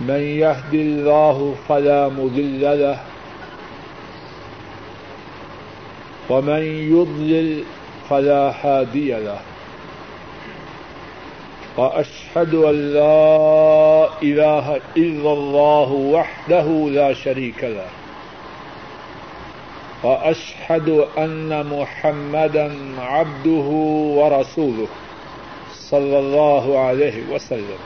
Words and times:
من 0.00 0.20
يهد 0.20 0.74
الله 0.74 1.54
فلا 1.68 2.08
مضل 2.08 2.60
له 2.60 2.98
ومن 6.30 6.62
يضلل 6.92 7.64
فلا 8.10 8.54
هادي 8.62 9.12
له 9.12 9.40
وأشهد 11.76 12.54
أن 12.54 12.92
لا 12.92 14.08
إله 14.22 14.80
إلا 14.96 15.32
الله 15.32 15.92
وحده 15.92 16.66
لا 16.90 17.12
شريك 17.12 17.64
له 17.64 17.88
وأشهد 20.02 20.88
أن 21.18 21.66
محمدا 21.66 22.72
عبده 22.98 23.68
ورسوله 24.18 24.88
صلى 25.74 26.18
الله 26.18 26.78
عليه 26.78 27.22
وسلم 27.32 27.78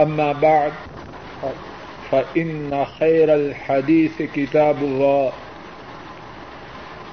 أما 0.00 0.32
بعد، 0.32 0.72
فإن 2.10 2.86
خير 2.98 3.34
الحديث 3.34 4.22
كتاب 4.22 4.78
الله، 4.82 5.32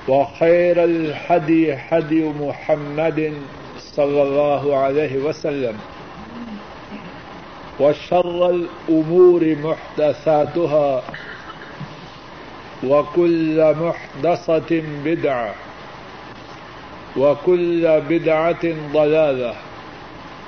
وخير 0.07 0.83
الحدي 0.83 1.77
حدي 1.77 2.23
محمد 2.23 3.33
صلى 3.79 4.21
الله 4.23 4.77
عليه 4.77 5.17
وسلم، 5.17 5.77
وشر 7.79 8.49
الأمور 8.49 9.55
محدثاتها، 9.63 11.03
وكل 12.83 13.75
محدثة 13.79 14.83
بدعة، 15.05 15.55
وكل 17.17 18.01
بدعة 18.09 18.65
ضلالة. 18.93 19.53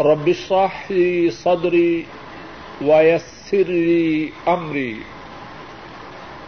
رب 0.00 0.28
اشرح 0.28 0.90
لي 0.90 1.30
صدري 1.30 2.06
ويسر 2.82 3.68
لي 3.68 4.32
أمري 4.48 4.96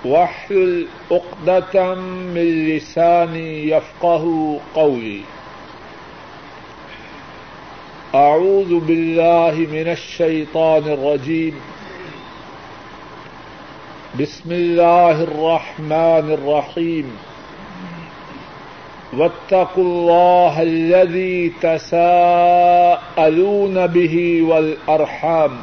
واحلل 0.04 0.86
عقدة 1.10 1.94
من 2.34 2.68
لساني 2.68 3.68
يفقه 3.68 4.58
قولي. 4.74 5.20
أعوذ 8.14 8.80
بالله 8.80 9.54
من 9.72 9.88
الشيطان 9.88 10.82
الرجيم. 10.82 11.60
بسم 14.20 14.52
الله 14.52 15.22
الرحمن 15.22 16.26
الرحيم. 16.38 17.16
واتقوا 19.18 19.84
الله 19.84 20.60
الذي 20.60 21.48
تساءلون 21.60 23.74
به 23.74 24.46
والأرحام. 24.46 25.62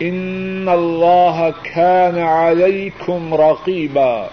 ان 0.00 0.68
الله 0.68 1.48
كان 1.62 2.18
عليكم 2.18 3.34
رقيبا. 3.34 4.26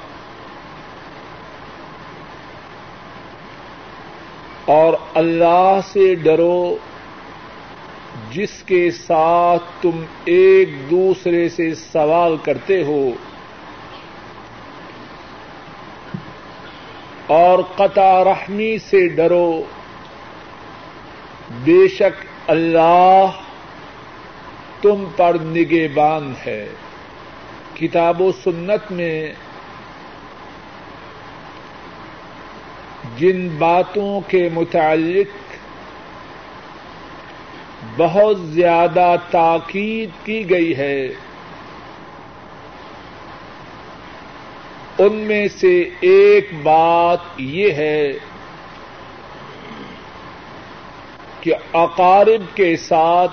اور 4.66 4.94
اللہ 5.14 5.80
سے 5.88 6.16
ڈرو 6.16 6.76
جس 8.32 8.64
کے 8.64 8.92
ساتھ 8.92 9.64
تم 9.82 10.04
ایک 10.26 10.70
دوسرے 10.92 11.50
سے 11.50 11.76
سوال 11.76 12.36
کرتے 12.44 12.84
ہو۔ 12.84 13.10
اور 17.28 17.60
قطع 17.76 18.24
رحمی 18.24 18.78
سے 18.78 19.08
ڈرو۔ 19.08 19.64
بے 21.64 21.88
شک 21.88 22.26
اللہ 22.48 23.26
تم 24.82 25.04
پر 25.16 25.36
نگے 25.42 25.88
بان 25.88 26.34
ہے۔ 26.46 26.70
کتاب 27.74 28.22
و 28.22 28.32
سنت 28.32 28.92
میں 28.92 29.34
جن 33.18 33.50
باتوں 33.58 34.22
کے 34.28 34.50
متعلق 34.54 35.56
بہت 37.98 38.40
زیادہ 38.40 39.16
تاکید 39.32 40.10
کی 40.26 40.50
گئی 40.50 40.78
ہے 40.78 41.08
ان 45.06 45.16
میں 45.16 45.48
سے 45.48 45.90
ایک 46.00 46.50
بات 46.64 47.20
یہ 47.38 47.72
ہے 47.72 48.12
کہ 51.40 51.54
اقارب 51.74 52.56
کے 52.56 52.78
ساتھ 52.78 53.32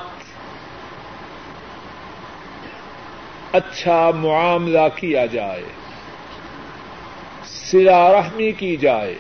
اچھا 3.53 4.11
معاملہ 4.11 4.89
کیا 4.95 5.27
جائے 5.27 5.65
سلا 7.45 8.13
رحمی 8.13 8.53
کی 8.53 8.77
جائے۔ 8.77 9.15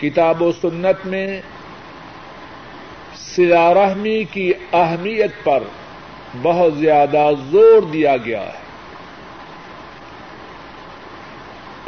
کتاب 0.00 0.42
و 0.42 0.52
سنت 0.52 1.06
میں 1.06 1.42
سلا 3.14 3.74
رحمی 3.74 4.24
کی 4.24 4.52
اہمیت 4.72 5.32
پر 5.44 5.62
بہت 6.42 6.74
زیادہ 6.74 7.30
زور 7.50 7.82
دیا 7.82 8.16
گیا 8.16 8.42
ہے۔ 8.42 8.69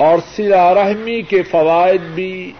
اور 0.03 0.19
سلا 0.37 0.75
رحمی 0.75 1.23
کے 1.23 1.43
فوائد 1.43 2.01
بھی 2.01 2.53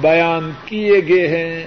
بیان 0.00 0.50
کیے 0.64 1.00
گئے 1.08 1.28
ہیں 1.28 1.66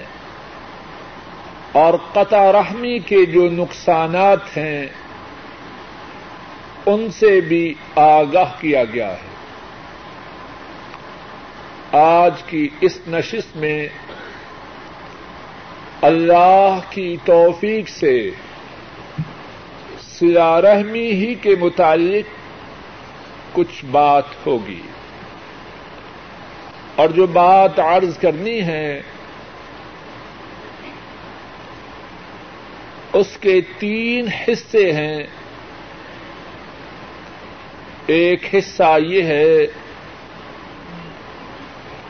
اور 1.72 1.94
قطع 2.12 2.52
رحمی 2.52 2.98
کے 2.98 3.24
جو 3.24 3.50
نقصانات 3.50 4.56
ہیں، 4.56 4.86
ان 6.86 7.10
سے 7.10 7.40
بھی 7.40 7.74
آگاہ 7.96 8.52
کیا 8.60 8.84
گیا 8.84 9.10
ہے۔ 9.10 9.30
آج 11.92 12.42
کی 12.46 12.68
اس 12.80 13.00
نشست 13.08 13.56
میں 13.56 13.88
اللہ 16.02 16.78
کی 16.90 17.16
توفیق 17.24 17.88
سے 17.88 18.30
سلا 20.00 20.62
رحمی 20.62 21.10
ہی 21.12 21.34
کے 21.34 21.54
متعلق 21.60 22.39
کچھ 23.52 23.84
بات 23.84 24.24
ہوگی۔ 24.46 24.82
اور 26.96 27.08
جو 27.08 27.26
بات 27.26 27.80
عرض 27.80 28.18
کرنی 28.18 28.62
ہے، 28.62 29.02
اس 33.12 33.38
کے 33.40 33.60
تین 33.78 34.28
حصے 34.28 34.92
ہیں۔ 34.92 35.22
ایک 38.06 38.54
حصہ 38.54 38.98
یہ 39.06 39.22
ہے 39.22 39.58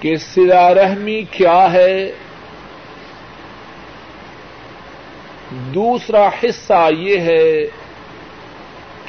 کہ 0.00 0.16
سلا 0.16 0.74
رحمی 0.74 1.22
کیا 1.22 1.72
ہے۔ 1.72 2.12
دوسرا 5.50 6.28
حصہ 6.28 6.88
یہ 6.98 7.18
ہے 7.18 7.66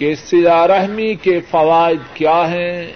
کہ 0.01 0.15
سلا 0.15 0.67
رحمی 0.67 1.13
کے 1.15 1.39
فوائد 1.41 1.99
کیا 2.13 2.51
ہیں؟ 2.51 2.91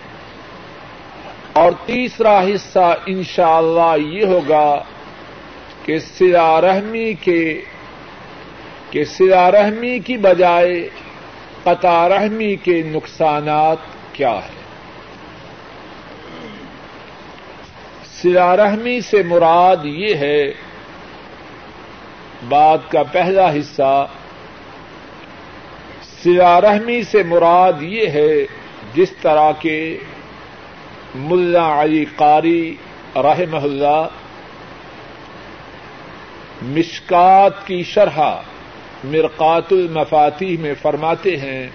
اور 1.54 1.72
تیسرا 1.86 2.40
حصہ 2.44 2.94
انشاءاللہ 3.06 4.08
یہ 4.08 4.26
ہوگا 4.26 4.84
کہ 5.84 6.00
سلا 6.00 6.62
رحمی 6.62 7.14
کے، 7.14 7.62
کہ 8.90 9.04
سلا 9.06 9.52
رحمی 9.52 10.00
کی 10.00 10.18
بجائے 10.18 10.90
قطع 11.64 12.10
رحمی 12.10 12.56
کے 12.56 12.82
نقصانات 12.86 13.78
کیا 14.14 14.34
ہیں؟ 14.34 14.64
سلا 18.22 18.56
رحمی 18.58 19.02
سے 19.02 19.24
مراد 19.24 19.86
یہ 19.86 20.16
ہے 20.16 20.52
بات 22.50 22.92
کا 22.92 23.04
پہلا 23.04 23.52
حصہ 23.54 24.06
سلا 26.26 26.62
رحمی 26.62 27.02
سے 27.04 27.22
مراد 27.24 27.82
یہ 27.82 28.08
ہے 28.10 28.46
جس 28.94 29.12
طرح 29.22 29.52
کے 29.62 29.78
ملا 31.16 31.66
علی 31.82 32.04
قاری 32.16 32.76
رحم 33.16 33.56
اللہ 33.56 34.08
مشکات 36.62 37.66
کی 37.68 37.82
شرح 37.84 38.20
مرقات 39.04 39.74
المفاتی 39.74 40.58
میں 40.58 40.74
فرماتے 40.82 41.38
ہیں 41.38 41.68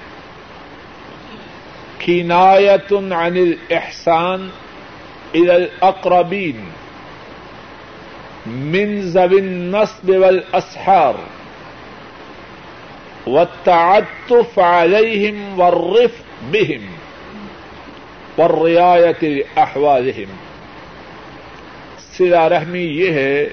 کینایت 1.99 2.93
عن 2.93 3.37
الاحسان 3.38 4.49
الى 5.35 5.50
الاقربین 5.52 6.70
من 8.47 9.00
ذوی 9.08 9.38
النصب 9.38 10.11
والاسحار 10.11 11.14
والتعطف 13.27 14.59
عليهم 14.59 15.61
والرفق 15.61 16.53
بهم 16.53 16.81
والرعاية 18.39 19.23
لأحوالهم 19.23 20.27
سلا 22.17 22.49
رحمی 22.49 22.85
یہ 22.85 23.13
ہے 23.13 23.49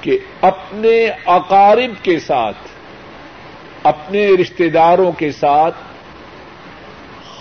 کہ 0.00 0.18
اپنے 0.40 1.10
اقارب 1.26 2.04
کے 2.04 2.18
ساتھ، 2.18 2.68
اپنے 3.82 4.26
رشتے 4.40 4.68
داروں 4.68 5.12
کے 5.12 5.32
ساتھ 5.32 5.74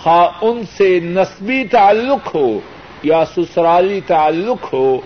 خواہ 0.04 0.30
ان 0.42 0.62
سے 0.78 1.00
نسبی 1.00 1.64
تعلق 1.68 2.36
ہو 2.36 2.60
یا 3.04 3.26
سسرالی 3.26 4.00
تعلق 4.08 4.74
ہو، 4.74 5.00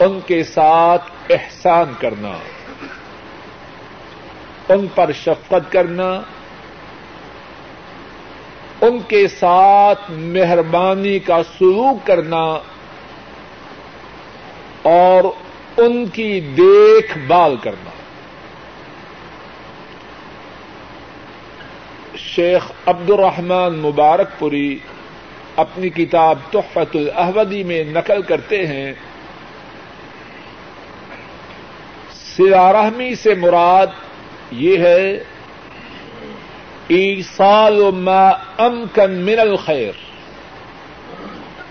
ان 0.00 0.18
کے 0.26 0.42
ساتھ 0.44 1.02
احسان 1.30 1.92
کرنا۔ 1.98 2.38
ان 4.70 4.86
پر 4.94 5.12
شفقت 5.12 5.72
کرنا، 5.72 6.20
ان 8.80 8.98
کے 9.08 9.28
ساتھ 9.28 10.10
مہربانی 10.10 11.18
کا 11.18 11.42
سلوک 11.58 12.06
کرنا 12.06 12.58
اور 14.82 15.24
ان 15.76 16.06
کی 16.06 16.40
دیکھ 16.40 17.18
بھال 17.18 17.56
کرنا۔ 17.62 17.90
شیخ 22.16 22.72
عبد 22.86 23.10
الرحمان 23.10 23.78
مبارک 23.78 24.28
پوری 24.38 24.78
اپنی 25.56 25.88
کتاب 25.88 26.38
تحفت 26.50 26.96
الحودی 26.96 27.62
میں 27.62 27.84
نقل 27.84 28.22
کرتے 28.22 28.66
ہیں۔ 28.66 28.92
سرارحمی 32.12 33.14
سے 33.14 33.34
مراد 33.34 33.86
یہ 34.52 34.78
ہے 34.78 35.22
ایسال 36.88 37.80
ما 37.94 38.28
امکن 38.58 39.10
من 39.10 39.38
الخیر 39.38 39.92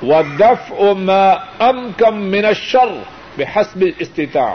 و 0.04 0.22
دف 0.40 0.72
او 0.72 0.94
ما 0.96 1.32
امکم 1.60 2.22
من 2.22 2.46
الشر 2.46 2.94
بحسب 3.38 3.84
استطاع 4.00 4.54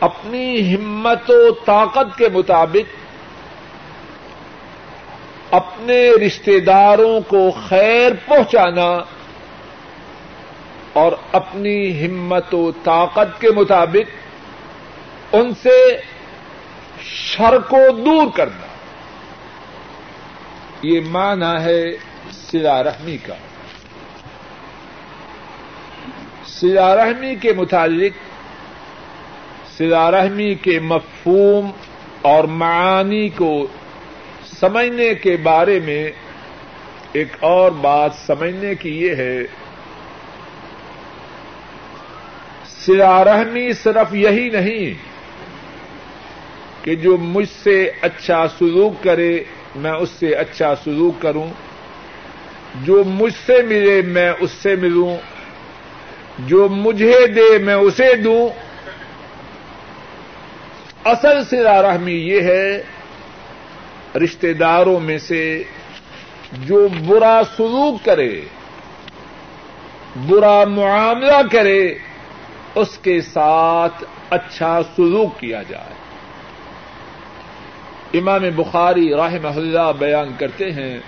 اپنی 0.00 0.74
ہمت 0.74 1.30
و 1.30 1.50
طاقت 1.64 2.18
کے 2.18 2.28
مطابق 2.28 3.02
اپنے 5.50 6.10
رشتے 6.26 6.58
داروں 6.60 7.20
کو 7.28 7.50
خیر 7.68 8.12
پہنچانا 8.26 8.88
اور 10.92 11.12
اپنی 11.32 12.06
ہمت 12.06 12.54
و 12.54 12.70
طاقت 12.84 13.40
کے 13.40 13.50
مطابق 13.50 15.34
ان 15.34 15.54
سے 15.54 15.76
شر 17.04 17.58
کو 17.58 17.78
دور 18.06 18.26
کرنا۔ 18.36 18.66
یہ 20.82 21.00
معنی 21.08 21.64
ہے 21.64 21.84
سلا 22.32 22.82
رحمی 22.82 23.16
کا۔ 23.16 23.34
سلا 26.46 26.96
رحمی 26.96 27.34
کے 27.34 27.52
متعلق، 27.52 28.12
سلا 29.76 30.10
رحمی 30.10 30.54
کے 30.54 30.80
مفہوم 30.80 31.70
اور 32.22 32.44
معانی 32.44 33.28
کو 33.28 33.66
سمجھنے 34.60 35.14
کے 35.14 35.36
بارے 35.36 35.80
میں 35.80 36.10
ایک 37.12 37.28
اور 37.40 37.70
بات 37.70 38.10
سمجھنے 38.26 38.74
کی 38.74 39.02
یہ 39.02 39.14
ہے۔ 39.14 39.38
سلا 42.66 43.24
رحمی 43.24 43.72
صرف 43.72 44.14
یہی 44.14 44.48
نہیں 44.48 45.13
کہ 46.84 46.94
جو 46.94 47.16
مجھ 47.16 47.48
سے 47.62 47.90
اچھا 48.00 48.46
سلوک 48.58 49.04
کرے، 49.04 49.44
میں 49.76 49.92
اس 49.92 50.10
سے 50.10 50.34
اچھا 50.34 50.74
سلوک 50.84 51.22
کروں۔ 51.22 51.48
جو 52.84 53.04
مجھ 53.04 53.34
سے 53.46 53.62
ملے، 53.62 54.02
میں 54.02 54.32
اس 54.40 54.50
سے 54.50 54.76
ملوں۔ 54.76 55.16
جو 56.38 56.68
مجھے 56.68 57.26
دے، 57.26 57.58
میں 57.58 57.74
اسے 57.74 58.14
دوں۔ 58.14 58.48
اصل 61.04 61.44
سلا 61.44 61.82
رحمی 61.82 62.12
یہ 62.12 62.40
ہے 62.40 62.82
رشتے 64.24 64.52
داروں 64.52 65.00
میں 65.00 65.18
سے 65.18 65.62
جو 66.52 66.88
برا 67.06 67.40
سلوک 67.56 68.04
کرے، 68.04 68.40
برا 70.26 70.64
معاملہ 70.64 71.48
کرے، 71.52 71.94
اس 72.74 72.98
کے 72.98 73.20
ساتھ 73.20 74.04
اچھا 74.30 74.80
سلوک 74.96 75.40
کیا 75.40 75.62
جائے۔ 75.62 76.03
امام 78.14 78.42
بخاری 78.56 79.14
راہ 79.14 79.34
محلہ 79.42 79.92
بیان 79.98 80.30
کرتے 80.38 80.72
ہیں 80.72 80.98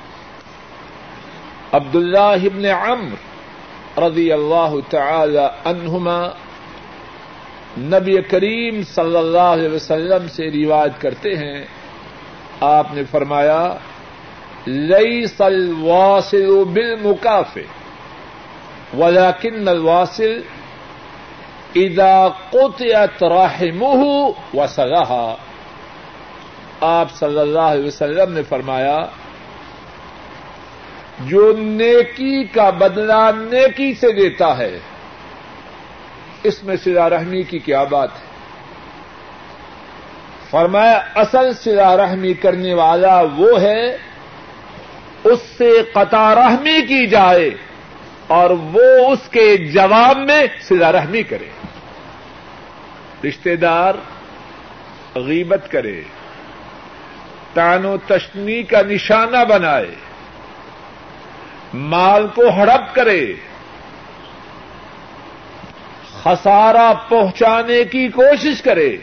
عبد 1.73 1.97
اللہ 1.97 2.19
ابن 2.19 2.64
عمر 2.64 3.14
رضی 3.99 4.32
اللہ 4.32 4.75
تعالی 4.91 5.47
عنہما 5.64 6.28
نبی 7.78 8.23
کریم 8.23 8.83
صلی 8.83 9.16
اللہ 9.16 9.38
علیہ 9.38 9.69
وسلم 9.69 10.28
سے 10.28 10.50
روایت 10.50 11.00
کرتے 11.00 11.37
ہیں۔ 11.37 11.64
آپ 12.61 12.87
نے 12.95 13.04
فرمایا 13.04 13.75
لئی 14.66 15.26
سل 15.26 15.73
واصل 15.81 16.64
بل 16.64 17.02
مقاف 17.02 17.59
ولاکن 18.99 19.69
الواصل 19.69 20.42
ادا 21.75 22.28
قطعت 22.28 23.25
رحمه 23.25 24.04
وسلها 24.54 25.37
آپ 26.80 27.12
صلی 27.12 27.38
اللہ 27.38 27.61
علیہ 27.61 27.87
وسلم 27.87 28.33
نے 28.33 28.42
فرمایا، 28.42 29.06
جو 31.21 31.52
نیکی 31.59 32.45
کا 32.45 32.71
بدلہ 32.71 33.30
نیکی 33.37 33.95
سے 33.95 34.12
دیتا 34.12 34.59
ہے، 34.59 34.78
اس 36.42 36.64
میں 36.64 36.76
سلا 36.76 37.11
رحمی 37.11 37.42
کی 37.42 37.59
کیا 37.59 37.85
بات 37.85 38.09
ہے؟ 38.12 38.26
فرمایا، 40.50 41.00
اصل 41.14 41.52
سلا 41.54 41.97
رحمی 41.97 42.35
کرنے 42.35 42.75
والا 42.75 43.21
وہ 43.21 43.61
ہے، 43.61 43.97
اس 45.25 45.40
سے 45.59 45.71
قطع 45.92 46.35
رحمی 46.35 46.87
کی 46.87 47.06
جائے 47.06 47.50
اور 48.26 48.50
وہ 48.50 49.12
اس 49.12 49.28
کے 49.30 49.56
جواب 49.56 50.18
میں 50.18 50.47
سلا 50.61 50.92
رحمی 50.92 51.23
کرے۔ 51.23 51.49
رشتے 53.28 53.56
دار 53.56 53.95
غیبت 55.14 55.71
کرے۔ 55.71 56.02
تان 57.57 57.85
و 57.87 57.97
تشنی 58.07 58.63
کا 58.63 58.81
نشانہ 58.83 59.45
بنائے، 59.49 59.95
مال 61.75 62.27
کو 62.35 62.49
ہڑپ 62.49 62.95
کرے، 62.95 63.23
خسارہ 66.23 66.93
پہنچانے 67.09 67.85
کی 67.85 68.09
کوشش 68.09 68.63
کرے۔ 68.63 68.97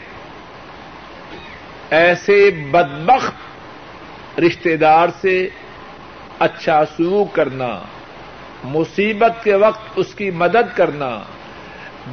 ایسے 1.90 2.38
بدبخت 2.70 4.40
رشتے 4.40 4.76
دار 4.76 5.08
سے 5.20 5.48
اچھا 6.38 6.80
سلوک 6.96 7.34
کرنا، 7.34 7.72
مصیبت 8.64 9.44
کے 9.44 9.54
وقت 9.54 9.82
اس 9.96 10.14
کی 10.14 10.30
مدد 10.30 10.76
کرنا، 10.76 11.10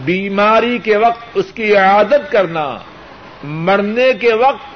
بیماری 0.06 0.78
کے 0.78 0.98
وقت 0.98 1.24
اس 1.34 1.52
کی 1.56 1.76
عادت 1.76 2.32
کرنا، 2.32 2.68
مرنے 3.44 4.14
کے 4.14 4.34
وقت 4.34 4.71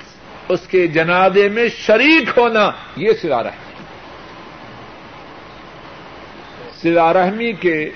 اس 0.49 0.59
کے 0.67 0.87
جنادے 0.87 1.49
میں 1.49 1.67
شریک 1.67 2.37
ہونا، 2.37 2.71
یہ 2.95 3.09
سلا 3.21 3.43
رہا 3.43 3.51
ہے 3.51 3.65
سلا 6.81 7.13
رحمی 7.13 7.53
کے 7.53 7.89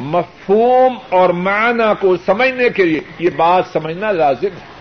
مفہوم 0.00 0.98
اور 1.08 1.30
معنی 1.30 1.92
کو 2.00 2.16
سمجھنے 2.16 2.68
کے 2.68 2.84
لیے 2.84 3.00
یہ 3.18 3.30
بات 3.36 3.64
سمجھنا 3.72 4.12
لازم 4.12 4.46
ہے۔ 4.46 4.76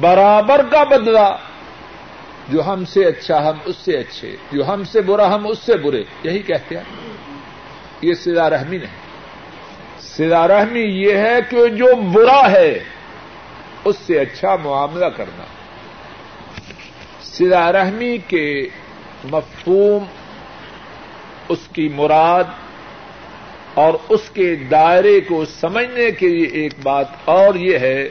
برابر 0.00 0.60
کا 0.70 0.84
بدلہ، 0.84 1.36
جو 2.48 2.66
ہم 2.66 2.84
سے 2.84 3.04
اچھا 3.04 3.50
ہم 3.50 3.56
اس 3.64 3.76
سے 3.76 3.98
اچھے، 3.98 4.36
جو 4.52 4.68
ہم 4.68 4.84
سے 4.84 5.00
برا 5.00 5.34
ہم 5.34 5.46
اس 5.46 5.58
سے 5.58 5.76
برے، 5.76 6.02
یہی 6.22 6.38
کہتے 6.38 6.76
ہیں۔ 6.76 6.84
یہ 8.02 8.14
سلا 8.14 8.50
رحمی 8.50 8.78
نہیں۔ 8.78 9.04
سلا 10.00 10.48
رحمی 10.48 10.80
یہ 10.80 11.16
ہے 11.16 11.38
کہ 11.50 11.68
جو 11.68 11.86
برا 12.12 12.50
ہے 12.50 12.84
اس 13.84 13.96
سے 14.06 14.20
اچھا 14.20 14.56
معاملہ 14.56 15.06
کرنا۔ 15.06 15.44
سلا 17.22 17.72
رحمی 17.72 18.18
کے 18.18 18.68
مفہوم، 19.24 20.04
اس 21.48 21.58
کی 21.72 21.88
مراد 21.88 22.44
اور 23.74 23.94
اس 24.08 24.30
کے 24.30 24.56
دائرے 24.56 25.20
کو 25.20 25.44
سمجھنے 25.44 26.10
کے 26.10 26.28
لیے 26.28 26.46
ایک 26.46 26.72
بات 26.82 27.06
اور 27.24 27.54
یہ 27.54 27.78
ہے 27.78 28.08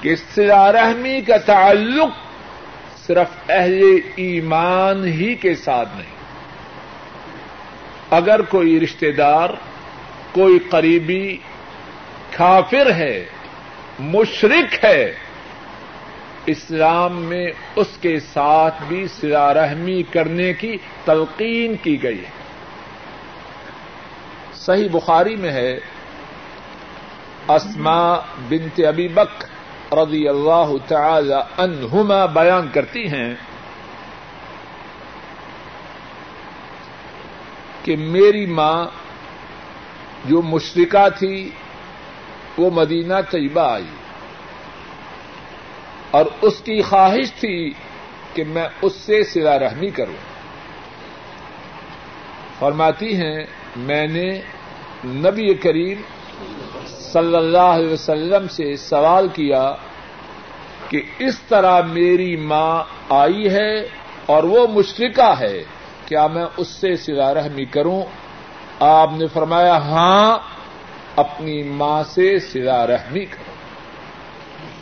کہ 0.00 0.14
سلا 0.34 0.72
رحمی 0.72 1.20
کا 1.20 1.36
تعلق 1.36 2.08
صرف 3.06 3.28
اہل 3.48 3.98
ایمان 4.16 5.04
ہی 5.04 5.34
کے 5.34 5.54
ساتھ 5.54 5.88
نہیں۔ 5.96 6.16
اگر 8.10 8.42
کوئی 8.42 8.80
رشتے 8.80 9.12
دار، 9.12 9.50
کوئی 10.32 10.58
قریبی 10.58 11.36
کافر 12.36 12.94
ہے 12.94 13.24
مشرق 13.98 14.84
ہے۔ 14.84 15.14
اسلام 16.46 17.22
میں 17.22 17.46
اس 17.76 17.88
کے 18.00 18.20
ساتھ 18.20 18.82
بھی 18.88 19.08
سلا 19.08 19.54
رحمی 19.54 20.02
کرنے 20.02 20.52
کی 20.52 20.76
تلقین 21.04 21.76
کی 21.76 22.02
گئی۔ 22.02 22.18
ہے 22.18 22.46
صحیح 24.54 24.88
بخاری 24.92 25.36
میں 25.36 25.50
ہے 25.50 25.78
اسما 27.48 28.14
بنت 28.48 28.80
ابی 28.88 29.08
بک 29.08 29.44
رضی 29.94 30.28
اللہ 30.28 30.72
تعالی 30.88 31.34
عنہما 31.58 32.26
بیان 32.26 32.68
کرتی 32.72 33.06
ہیں 33.06 33.34
کہ 37.82 37.96
میری 37.96 38.46
ماں 38.46 38.86
جو 40.24 40.42
مشرقہ 40.42 41.08
تھی 41.18 41.50
وہ 42.58 42.70
مدینہ 42.70 43.14
طیبہ 43.30 43.60
آئی۔ 43.60 43.84
اور 46.10 46.26
اس 46.42 46.60
کی 46.60 46.82
خواہش 46.82 47.32
تھی 47.32 47.70
کہ 48.34 48.44
میں 48.44 48.68
اس 48.82 48.94
سے 48.94 49.24
سلا 49.24 49.58
رحمی 49.58 49.90
کروں۔ 49.90 50.36
فرماتی 52.58 53.16
ہیں، 53.16 53.44
میں 53.76 54.06
نے 54.06 54.40
نبی 55.04 55.54
کریم 55.54 56.00
صلی 56.86 57.36
اللہ 57.36 57.58
علیہ 57.58 57.92
وسلم 57.92 58.48
سے 58.48 58.76
سوال 58.76 59.28
کیا 59.28 59.74
کہ 60.88 61.02
اس 61.18 61.40
طرح 61.40 61.80
میری 61.80 62.36
ماں 62.36 62.84
آئی 63.08 63.50
ہے 63.50 63.80
اور 64.26 64.42
وہ 64.42 64.66
مشرقہ 64.66 65.34
ہے، 65.40 65.64
کیا 66.06 66.26
میں 66.26 66.46
اس 66.56 66.68
سے 66.68 66.96
سلا 66.96 67.34
رحمی 67.34 67.64
کروں؟ 67.64 68.02
آپ 68.80 69.10
نے 69.16 69.26
فرمایا 69.26 69.76
ہاں۔ 69.76 70.55
اپنی 71.16 71.62
ماں 71.62 72.02
سے 72.04 72.38
سلا 72.38 72.86
رحمی 72.86 73.24
کرو۔ 73.24 73.56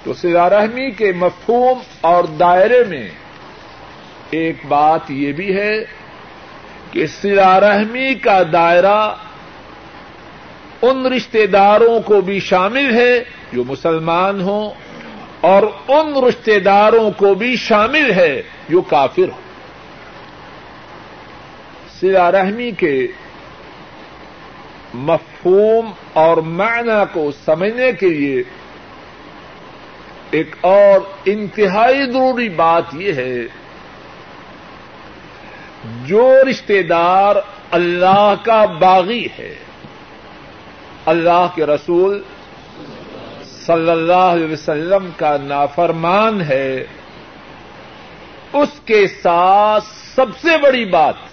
تو 0.04 0.14
سلا 0.14 0.50
رحمی 0.50 0.90
کے 0.90 1.12
مفہوم 1.12 1.78
اور 2.00 2.24
دائرے 2.24 2.84
میں 2.84 3.08
ایک 4.30 4.66
بات 4.68 5.10
یہ 5.10 5.32
بھی 5.32 5.56
ہے 5.56 5.84
کہ 6.90 7.06
سلا 7.06 7.60
رحمی 7.60 8.14
کا 8.14 8.42
دائرہ 8.52 9.14
ان 10.82 11.06
رشتے 11.06 11.46
داروں 11.46 12.00
کو 12.00 12.20
بھی 12.20 12.40
شامل 12.40 12.94
ہے 12.94 13.24
جو 13.52 13.64
مسلمان 13.64 14.40
ہوں 14.40 14.70
اور 15.40 15.62
ان 15.88 16.24
رشتے 16.24 16.58
داروں 16.60 17.10
کو 17.10 17.34
بھی 17.34 17.56
شامل 17.56 18.12
ہے 18.12 18.42
جو 18.68 18.80
کافر 18.80 19.28
ہوں۔ 19.32 19.42
سلا 22.00 22.32
رحمی 22.32 22.70
کے 22.70 23.06
مف 24.94 25.33
مفہوم 25.44 25.90
اور 26.18 26.36
معنی 26.36 27.02
کو 27.12 27.30
سمجھنے 27.44 27.90
کے 28.00 28.08
لیے 28.08 28.42
ایک 30.30 30.54
اور 30.60 31.00
انتہائی 31.24 32.04
ضروری 32.12 32.48
بات 32.48 32.94
یہ 32.94 33.12
ہے، 33.12 33.46
جو 36.06 36.30
رشتے 36.50 36.82
دار 36.82 37.36
اللہ 37.70 38.34
کا 38.44 38.64
باغی 38.80 39.26
ہے، 39.38 39.54
اللہ 41.06 41.46
کے 41.54 41.66
رسول 41.66 42.22
صلی 43.66 43.90
اللہ 43.90 44.26
علیہ 44.32 44.52
وسلم 44.52 45.08
کا 45.16 45.36
نافرمان 45.42 46.40
ہے، 46.40 46.84
اس 48.52 48.80
کے 48.84 49.06
ساتھ 49.22 49.84
سب 50.14 50.36
سے 50.42 50.56
بڑی 50.62 50.84
بات 50.90 51.32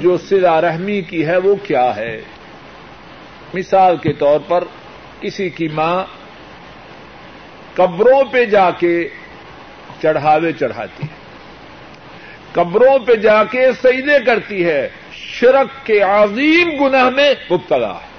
جو 0.00 0.16
سلا 0.28 0.60
رحمی 0.60 1.00
کی 1.02 1.26
ہے 1.26 1.36
وہ 1.36 1.54
کیا 1.66 1.94
ہے؟ 1.96 2.20
مثال 3.54 3.96
کے 3.96 4.12
طور 4.12 4.40
پر 4.48 4.64
کسی 5.20 5.50
کی 5.50 5.68
ماں 5.68 6.04
قبروں 7.74 8.24
پہ 8.24 8.44
جا 8.44 8.70
کے 8.70 9.08
چڑھاوے 10.02 10.52
چڑھاتی 10.52 11.02
ہے۔ 11.02 11.24
قبروں 12.52 12.98
پہ 12.98 13.14
جا 13.14 13.44
کے 13.44 13.72
سجدے 13.72 14.24
کرتی 14.26 14.64
ہے۔ 14.64 14.88
شرک 15.12 15.86
کے 15.86 16.00
عظیم 16.00 16.84
گناہ 16.84 17.10
میں 17.10 17.34
مبتلا 17.50 17.92
ہے۔ 17.92 18.14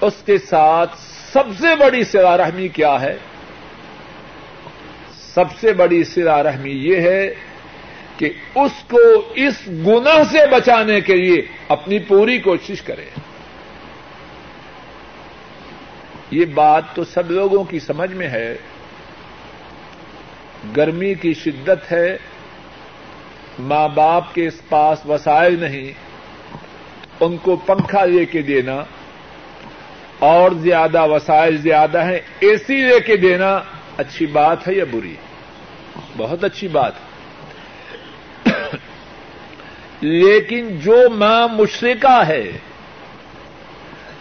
اس 0.00 0.14
کے 0.26 0.38
ساتھ 0.38 0.98
سب 1.32 1.44
سے 1.60 1.76
بڑی 1.76 2.04
سلا 2.04 2.36
رحمی 2.36 2.68
کیا 2.68 3.00
ہے؟ 3.00 3.16
سب 5.34 5.44
سے 5.60 5.72
بڑی 5.72 6.04
سلا 6.04 6.42
رحمی 6.42 6.70
یہ 6.70 6.96
ہے 6.96 7.34
کہ 8.20 8.32
اس 8.54 8.70
کو 8.90 8.98
اس 9.34 9.54
گنا 9.66 10.24
سے 10.24 10.38
بچانے 10.52 11.00
کے 11.00 11.16
لیے 11.16 11.42
اپنی 11.68 11.98
پوری 11.98 12.38
کوشش 12.38 12.82
کرے۔ 12.82 13.04
یہ 16.30 16.44
بات 16.44 16.82
تو 16.94 17.04
سب 17.04 17.30
لوگوں 17.30 17.64
کی 17.64 17.78
سمجھ 17.78 18.12
میں 18.12 18.28
ہے۔ 18.28 18.56
گرمی 20.76 21.14
کی 21.14 21.34
شدت 21.34 21.92
ہے۔ 21.92 22.16
ماں 23.58 23.88
باپ 23.88 24.34
کے 24.34 24.46
اس 24.46 24.68
پاس 24.68 25.06
وسائل 25.06 25.60
نہیں۔ 25.60 25.92
ان 27.20 27.36
کو 27.36 27.56
پنکھا 27.56 28.04
لے 28.04 28.24
کے 28.26 28.42
دینا۔ 28.42 28.84
اور 30.18 30.50
زیادہ 30.50 31.06
وسائل 31.06 31.56
زیادہ 31.56 32.04
ہیں۔ 32.04 32.20
اے 32.38 32.56
سی 32.56 32.76
لے 32.76 33.00
کے 33.00 33.16
دینا۔ 33.16 33.60
اچھی 33.96 34.26
بات 34.26 34.68
ہے 34.68 34.74
یا 34.74 34.84
بری؟ 34.90 35.14
بہت 36.16 36.44
اچھی 36.44 36.68
بات۔ 36.68 36.92
ہے 36.94 37.09
لیکن 40.00 40.68
جو 40.78 41.10
ماں 41.10 41.48
مشرقہ 41.48 42.22
ہے، 42.26 42.50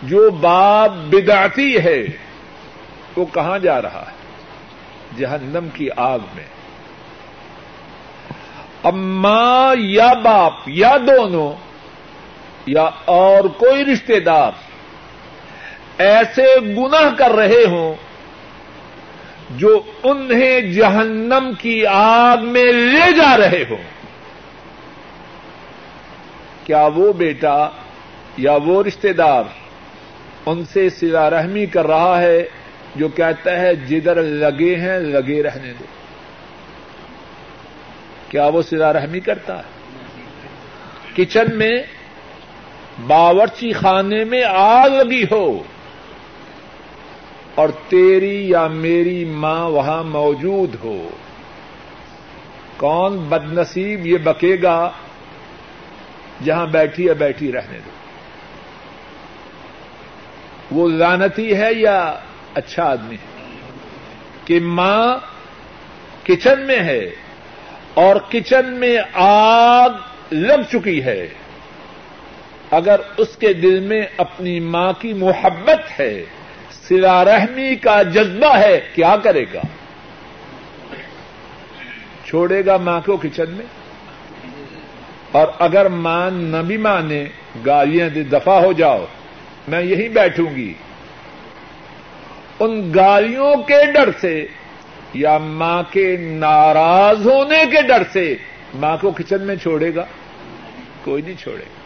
جو 0.03 0.31
باپ 0.31 0.91
بدعتی 0.91 1.77
ہے، 1.77 2.05
وہ 3.15 3.25
کہاں 3.33 3.59
جا 3.59 3.81
رہا 3.81 4.03
ہے؟ 4.07 4.19
جہنم 5.17 5.67
کی 5.74 5.88
آگ 5.95 6.19
میں۔ 6.36 6.43
اب 8.83 8.93
ماں 8.95 9.75
یا 9.79 10.13
باپ 10.13 10.53
یا 10.67 10.98
دونوں 10.98 11.53
یا 12.65 12.89
اور 13.05 13.43
کوئی 13.43 13.86
رشتے 13.86 14.19
دار 14.19 14.51
ایسے 15.98 16.45
گناہ 16.77 17.15
کر 17.17 17.31
رہے 17.31 17.63
ہوں 17.69 17.93
جو 19.50 19.81
انہیں 20.03 20.62
جہنم 20.62 21.51
کی 21.59 21.86
آگ 21.86 22.38
میں 22.38 22.65
لے 22.65 23.12
جا 23.12 23.38
رہے 23.38 23.65
ہوں۔ 23.69 23.99
کیا 26.69 26.89
وہ 26.95 27.13
بیٹا 27.13 27.69
یا 28.38 28.57
وہ 28.65 28.83
رشتے 28.83 29.13
دار 29.13 29.43
ان 30.45 30.65
سے 30.65 30.89
سلا 30.89 31.29
رحمی 31.29 31.65
کر 31.65 31.88
رہا 31.88 32.21
ہے 32.21 32.45
جو 32.95 33.07
کہتا 33.07 33.59
ہے 33.59 33.75
جدھر 33.75 34.23
لگے 34.23 34.75
ہیں 34.75 34.99
لگے 34.99 35.43
رہنے 35.43 35.73
دو۔ 35.79 35.83
کیا 38.29 38.47
وہ 38.47 38.61
سلا 38.61 38.93
رحمی 38.93 39.19
کرتا 39.19 39.57
ہے؟ 39.57 39.63
کچن 41.15 41.57
میں 41.57 41.83
باورچی 43.07 43.73
خانے 43.73 44.23
میں 44.23 44.43
آگ 44.47 44.89
لگی 44.89 45.23
ہو 45.31 45.63
اور 47.55 47.69
تیری 47.88 48.49
یا 48.49 48.67
میری 48.67 49.25
ماں 49.25 49.69
وہاں 49.69 50.03
موجود 50.03 50.75
ہو۔ 50.83 51.09
کون 52.77 53.17
بد 53.17 53.53
نصیب 53.53 54.07
یہ 54.07 54.17
بکے 54.17 54.57
گا 54.63 54.91
جہاں 56.43 56.65
بیٹھی 56.65 57.10
ہے 57.10 57.13
بیٹھی 57.13 57.51
رہنے 57.51 57.77
دو۔ 57.77 57.89
وہ 60.72 60.89
لانتی 60.89 61.58
ہے 61.58 61.74
یا 61.74 62.13
اچھا 62.53 62.84
آدمی 62.84 63.15
ہے؟ 63.15 63.43
کہ 64.46 64.60
ماں 64.60 65.17
کچن 66.24 66.60
میں 66.60 66.79
ہے 66.79 67.10
اور 67.93 68.15
کچن 68.29 68.65
میں 68.65 68.98
آگ 69.13 69.89
لگ 70.31 70.62
چکی 70.72 71.03
ہے۔ 71.03 71.27
اگر 72.72 73.00
اس 73.17 73.38
کے 73.38 73.53
دل 73.53 73.79
میں 73.79 74.01
اپنی 74.17 74.60
ماں 74.60 74.93
کی 74.93 75.13
محبت 75.13 76.00
ہے، 76.00 76.25
سلا 76.72 77.25
رحمی 77.25 77.75
کا 77.75 78.03
جذبہ 78.03 78.58
ہے، 78.58 78.79
کیا 78.96 79.15
کرے 79.24 79.46
گا؟ 79.53 79.62
چھوڑے 82.25 82.65
گا 82.65 82.77
ماں 82.77 83.01
کو 83.05 83.17
کچن 83.17 83.50
میں؟ 83.50 83.65
اور 85.31 85.48
اگر 85.59 85.89
ماں 85.89 86.31
نہ 86.31 86.57
بھی 86.57 86.77
مانے 86.77 87.25
گالیاں 87.65 88.09
دے 88.09 88.24
دفاع 88.24 88.59
ہو 88.59 88.71
جاؤ، 88.71 89.05
میں 89.67 89.81
یہی 89.81 90.09
بیٹھوں 90.09 90.55
گی۔ 90.55 90.74
ان 92.59 92.91
گالیوں 92.95 93.55
کے 93.55 93.91
ڈر 93.91 94.09
سے 94.21 94.48
یا 95.13 95.38
ماں 95.38 95.83
کے 95.91 96.17
ناراض 96.17 97.27
ہونے 97.27 97.63
کے 97.71 97.81
ڈر 97.81 98.03
سے 98.13 98.36
ماں 98.74 98.98
کو 99.01 99.12
کچن 99.12 99.41
میں 99.41 99.55
چھوڑے 99.55 99.95
گا؟ 99.95 100.05
کوئی 101.03 101.21
نہیں 101.21 101.41
چھوڑے 101.41 101.63
گا۔ 101.63 101.79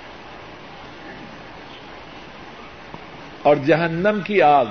اور 3.43 3.55
جہنم 3.55 4.19
کی 4.23 4.41
آگ، 4.41 4.65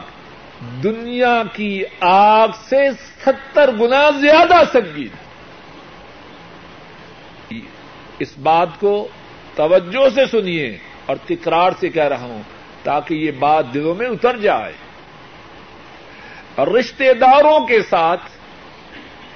دنیا 0.83 1.43
کی 1.53 1.85
آگ 2.01 2.49
سے 2.69 2.91
ستر 2.93 3.71
گنا 3.81 4.11
زیادہ 4.21 4.55
سنگین۔ 4.73 5.23
اس 8.23 8.39
بات 8.39 8.69
کو 8.81 9.09
توجہ 9.55 10.09
سے 10.15 10.27
سنیے 10.31 10.77
اور 11.07 11.17
تکرار 11.27 11.73
سے 11.81 11.89
کہہ 11.89 12.09
رہا 12.09 12.25
ہوں 12.25 12.43
تاکہ 12.83 13.15
یہ 13.15 13.31
بات 13.31 13.75
دلوں 13.75 13.95
میں 13.95 14.07
اتر 14.07 14.37
جائے۔ 14.37 14.73
اور 16.55 16.67
رشتے 16.67 17.15
داروں 17.15 17.67
کے 17.67 17.83
ساتھ 17.91 18.23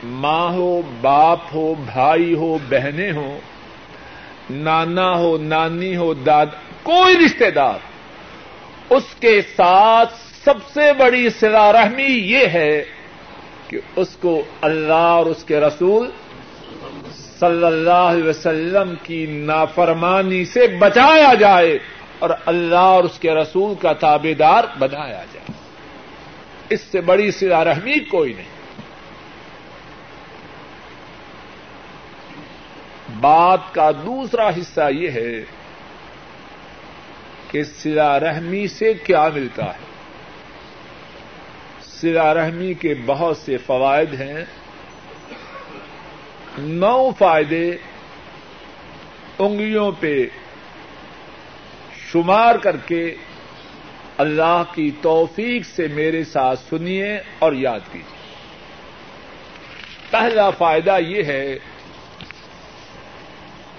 ماں 0.04 0.48
ہو، 0.52 0.82
باپ 1.00 1.38
ہو، 1.54 1.74
بھائی 1.74 2.34
ہو، 2.34 2.58
بہنیں 2.70 3.12
ہو 3.12 3.38
نانا 4.50 5.10
ہو، 5.12 5.36
نانی 5.36 5.96
ہو، 5.96 6.14
داد، 6.14 6.46
کوئی 6.82 7.14
رشتے 7.24 7.50
دار، 7.50 7.78
اس 8.90 9.14
کے 9.20 9.40
ساتھ 9.56 10.14
سب 10.44 10.54
سے 10.74 10.92
بڑی 10.98 11.30
سلا 11.30 11.72
رحمی 11.72 12.12
یہ 12.32 12.46
ہے 12.46 12.84
کہ 13.68 13.80
اس 13.96 14.16
کو 14.20 14.42
اللہ 14.60 15.16
اور 15.18 15.26
اس 15.26 15.44
کے 15.44 15.60
رسول 15.60 16.10
صلی 17.40 17.64
اللہ 17.64 17.90
علیہ 17.90 18.24
وسلم 18.24 18.94
کی 19.02 19.26
نافرمانی 19.26 20.44
سے 20.44 20.66
بچایا 20.66 21.34
جائے 21.34 21.78
اور 22.18 22.30
اللہ 22.46 22.74
اور 22.74 23.04
اس 23.04 23.18
کے 23.18 23.34
رسول 23.34 23.74
کا 23.74 23.92
تابے 23.92 24.34
دار 24.34 24.64
بنایا 24.78 25.24
جائے۔ 25.34 25.52
اس 26.68 26.80
سے 26.80 27.00
بڑی 27.00 27.30
سلا 27.30 27.64
رحمی 27.64 27.98
کوئی 27.98 28.32
نہیں۔ 28.32 28.56
بات 33.20 33.60
کا 33.72 33.90
دوسرا 33.90 34.48
حصہ 34.48 34.90
یہ 34.90 35.10
ہے 35.10 35.44
کہ 37.50 37.62
سلا 37.62 38.20
رحمی 38.20 38.68
سے 38.68 38.94
کیا 38.94 39.28
ملتا 39.34 39.64
ہے۔ 39.64 39.86
سلا 41.82 42.34
رحمی 42.34 42.74
کے 42.74 42.94
بہت 43.06 43.36
سے 43.36 43.56
فوائد 43.56 44.20
ہیں۔ 44.20 44.44
نو 46.58 47.10
فائدے 47.18 47.76
انگلیوں 49.38 49.92
پہ 50.00 50.26
شمار 52.12 52.54
کر 52.54 52.76
کے 52.76 53.14
اللہ 54.18 54.62
کی 54.74 54.90
توفیق 55.02 55.66
سے 55.66 55.88
میرے 55.88 56.24
ساتھ 56.24 56.60
سنیے 56.70 57.18
اور 57.38 57.52
یاد 57.52 57.80
کیجیے۔ 57.92 58.16
پہلا 60.10 60.50
فائدہ 60.50 60.98
یہ 61.06 61.22
ہے، 61.22 61.58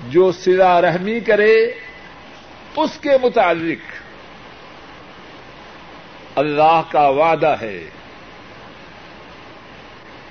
جو 0.10 0.32
سلا 0.32 0.82
رحمی 0.82 1.20
کرے، 1.20 1.56
اس 2.76 3.00
کے 3.02 3.12
متعلق 3.24 3.92
اللہ 6.38 6.82
کا 6.92 7.08
وعدہ 7.08 7.56
ہے۔ 7.62 7.84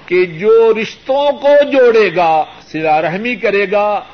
کہ 0.07 0.25
جو 0.25 0.75
رشتوں 0.83 1.33
کو 1.33 1.71
جوڑے 1.73 2.17
گا 2.17 2.45
سلا 2.61 3.03
رحمی 3.03 3.37
کرے 3.37 3.67
گا، 3.73 4.05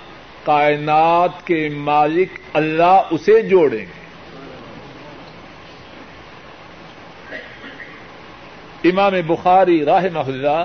کائنات 0.44 1.46
کے 1.46 1.68
مالک 1.68 2.28
اللہ 2.52 3.02
اسے 3.10 3.42
جوڑیں 3.42 3.78
گے۔ 3.78 4.02
امام 8.84 9.12
بخاری 9.26 9.84
راہ 9.84 10.04
محلہ 10.12 10.64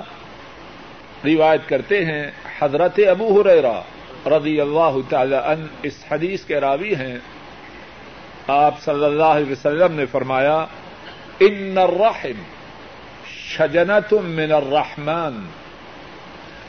روایت 1.24 1.68
کرتے 1.68 2.04
ہیں، 2.04 2.30
حضرت 2.58 3.00
ابو 3.10 3.40
ہریرا 3.40 3.80
رضی 4.26 4.60
اللہ 4.60 4.96
تعالی 5.08 5.36
ان 5.36 5.66
اس 5.82 6.04
حدیث 6.10 6.44
کے 6.44 6.60
راوی 6.60 6.94
ہیں۔ 6.94 7.18
آپ 8.46 8.80
صلی 8.80 9.04
اللہ 9.04 9.24
علیہ 9.24 9.52
وسلم 9.52 9.92
نے 9.92 10.06
فرمایا، 10.06 10.66
ان 11.40 11.78
الرحم 11.78 12.57
شجنت 13.48 14.12
من 14.12 14.52
الرحمن. 14.52 15.46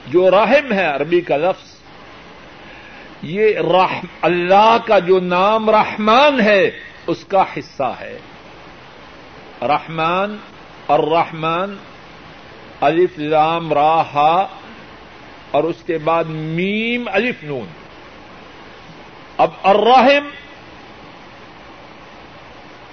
جو 0.08 0.32
رحم 0.32 0.74
ہے 0.74 0.86
عربی 0.86 1.22
کا 1.22 1.38
لفظ. 1.38 1.80
یہ 3.22 3.58
رحم، 3.58 4.06
اللہ 4.22 4.78
کا 4.86 5.00
جو 5.00 5.20
نام 5.20 5.70
رحمان 5.70 6.42
ہے، 6.42 6.72
اس 7.08 7.26
کا 7.26 7.44
حصہ 7.58 7.94
ہے. 8.00 8.18
رحمان 9.62 10.38
اور 10.86 11.00
رحمان 11.00 11.76
الف، 12.82 13.20
لام 13.20 13.74
راہا 13.74 14.48
اور 15.52 15.64
اس 15.64 15.84
کے 15.86 15.98
بعد 15.98 16.24
میم، 16.28 17.10
الف، 17.12 17.44
نون. 17.44 17.68
اب 19.38 19.50
الرحم 19.64 20.30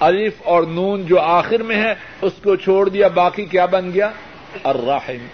الف 0.00 0.32
اور 0.44 0.62
نون 0.62 1.06
جو 1.06 1.20
آخر 1.20 1.62
میں 1.62 1.76
ہے، 1.76 1.94
اس 2.22 2.32
کو 2.44 2.56
چھوڑ 2.56 2.88
دیا، 2.88 3.08
باقی 3.08 3.44
کیا 3.44 3.66
بن 3.66 3.90
گیا؟ 3.94 4.10
الرحم۔ 4.64 5.26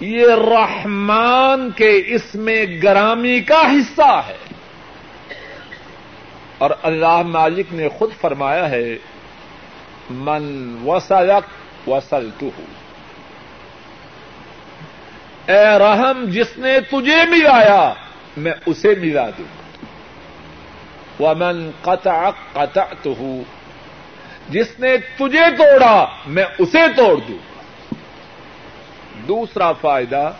یہ 0.00 0.26
رحمان 0.26 1.70
کے 1.76 2.02
اس 2.06 2.34
میں 2.34 2.66
گرامی 2.82 3.40
کا 3.40 3.60
حصہ 3.60 4.22
ہے۔ 4.26 4.36
اور 6.58 6.70
اللہ 6.82 7.22
مالک 7.22 7.66
نے 7.72 7.88
خود 7.88 8.10
فرمایا 8.20 8.70
ہے، 8.70 8.98
من 10.10 10.76
وسلک 10.86 11.44
وسلت 11.88 12.44
اے 15.46 15.78
رحم، 15.78 16.24
جس 16.24 16.58
نے 16.58 16.80
تجھے 16.80 17.26
ملایا، 17.30 17.92
میں 18.36 18.52
اسے 18.66 18.94
ملا 19.00 19.30
دوں۔ 19.30 19.61
ومن 21.20 21.70
قطع 21.82 22.30
قطعت 22.52 23.08
جس 24.48 24.78
نے 24.78 24.96
تجھے 24.96 25.56
توڑا، 25.56 26.06
میں 26.26 26.44
اسے 26.58 26.88
توڑ 26.96 27.20
دوں۔ 27.28 27.38
دوسرا 29.28 29.72
فائدہ، 29.72 30.32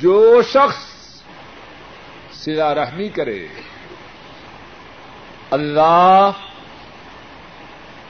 جو 0.00 0.42
شخص 0.42 0.84
سلا 2.32 2.74
رحمی 2.74 3.08
کرے، 3.08 3.46
اللہ 5.50 6.30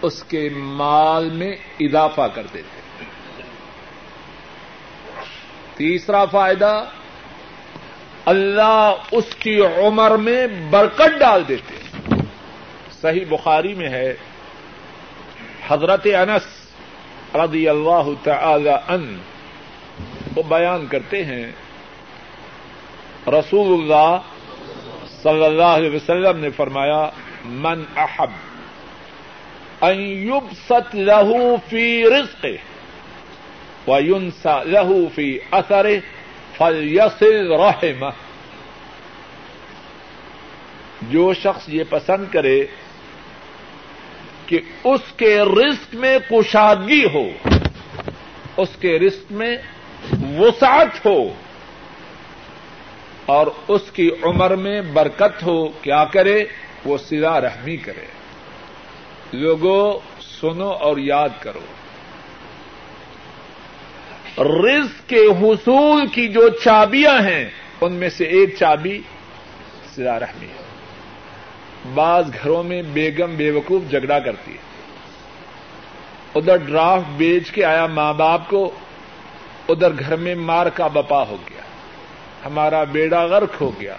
اس 0.03 0.25
کے 0.25 0.49
مال 0.57 1.31
میں 1.31 1.57
اضافہ 1.81 2.27
کر 2.35 2.47
دیتے۔ 2.55 2.81
تیسرا 5.77 6.25
فائدہ 6.25 6.85
اللہ 8.31 9.09
اس 9.19 9.29
کی 9.41 9.57
عمر 9.67 10.13
میں 10.25 10.41
برکت 10.71 11.19
ڈال 11.21 11.41
دیتے 11.49 11.75
صحیح 13.01 13.25
بخاری 13.29 13.75
میں 13.75 13.89
ہے، 13.89 14.11
حضرت 15.69 16.07
انس 16.21 16.47
رضی 17.35 17.65
اللہ 17.69 18.07
تعالی 18.25 18.75
ان 18.89 19.05
وہ 20.37 20.43
بیان 20.49 20.87
کرتے 20.91 21.25
ہیں، 21.25 21.47
رسول 23.39 23.69
اللہ 23.79 24.11
صلی 25.23 25.45
اللہ 25.45 25.73
علیہ 25.79 25.95
وسلم 25.95 26.37
نے 26.41 26.51
فرمایا، 26.57 27.03
من 27.65 27.79
احب 27.97 28.33
ان 29.83 29.99
يبسط 30.29 30.95
له 30.95 31.31
في 31.71 31.87
رزقه 32.09 32.59
وينسى 33.89 34.57
له 34.67 34.89
في 35.17 35.29
اثره 35.53 36.03
فليصل 36.59 37.53
رحمه۔ 37.53 38.09
جو 41.03 41.35
شخص 41.35 41.69
یہ 41.69 41.85
پسند 41.91 42.25
کرے 42.33 42.67
کہ 44.47 44.59
اس 44.85 45.01
کے 45.17 45.41
رزق 45.41 45.95
میں 45.95 46.19
کشادگی 46.31 47.05
ہو، 47.15 47.49
اس 48.57 48.69
کے 48.81 48.99
رزق 48.99 49.33
میں 49.33 49.57
وسعت 50.39 51.07
ہو 51.07 51.35
اور 53.27 53.47
اس 53.69 53.91
کی 53.93 54.11
عمر 54.23 54.57
میں 54.57 54.83
برکت 54.83 55.43
ہو، 55.43 55.69
کیا 55.69 56.05
کرے؟ 56.05 56.45
وہ 56.85 56.99
سلا 56.99 57.41
رحمی 57.41 57.77
کرے۔ 57.77 58.07
لوگوں، 59.33 59.99
سنو 60.21 60.71
اور 60.71 60.97
یاد 60.97 61.29
کرو۔ 61.41 61.61
رزق 64.41 65.09
کے 65.09 65.27
حصول 65.27 66.07
کی 66.07 66.29
جو 66.29 66.49
چابیاں 66.49 67.21
ہیں، 67.21 67.49
ان 67.81 67.93
میں 67.93 68.09
سے 68.09 68.25
ایک 68.25 68.57
چابی 68.59 69.01
سلا 69.95 70.19
رحمی 70.19 70.47
ہے۔ 70.47 70.63
بعض 71.95 72.31
گھروں 72.43 72.63
میں 72.63 72.83
بیگم 72.83 73.35
بے 73.37 73.51
وقوف 73.51 73.91
جھگڑا 73.91 74.19
کرتی 74.19 74.53
ہے۔ 74.53 74.59
ادھر 76.35 76.57
ڈرافٹ 76.57 77.11
بیچ 77.17 77.51
کے 77.51 77.65
آیا 77.65 77.87
ماں 77.87 78.13
باپ 78.13 78.49
کو، 78.49 78.71
ادھر 79.69 79.89
گھر 79.99 80.17
میں 80.17 80.35
مار 80.35 80.67
کا 80.67 80.87
بپا 80.87 81.23
ہو 81.23 81.37
گیا۔ 81.51 81.63
ہمارا 82.47 82.85
بیڑا 82.85 83.25
غرق 83.25 83.61
ہو 83.61 83.81
گیا۔ 83.81 83.97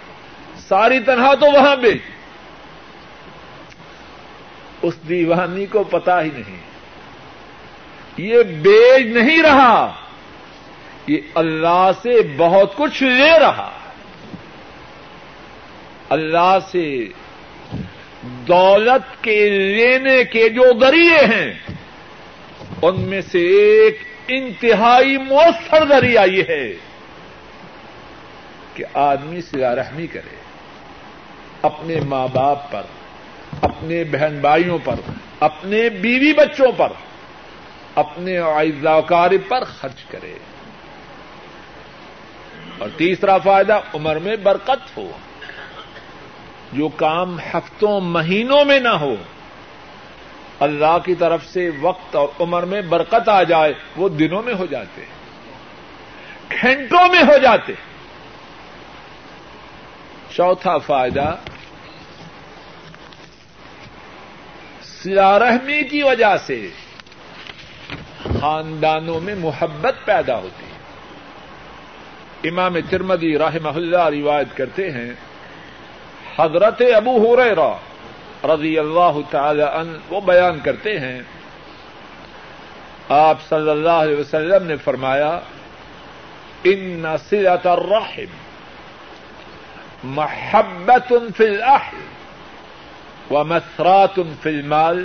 ساری 0.68 1.00
تنہا 1.00 1.34
تو 1.34 1.46
وہاں 1.46 1.76
بیچ 1.76 2.02
اس 4.82 4.94
دیوانی 5.08 5.66
کو 5.66 5.84
پتا 5.84 6.22
ہی 6.22 6.28
نہیں۔ 6.34 6.56
یہ 8.16 8.42
بیچ 8.42 9.06
نہیں 9.06 9.42
رہا۔ 9.42 9.92
یہ 11.10 11.18
اللہ 11.34 11.90
سے 12.02 12.10
بہت 12.36 12.76
کچھ 12.76 13.02
لے 13.02 13.38
رہا 13.38 13.70
اللہ 16.08 16.58
سے 16.70 17.06
دولت 18.22 19.24
کے 19.24 19.48
لینے 19.48 20.24
کے 20.24 20.48
جو 20.48 20.62
ذریعے 20.80 21.24
ہیں، 21.24 21.52
ان 22.82 23.00
میں 23.00 23.20
سے 23.20 23.38
ایک 23.38 23.98
انتہائی 24.28 25.16
مؤثر 25.16 25.88
ذریعہ 25.88 26.26
یہ 26.26 26.42
ہے 26.48 26.72
کہ 28.74 28.84
آدمی 28.94 29.40
سلا 29.40 29.74
رحمی 29.74 30.06
کرے۔ 30.06 30.36
اپنے 31.62 32.00
ماں 32.00 32.28
باپ 32.32 32.72
پر، 32.72 32.82
اپنے 33.62 34.04
بہن 34.04 34.38
بھائیوں 34.40 34.78
پر، 34.84 34.94
اپنے 35.40 35.88
بیوی 35.88 36.32
بچوں 36.32 36.72
پر، 36.76 36.92
اپنے 37.94 38.38
آئزاکار 38.38 39.30
پر 39.48 39.64
خرچ 39.64 40.04
کرے۔ 40.04 40.34
اور 42.80 42.88
تیسرا 42.96 43.38
فائدہ 43.38 43.80
عمر 43.94 44.16
میں 44.16 44.36
برکت 44.36 44.96
ہو۔ 44.96 45.10
جو 46.72 46.88
کام 46.88 47.38
ہفتوں، 47.38 48.00
مہینوں 48.00 48.64
میں 48.64 48.80
نہ 48.80 48.88
ہو، 48.88 49.14
اللہ 50.60 50.98
کی 51.04 51.14
طرف 51.14 51.46
سے 51.46 51.70
وقت 51.80 52.16
اور 52.16 52.28
عمر 52.40 52.62
میں 52.62 52.82
برکت 52.82 53.28
آ 53.28 53.42
جائے، 53.42 53.72
وہ 53.96 54.08
دنوں 54.08 54.42
میں 54.42 54.54
ہو 54.54 54.66
جاتے 54.66 55.04
گھنٹوں 56.62 57.08
میں 57.08 57.22
ہو 57.22 57.38
جاتے 57.38 57.72
چوتھا 60.30 60.78
فائدہ 60.78 61.34
رحمی 65.06 65.84
کی 65.84 66.02
وجہ 66.02 66.36
سے 66.46 66.68
خاندانوں 68.40 69.20
میں 69.20 69.34
محبت 69.34 69.94
پیدا 70.04 70.36
ہوتی 70.36 70.66
ہے۔ 70.66 70.69
امام 72.44 72.76
ترمدی 72.90 73.36
رحمہ 73.38 73.74
اللہ 73.76 74.04
روایت 74.08 74.56
کرتے 74.56 74.90
ہیں، 74.90 75.12
حضرت 76.38 76.82
ابو 76.96 77.16
ہو 77.18 77.36
رضی 78.48 78.78
اللہ 78.78 79.18
تعالی 79.30 79.62
عنہ 79.62 79.96
وہ 80.08 80.20
بیان 80.20 80.58
کرتے 80.64 80.98
ہیں، 81.00 81.20
آپ 83.08 83.42
صلی 83.48 83.70
اللہ 83.70 83.98
علیہ 84.04 84.16
وسلم 84.16 84.66
نے 84.66 84.76
فرمایا، 84.76 85.32
ان 86.64 87.06
سلت 87.30 87.66
الرحم 87.66 88.30
محبت 90.14 91.12
فی 91.36 91.44
الاہل 91.44 91.98
و 93.30 93.44
مسرات 93.44 94.18
فی 94.42 94.48
المال 94.48 95.04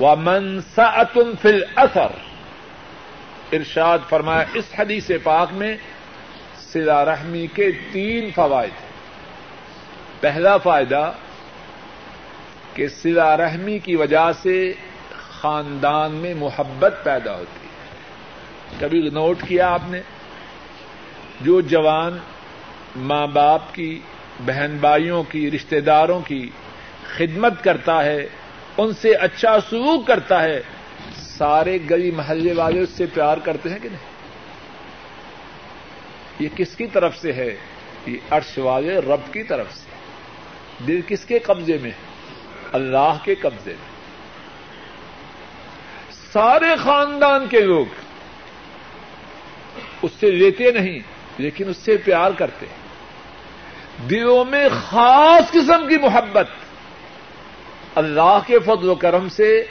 و 0.00 0.14
منسعت 0.16 1.18
فی 1.42 1.48
الاثر۔ 1.48 2.12
ارشاد 3.52 3.98
فرمایا، 4.08 4.44
اس 4.54 4.64
حدیث 4.78 5.10
پاک 5.22 5.52
میں 5.52 5.76
سلا 6.72 7.04
رحمی 7.04 7.46
کے 7.46 7.70
تین 7.92 8.30
فوائد 8.34 8.70
ہیں۔ 8.70 8.88
پہلا 10.20 10.56
فائدہ 10.56 11.12
کہ 12.74 12.88
سلا 12.88 13.36
رحمی 13.36 13.78
کی 13.78 13.96
وجہ 13.96 14.32
سے 14.42 14.72
خاندان 15.10 16.12
میں 16.12 16.34
محبت 16.34 16.94
پیدا 17.04 17.36
ہوتی 17.36 17.66
ہے۔ 17.66 17.68
کبھی 18.80 19.00
نوٹ 19.00 19.42
کیا 19.48 19.68
آپ 19.68 19.82
نے؟ 19.88 20.00
جو 21.40 21.60
جوان 21.60 22.18
ماں 22.96 23.26
باپ 23.26 23.74
کی، 23.74 24.00
بہن 24.46 24.76
بھائیوں 24.80 25.22
کی 25.22 25.50
رشتے 25.50 25.80
داروں 25.80 26.20
کی 26.20 26.50
خدمت 27.16 27.64
کرتا 27.64 28.04
ہے، 28.04 28.26
ان 28.78 28.92
سے 28.92 29.14
اچھا 29.14 29.56
سلوک 29.70 30.06
کرتا 30.06 30.42
ہے، 30.42 30.60
سارے 31.16 31.78
گلی 31.90 32.10
محلے 32.10 32.52
والے 32.52 32.80
اس 32.80 32.90
سے 32.90 33.06
پیار 33.14 33.36
کرتے 33.36 33.68
ہیں 33.68 33.78
کہ 33.82 33.88
نہیں؟ 33.88 34.07
یہ 36.38 36.48
کس 36.56 36.76
کی 36.76 36.86
طرف 36.86 37.18
سے 37.18 37.32
ہے؟ 37.32 37.56
یہ 38.06 38.18
عرش 38.30 38.58
والے 38.58 38.98
رب 38.98 39.32
کی 39.32 39.42
طرف 39.42 39.66
سے۔ 39.72 39.90
دل 40.86 41.00
کس 41.06 41.24
کے 41.24 41.38
قبضے 41.38 41.78
میں 41.78 41.90
ہے؟ 41.90 41.96
اللہ 42.72 43.16
کے 43.24 43.34
قبضے 43.34 43.70
میں۔ 43.70 43.98
سارے 46.32 46.76
خاندان 46.82 47.46
کے 47.46 47.60
لوگ 47.60 47.86
اس 50.02 50.10
سے 50.20 50.30
لیتے 50.30 50.70
نہیں، 50.72 50.98
لیکن 51.38 51.68
اس 51.68 51.76
سے 51.76 51.96
پیار 51.96 52.30
کرتے 52.30 52.66
دلوں 54.10 54.44
میں 54.44 54.68
خاص 54.82 55.50
قسم 55.50 55.88
کی 55.88 55.96
محبت 55.98 56.48
اللہ 57.94 58.38
کے 58.46 58.58
فضل 58.58 58.88
و 58.88 58.94
کرم 58.94 59.28
سے 59.28 59.64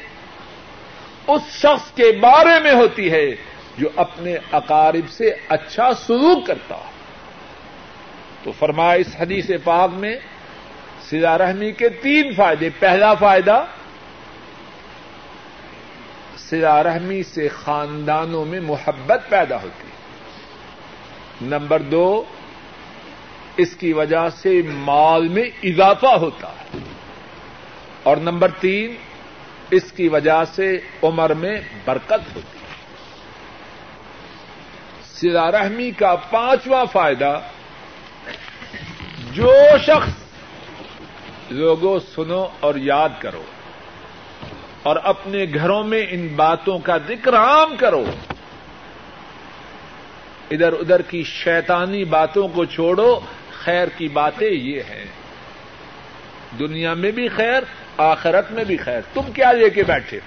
اس 1.28 1.42
شخص 1.52 1.92
کے 1.96 2.12
بارے 2.22 2.60
میں 2.64 2.72
ہوتی 2.72 3.12
ہے۔ 3.12 3.28
جو 3.78 3.90
اپنے 3.96 4.38
اقارب 4.52 5.10
سے 5.10 5.34
اچھا 5.50 5.94
سلوک 5.94 6.48
کرتا 6.48 6.76
ہو۔ 6.76 6.84
تو 8.44 8.52
فرمایا 8.52 8.92
اس 8.92 9.16
حدیث 9.20 9.50
پاک 9.64 9.90
میں 9.94 10.16
سلا 11.10 11.38
رحمی 11.38 11.72
کے 11.72 11.90
تین 11.90 12.34
فائدے۔ 12.34 12.70
پہلا 12.80 13.14
فائدہ 13.14 13.66
سلا 16.38 16.84
رحمی 16.84 17.24
سے 17.24 17.48
خاندانوں 17.48 18.46
میں 18.46 18.60
محبت 18.60 19.20
پیدا 19.30 19.62
ہوتی 19.62 19.88
ہے۔ 19.88 19.98
نمبر 21.42 21.82
دو، 21.82 22.24
اس 23.58 23.76
کی 23.76 23.94
وجہ 23.94 24.30
سے 24.30 24.62
مال 24.68 25.28
میں 25.28 25.44
اضافہ 25.64 26.08
ہوتا 26.08 26.50
ہے۔ 26.50 26.78
اور 28.04 28.18
نمبر 28.18 28.52
تین، 28.60 28.96
اس 29.72 29.92
کی 29.92 30.08
وجہ 30.08 30.44
سے 30.56 30.78
عمر 31.04 31.34
میں 31.34 31.62
برکت 31.86 32.36
ہوتی 32.36 32.40
ہے۔ 32.40 32.57
سلا 35.20 35.52
رحمی 35.52 35.92
کا 35.92 36.16
پانچواں 36.16 36.86
فائدہ، 36.92 37.40
جو 39.34 39.54
شخص 39.86 40.12
لوگوں 41.50 42.00
سنو 42.16 42.48
اور 42.60 42.76
یاد 42.76 43.10
کرو 43.20 43.44
اور 44.84 44.96
اپنے 45.04 45.46
گھروں 45.54 45.84
میں 45.84 46.06
ان 46.10 46.28
باتوں 46.28 46.80
کا 46.80 46.98
ذکر 47.08 47.36
عام 47.36 47.76
کرو۔ 47.76 48.06
ادھر 50.52 50.74
ادھر 50.74 51.02
کی 51.02 51.24
شیطانی 51.24 52.04
باتوں 52.04 52.48
کو 52.48 52.66
چھوڑو، 52.66 53.20
خیر 53.64 53.88
کی 53.98 54.08
باتیں 54.08 54.52
یہ 54.52 54.82
ہیں۔ 54.90 55.06
دنیا 56.60 56.94
میں 56.94 57.12
بھی 57.12 57.28
خیر، 57.28 57.64
آخرت 57.98 58.52
میں 58.52 58.64
بھی 58.64 58.78
خیر۔ 58.78 59.02
تم 59.14 59.32
کیا 59.32 59.52
لے 59.52 59.70
کے 59.70 59.84
بیٹھے؟ 59.84 60.20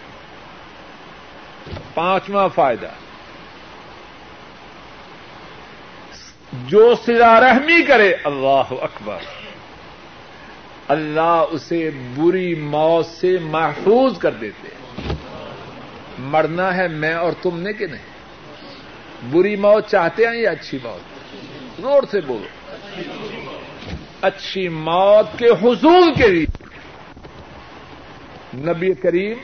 پانچواں 1.94 2.48
فائدہ۔ 2.54 2.88
جو 6.52 6.94
سلا 7.06 7.40
رحمی 7.40 7.82
کرے، 7.82 8.14
اللہ 8.24 8.72
اکبر۔ 8.80 9.16
اللہ 10.88 11.44
اسے 11.50 11.90
بری 12.16 12.54
موت 12.54 13.06
سے 13.06 13.38
محفوظ 13.42 14.18
کر 14.18 14.30
دیتے 14.30 14.68
مرنا 16.18 16.76
ہے 16.76 16.88
میں 16.88 17.14
اور 17.14 17.32
تم 17.42 17.60
نے 17.60 17.72
کہ 17.72 17.86
نہیں؟ 17.86 18.10
بری 19.30 19.56
موت 19.56 19.88
چاہتے 19.88 20.26
ہیں 20.26 20.36
یا 20.36 20.50
اچھی 20.50 20.78
موت؟ 20.82 21.00
زور 21.80 22.02
سے 22.10 22.20
بولو۔ 22.20 22.74
اچھی 24.20 24.68
موت 24.68 25.38
کے 25.38 25.48
حصول 25.48 26.14
کے 26.14 26.28
لیے۔ 26.28 26.46
نبی 28.54 28.92
کریم 28.92 29.38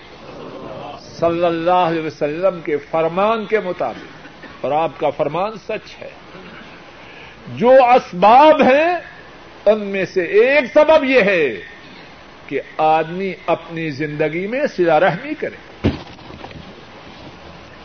صلی 1.01 1.45
اللہ 1.45 1.71
علیہ 1.71 2.03
وسلم 2.03 2.61
کے 2.61 2.77
فرمان 2.77 3.45
کے 3.45 3.61
مطابق۔ 3.61 4.27
اور 4.61 4.73
آپ 4.73 4.91
کا 5.01 5.11
فرمان 5.11 5.53
سچ 5.65 6.03
ہے۔ 6.03 6.11
جو 7.49 7.71
اسباب 7.71 8.63
ہیں، 8.63 8.97
ان 9.67 9.87
میں 9.87 10.05
سے 10.05 10.25
ایک 10.25 10.65
سبب 10.75 11.05
یہ 11.05 11.21
ہے 11.21 11.47
کہ 12.47 12.61
آدمی 12.79 13.33
اپنی 13.47 13.91
زندگی 13.91 14.47
میں 14.47 14.67
سلا 14.77 15.01
رحمی 15.01 15.35
کرے۔ 15.35 15.89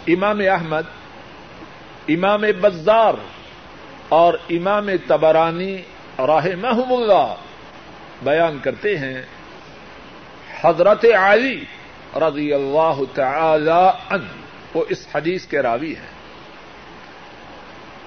امام 0.08 0.40
احمد، 0.40 0.82
امام 2.08 2.42
بزار 2.62 3.14
اور 4.10 4.34
امام 4.50 4.90
تبرانی 5.08 5.78
راہ 6.18 6.48
محم 6.58 6.94
اللہ 6.94 7.36
بیان 8.24 8.60
کرتے 8.64 8.98
ہیں، 8.98 9.22
حضرت 10.62 11.06
علی 11.06 11.66
رضی 12.16 12.54
اللہ 12.54 13.02
تعالی 13.14 13.90
عنہ، 14.10 14.28
وہ 14.74 14.86
اس 14.90 15.08
حدیث 15.16 15.46
کے 15.46 15.60
راوی 15.60 15.96
ہیں۔ 15.96 16.11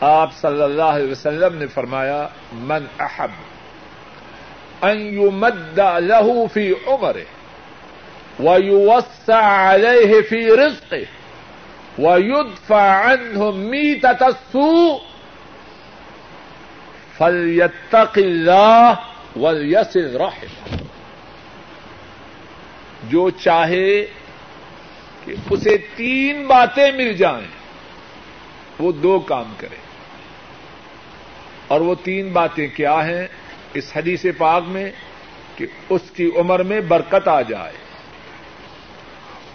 آپ 0.06 0.30
صلی 0.36 0.62
اللہ 0.62 0.82
علیہ 0.82 1.10
وسلم 1.10 1.56
نے 1.56 1.66
فرمایا، 1.66 2.28
من 2.52 2.86
احب 2.98 3.30
ان 4.82 4.98
يمد 5.00 5.78
له 5.98 6.46
في 6.52 6.64
عمره 6.86 7.26
ويوسع 8.40 9.42
عليه 9.42 10.20
في 10.28 10.40
رزقه 10.62 11.04
ويدفع 11.98 12.82
عنه 12.82 13.50
ميتة 13.50 14.26
السوء 14.26 14.98
فليتق 17.18 18.18
الله 18.18 18.94
وليصل 19.36 20.16
رحمه 20.16 20.82
جو 23.08 23.30
چاہے 23.30 24.06
کہ 25.24 25.34
اسے 25.50 25.76
تین 25.96 26.46
باتیں 26.46 26.92
مل 26.92 27.12
جائیں، 27.12 27.46
وہ 28.78 28.92
دو 28.92 29.18
کام 29.18 29.54
کرے۔ 29.58 29.83
اور 31.68 31.80
وہ 31.80 31.94
تین 32.04 32.32
باتیں 32.32 32.68
کیا 32.68 33.06
ہیں 33.06 33.26
اس 33.74 33.92
حدیث 33.96 34.26
پاک 34.38 34.62
میں 34.66 34.90
کہ 35.56 35.66
اس 35.88 36.00
کی 36.16 36.30
عمر 36.36 36.62
میں 36.62 36.80
برکت 36.80 37.28
آ 37.28 37.40
جائے، 37.40 37.72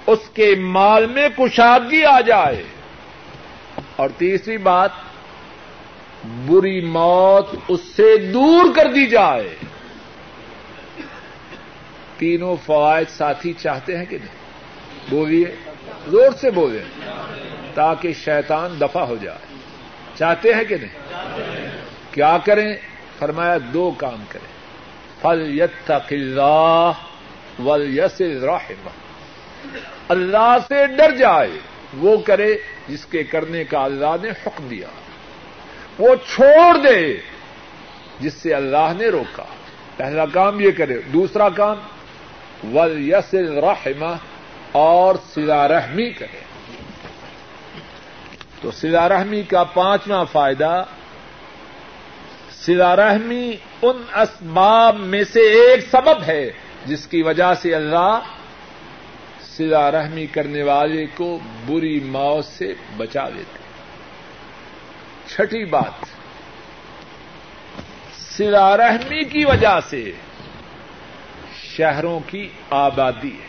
اس 0.08 0.19
کے 0.34 0.56
مال 0.56 1.06
میں 1.06 1.30
کشادگی 1.38 2.04
آ 2.04 2.22
جائے۔ 2.22 2.63
اور 3.95 4.10
تیسری 4.17 4.58
بات، 4.58 4.89
بری 6.26 6.82
موت 6.82 7.56
اس 7.67 7.80
سے 7.82 8.17
دور 8.17 8.76
کر 8.76 8.91
دی 8.93 9.08
جائے۔ 9.08 9.56
تینوں 12.17 12.56
فوائد 12.65 13.08
ساتھی 13.10 13.54
چاہتے 13.54 13.98
ہیں 13.98 14.06
کہ 14.06 14.17
نہیں؟ 14.17 14.36
بولیے، 15.10 15.56
زور 16.08 16.32
سے 16.41 16.52
بولیں 16.52 17.02
تاکہ 17.74 18.13
شیطان 18.13 18.80
دفع 18.82 19.02
ہو 19.02 19.15
جائے۔ 19.22 19.38
چاہتے 20.15 20.54
ہیں 20.54 20.63
کہ 20.63 20.76
نہیں؟ 20.78 21.19
کیا 22.12 22.38
کریں؟ 22.45 22.76
فرمایا، 23.19 23.58
دو 23.74 23.91
کام 23.98 24.24
کریں۔ 24.30 24.60
فل 25.22 25.60
یت 25.60 25.91
اللہ 25.91 26.91
ول 27.60 28.00
یس 28.00 28.22
رحم 28.22 28.89
اللہ 30.10 30.58
سے 30.67 30.88
ڈر 30.88 31.15
جائے، 31.15 31.50
وہ 31.93 32.17
کرے 32.17 32.58
جس 32.88 33.06
کے 33.06 33.24
کرنے 33.24 33.63
کا 33.63 33.84
اللہ 33.84 34.15
نے 34.24 34.30
حکم 34.30 34.67
دیا۔ 34.67 34.88
وہ 35.98 36.15
چھوڑ 36.36 36.78
دے 36.78 37.17
جس 38.19 38.34
سے 38.34 38.54
اللہ 38.54 38.93
نے 38.98 39.08
روکا۔ 39.08 39.43
پہلا 39.98 40.26
کام 40.26 40.60
یہ 40.60 40.72
کرے، 40.72 41.02
دوسرا 41.13 41.50
کام 41.50 41.78
ول 42.76 43.10
یس 43.10 43.34
رحمہ 43.34 44.15
اور 44.72 45.15
سلا 45.34 45.67
رحمی 45.67 46.10
کرے۔ 46.10 46.39
تو 48.62 48.72
سلا 48.72 49.10
رحمی 49.10 49.43
کا 49.43 49.63
پانچواں 49.63 50.26
فائدہ 50.32 50.86
سلا 52.69 52.95
رحمی 52.95 53.55
ان 53.82 54.03
اسباب 54.15 54.95
میں 54.95 55.23
سے 55.23 55.39
ایک 55.39 55.88
سبب 55.91 56.23
ہے 56.27 56.51
جس 56.86 57.08
کی 57.08 57.21
وجہ 57.21 57.53
سے 57.53 57.75
اللہ 57.75 58.19
سلا 59.41 59.91
رحمی 59.91 60.25
کرنے 60.25 60.63
والے 60.63 61.05
کو 61.05 61.39
بری 61.65 61.99
موت 61.99 62.45
سے 62.45 62.73
بچا 62.97 63.29
دیتے 63.29 63.58
چھٹی 65.27 65.65
بات 65.65 66.05
سلا 68.17 68.77
رحمی 68.77 69.23
کی 69.23 69.45
وجہ 69.45 69.79
سے 69.89 70.12
شہروں 71.75 72.19
کی 72.27 72.49
آبادی 72.69 73.32
ہے۔ 73.32 73.47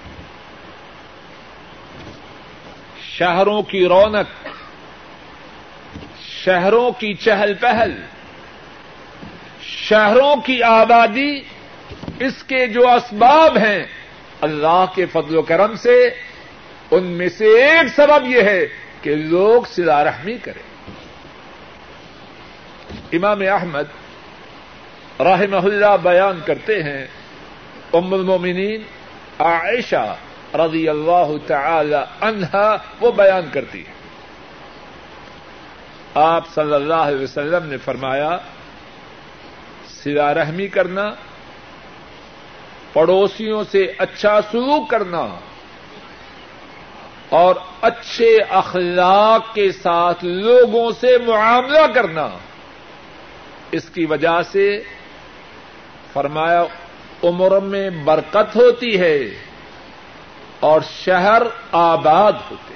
شہروں 3.03 3.63
کی 3.63 3.89
رونق، 3.89 4.49
شہروں 6.45 6.91
کی 6.91 7.15
چہل 7.15 7.55
پہل 7.55 8.01
شہروں 9.71 10.37
کی 10.37 10.63
آبادی 10.63 11.41
اس 12.21 12.43
کے 12.43 12.67
جو 12.67 12.89
اسباب 12.89 13.59
ہیں، 13.59 13.85
اللہ 14.41 14.85
کے 14.95 15.07
فضل 15.07 15.37
و 15.37 15.43
کرم 15.43 15.77
سے، 15.77 16.15
ان 16.91 17.05
میں 17.05 17.29
سے 17.29 17.45
ایک 17.45 17.89
سبب 17.97 18.27
یہ 18.27 18.41
ہے 18.41 18.61
کہ 19.03 19.15
لوگ 19.15 19.63
سلا 19.63 20.05
رحمی 20.05 20.39
کریں۔ 20.39 20.63
امام 23.13 23.41
احمد 23.41 23.85
رحمہ 25.21 25.57
اللہ 25.57 25.97
بیان 26.03 26.41
کرتے 26.47 26.83
ہیں، 26.83 27.07
ام 27.93 28.15
المومنین 28.15 28.83
عائشہ 29.39 30.17
رضی 30.55 30.89
اللہ 30.89 31.29
تعالی 31.47 32.03
عنہا 32.21 32.77
وہ 33.01 33.13
بیان 33.13 33.49
کرتی 33.53 33.87
ہے۔ 33.87 33.93
آپ 36.15 36.49
صلی 36.55 36.75
اللہ 36.75 36.95
علیہ 36.95 37.25
وسلم 37.25 37.67
نے 37.67 37.77
فرمایا 37.77 38.39
سلا 40.03 40.35
رحمی 40.35 40.67
کرنا، 40.69 41.11
پڑوسیوں 42.93 43.65
سے 43.71 43.93
اچھا 43.99 44.41
سلوک 44.51 44.91
کرنا 44.91 45.27
اور 47.29 47.55
اچھے 47.81 48.39
اخلاق 48.49 49.55
کے 49.55 49.73
ساتھ 49.73 50.25
لوگوں 50.25 50.91
سے 51.01 51.19
معاملہ 51.19 51.87
کرنا۔ 51.95 52.29
اس 53.73 53.85
کی 53.85 54.05
وجہ 54.05 54.43
سے 54.53 54.83
فرمایا، 56.13 56.65
عمر 57.25 57.59
میں 57.61 57.91
برکت 57.91 58.57
ہوتی 58.57 59.01
ہے 59.01 59.19
اور 60.61 60.81
شہر 60.91 61.43
آباد 61.73 62.33
ہوتے 62.51 62.75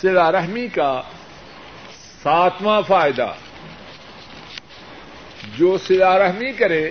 سلا 0.00 0.32
رحمی 0.32 0.66
کا 0.68 1.02
ساتواں 2.22 2.80
فائدہ۔ 2.88 3.32
جو 5.60 5.76
سلا 5.78 6.18
رحمی 6.18 6.52
کرے، 6.52 6.84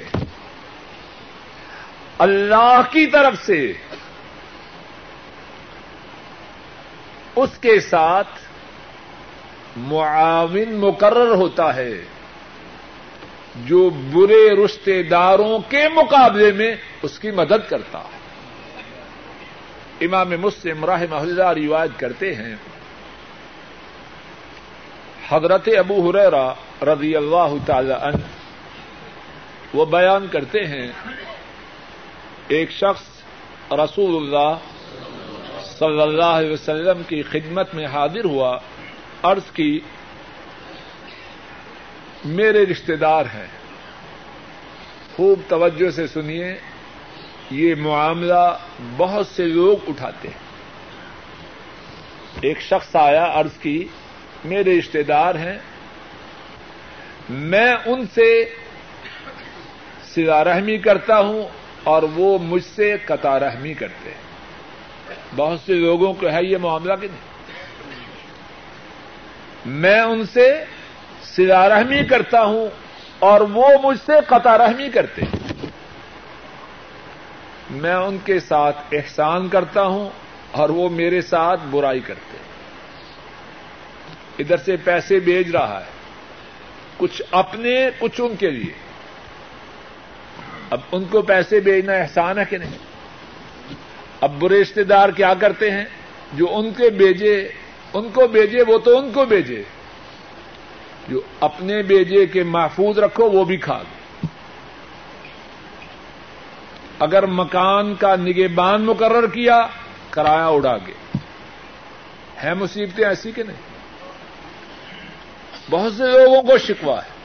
اللہ 2.18 2.82
کی 2.92 3.06
طرف 3.08 3.36
سے 3.46 3.62
اس 7.36 7.58
کے 7.62 7.80
ساتھ 7.80 8.34
معاون 9.78 10.74
مقرر 10.76 11.34
ہوتا 11.36 11.76
ہے، 11.76 11.94
جو 13.66 13.90
برے 14.14 14.44
رشتے 14.56 15.02
داروں 15.04 15.60
کے 15.70 15.84
مقابلے 15.90 16.52
میں 16.52 16.72
اس 17.04 17.20
کی 17.20 17.32
مدد 17.32 17.70
کرتا 17.70 18.00
ہے۔ 18.00 18.18
امام 20.02 20.30
مسلم 20.42 20.86
راہ 20.86 21.04
محلہ 21.10 21.48
روایت 21.56 22.00
کرتے 22.00 22.34
ہیں، 22.36 22.56
حضرت 25.30 25.70
ابو 25.78 25.98
حریرا 26.10 26.48
رضی 26.86 27.16
اللہ 27.16 27.52
تعالی 27.66 27.98
عنہ 28.02 28.39
وہ 29.74 29.86
بیان 29.86 30.28
کرتے 30.32 30.68
ہیں 30.68 30.92
ایک 32.48 32.72
شخص 32.72 33.04
رسول 33.72 34.16
اللہ 34.16 34.56
صلی 35.64 36.02
اللہ 36.02 36.24
علیہ 36.24 36.52
وسلم 36.52 37.02
کی 37.08 37.22
خدمت 37.22 37.74
میں 37.74 37.86
حاضر 37.86 38.26
ہوا، 38.26 38.58
عرض 39.24 39.52
کی، 39.52 39.80
میرے 42.26 42.66
رشتے 42.66 42.96
دار 42.96 43.26
ہیں۔ 43.26 43.48
خوب 45.16 45.40
توجہ 45.48 45.92
سے 45.92 46.08
سنیے، 46.08 46.56
یہ 47.52 47.76
معاملہ 47.76 48.58
بہت 48.98 49.28
سے 49.28 49.46
لوگ 49.46 49.78
اٹھاتے 49.88 50.28
ہیں۔ 50.28 50.50
ایک 52.42 52.62
شخص 52.62 52.96
آیا، 52.96 53.32
عرض 53.34 53.58
کی، 53.62 53.88
میرے 54.46 54.80
رشتے 54.80 55.04
دار 55.04 55.36
ہیں، 55.36 55.58
میں 57.30 57.76
ان 57.86 58.06
سے 58.14 58.56
سلا 60.14 60.44
رحمی 60.44 60.78
کرتا 60.78 61.20
ہوں 61.20 61.44
اور 61.84 62.04
وہ 62.04 62.40
مجھ 62.40 62.64
سے 62.64 62.98
قطع 63.06 63.40
رحمی 63.40 63.74
کرتے 63.74 64.10
ہیں۔ 64.10 64.30
بہت 65.36 65.60
سے 65.60 65.74
لوگوں 65.74 66.14
کو 66.14 66.28
ہے 66.28 66.44
یہ 66.44 66.58
معاملہ 66.58 66.94
کہ 67.02 67.08
نہیں۔ 67.08 67.30
میں 69.66 70.02
ان 70.02 70.26
سے 70.26 70.64
سلا 71.24 71.70
رحمی 71.70 72.04
کرتا 72.04 72.44
ہوں 72.44 72.68
اور 73.20 73.42
وہ 73.42 73.68
مجھ 73.84 74.00
سے 74.06 74.12
قطع 74.28 74.58
رحمی 74.58 74.90
کرتے 74.90 75.22
ہیں۔ 75.22 75.54
میں 77.70 77.94
ان 77.94 78.18
کے 78.26 78.40
ساتھ 78.40 78.78
احسان 78.92 79.48
کرتا 79.48 79.84
ہوں 79.84 80.10
اور 80.52 80.70
وہ 80.70 80.90
میرے 80.90 81.22
ساتھ 81.22 81.62
برائی 81.72 82.00
کرتے 82.00 82.38
ہیں۔ 82.38 82.50
ادھر 84.40 84.58
سے 84.58 84.78
پیسے 84.78 85.20
بھیج 85.20 85.52
رہا 85.52 85.80
ہے۔ 85.80 85.92
کچھ 86.98 87.22
اپنے، 87.32 87.90
کچھ 88.00 88.22
ان 88.22 88.36
کے 88.36 88.50
لیے۔ 88.50 88.89
اب 90.70 90.80
ان 90.92 91.06
کو 91.06 91.22
پیسے 91.22 91.60
بھیجنا 91.60 91.94
احسان 91.94 92.40
ہے 92.40 92.44
کہ 92.50 92.58
نہیں؟ 92.58 92.78
اب 94.22 94.40
برے 94.40 94.62
رشتے 94.62 94.84
دار 94.84 95.10
کیا 95.10 95.34
کرتے 95.34 95.72
ہیں؟ 95.72 95.86
جو 96.34 96.58
ان 96.58 96.74
کے 96.74 96.90
بھیجے، 96.90 97.50
ان 97.94 98.10
کو 98.10 98.28
بھیجے، 98.28 98.64
وہ 98.68 98.78
تو 98.78 98.98
ان 98.98 99.12
کو 99.12 99.26
بھیجے۔ 99.26 99.64
جو 101.08 101.22
اپنے 101.40 101.84
بیجے 101.84 102.26
کے 102.26 102.44
محفوظ 102.44 103.00
رکھو، 103.00 103.32
وہ 103.32 103.46
بھی 103.46 103.58
کھا 103.58 103.82
دو 103.82 104.28
اگر 107.00 107.26
مکان 107.26 107.96
کا 107.96 108.16
نگہبان 108.16 108.82
مقرر 108.82 109.28
کیا، 109.28 109.68
کرایہ 110.10 110.42
اڑا 110.42 110.78
گے۔ 110.78 111.18
ہے 112.44 112.54
مصیبتیں 112.54 113.06
ایسی 113.06 113.32
کہ 113.32 113.44
نہیں؟ 113.44 113.58
بہت 115.70 115.94
سے 115.94 116.04
لوگوں 116.04 116.42
کو 116.42 116.58
شکوا 116.58 117.04
ہے۔ 117.04 117.19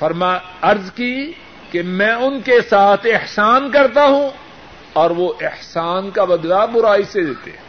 فرما 0.00 0.38
ارض 0.62 0.92
کی 0.92 1.32
کہ 1.70 1.82
میں 1.82 2.12
ان 2.12 2.40
کے 2.40 2.60
ساتھ 2.70 3.06
احسان 3.06 3.70
کرتا 3.70 4.04
ہوں 4.04 4.30
اور 4.92 5.10
وہ 5.10 5.32
احسان 5.40 6.10
کا 6.10 6.24
بدلا 6.24 6.64
برائی 6.64 7.02
سے 7.02 7.22
دیتے 7.22 7.50
ہیں۔ 7.50 7.64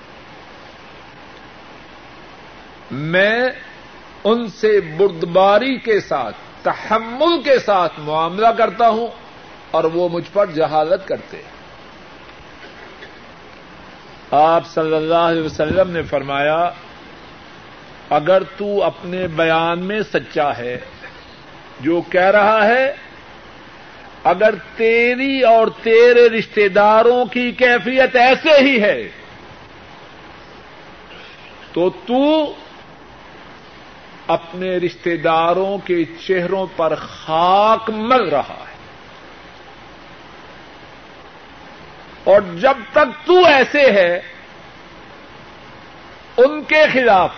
میں 2.91 3.49
ان 4.23 4.47
سے 4.47 4.81
بردباری 4.81 5.77
کے 5.77 5.99
ساتھ، 5.99 6.35
تحمل 6.61 7.41
کے 7.41 7.59
ساتھ 7.59 7.93
معاملہ 7.97 8.47
کرتا 8.47 8.89
ہوں 8.89 9.07
اور 9.71 9.83
وہ 9.83 10.09
مجھ 10.09 10.29
پر 10.33 10.45
جہالت 10.45 11.07
کرتے 11.07 11.37
ہیں۔ 11.37 11.51
آپ 14.31 14.67
صلی 14.67 14.95
اللہ 14.95 15.23
علیہ 15.31 15.43
وسلم 15.43 15.91
نے 15.91 16.01
فرمایا، 16.01 16.69
اگر 18.09 18.43
تو 18.57 18.83
اپنے 18.83 19.27
بیان 19.27 19.79
میں 19.79 19.99
سچا 20.13 20.57
ہے 20.57 20.77
جو 21.81 22.01
کہہ 22.01 22.21
رہا 22.21 22.67
ہے، 22.67 22.95
اگر 24.23 24.55
تیری 24.77 25.41
اور 25.41 25.67
تیرے 25.83 26.29
رشتے 26.29 26.67
داروں 26.67 27.25
کی 27.25 27.51
کیفیت 27.51 28.15
ایسے 28.15 28.61
ہی 28.61 28.81
ہے، 28.81 29.09
تو 31.73 31.89
تو 31.89 32.53
اپنے 34.27 34.77
رشتے 34.77 35.17
داروں 35.17 35.77
کے 35.77 36.03
چہروں 36.27 36.67
پر 36.75 36.95
خاک 36.95 37.89
مل 37.89 38.29
رہا 38.29 38.55
ہے۔ 38.59 38.71
اور 42.23 42.41
جب 42.41 42.77
تک 42.91 43.27
تو 43.27 43.45
ایسے 43.45 43.91
ہے، 43.91 44.21
ان 46.37 46.63
کے 46.63 46.83
خلاف 46.93 47.31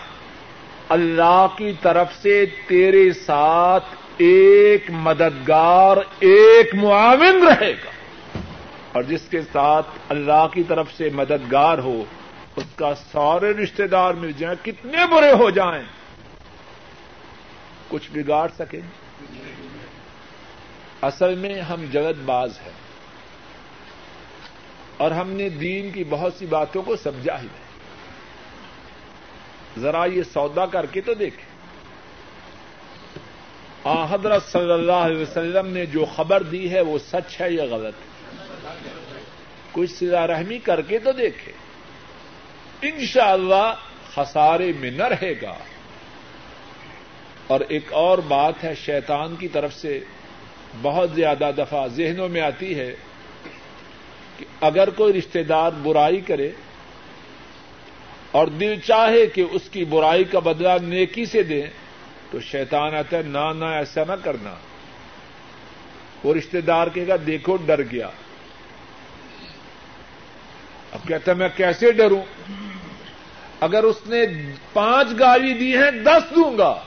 اللہ 0.89 1.47
کی 1.58 1.73
طرف 1.82 2.08
سے 2.21 2.45
تیرے 2.67 3.13
ساتھ 3.13 3.95
ایک 4.17 4.86
مددگار، 4.89 5.97
ایک 6.19 6.76
معاون 6.76 7.47
رہے 7.47 7.71
گا۔ 7.71 7.89
اور 8.91 9.04
جس 9.04 9.21
کے 9.30 9.41
ساتھ 9.54 9.88
اللہ 10.10 10.47
کی 10.54 10.63
طرف 10.63 10.93
سے 10.93 11.10
مددگار 11.13 11.78
ہو، 11.78 12.04
اس 12.56 12.63
کا 12.76 12.95
سارے 12.95 13.52
رشتے 13.52 13.88
دار 13.88 14.13
مل 14.13 14.32
جائیں، 14.32 14.65
کتنے 14.65 14.97
برے 15.12 15.32
ہو 15.32 15.49
جائیں۔ 15.49 15.84
کچھ 17.88 18.12
بگاڑ 18.13 18.47
سکیں۔ 18.60 18.80
اصل 21.02 21.36
میں 21.36 21.62
ہم 21.62 21.86
جگت 21.91 22.21
باز 22.26 22.60
ہیں۔ 22.65 22.73
اور 24.97 25.12
ہم 25.12 25.30
نے 25.30 25.49
دین 25.49 25.91
کی 25.91 26.04
بہت 26.10 26.34
سی 26.34 26.45
باتوں 26.45 26.82
کو 26.82 26.95
سمجھا 26.95 27.41
ہی 27.41 27.47
نہیں۔ 27.52 27.73
ذرا 29.80 30.06
یہ 30.06 30.23
سودا 30.34 30.65
کر 30.65 30.86
کے 30.86 31.02
تو 31.02 31.13
دیکھیں۔ 31.13 31.53
حضرت 33.86 34.43
صلی 34.43 34.72
اللہ 34.72 34.91
علیہ 34.91 35.22
وسلم 35.22 35.67
نے 35.67 35.86
جو 35.86 36.06
خبر 36.15 36.43
دی 36.43 36.72
ہے، 36.72 36.82
وہ 36.82 36.98
سچ 37.00 37.41
ہے 37.41 37.52
یا 37.52 37.65
غلط؟ 37.65 37.93
ہے 37.93 39.22
کچھ 39.72 39.91
سزا 39.91 40.28
رحمی 40.28 40.58
کر 40.58 40.82
کے 40.82 41.00
تو 41.00 41.12
دیکھے۔ 41.12 41.52
انشاءاللہ 42.82 43.56
اللہ 43.56 43.74
خسارے 44.15 44.72
میں 44.80 44.91
نہ 44.91 45.04
رہے 45.04 45.34
گا۔ 45.41 45.54
اور 47.48 47.60
ایک 47.69 47.93
اور 47.93 48.17
بات 48.17 48.63
ہے، 48.63 48.76
شیطان 48.76 49.36
کی 49.36 49.48
طرف 49.48 49.74
سے 49.74 50.00
بہت 50.82 51.12
زیادہ 51.15 51.52
دفعہ 51.58 51.88
ذہنوں 51.88 52.30
میں 52.30 52.41
آتی 52.41 52.80
ہے 52.80 52.96
کہ 54.38 54.46
اگر 54.62 54.89
کوئی 54.89 55.13
رشتے 55.13 55.43
دار 55.43 55.72
برائی 55.72 56.19
کرے 56.19 56.52
اور 58.32 58.48
دل 58.48 58.80
چاہے 58.80 59.28
کہ 59.28 59.43
اس 59.52 59.69
کی 59.72 59.86
برائی 59.86 60.24
کا 60.24 60.39
بدلہ 60.39 60.69
نیکی 60.82 61.26
سے 61.26 61.43
دیں 61.43 61.83
تو 62.34 62.39
شیطان 62.39 62.96
آتا 62.96 63.17
ہے، 63.17 63.22
نہ 63.22 63.54
نہ 63.56 63.65
ایسا 63.65 64.02
نہ 64.08 64.13
کرنا۔ 64.24 64.56
وہ 66.24 66.34
رشتے 66.34 66.62
دار 66.62 66.88
کہے 66.88 67.08
گا، 67.08 67.15
دیکھو، 67.28 67.56
ڈر 67.56 67.82
گیا۔ 67.84 68.10
اب 70.91 71.08
کہتا 71.08 71.32
ہے، 71.32 71.38
میں 71.38 71.50
کیسے 71.56 71.91
ڈروں؟ 71.91 72.22
اگر 73.60 73.84
اس 73.84 73.96
نے 74.06 74.26
پانچ 74.74 75.19
گاڑی 75.19 75.54
دی 75.54 75.78
ہے 75.78 75.91
دس 75.91 76.36
دوں 76.36 76.58
گا۔ 76.58 76.84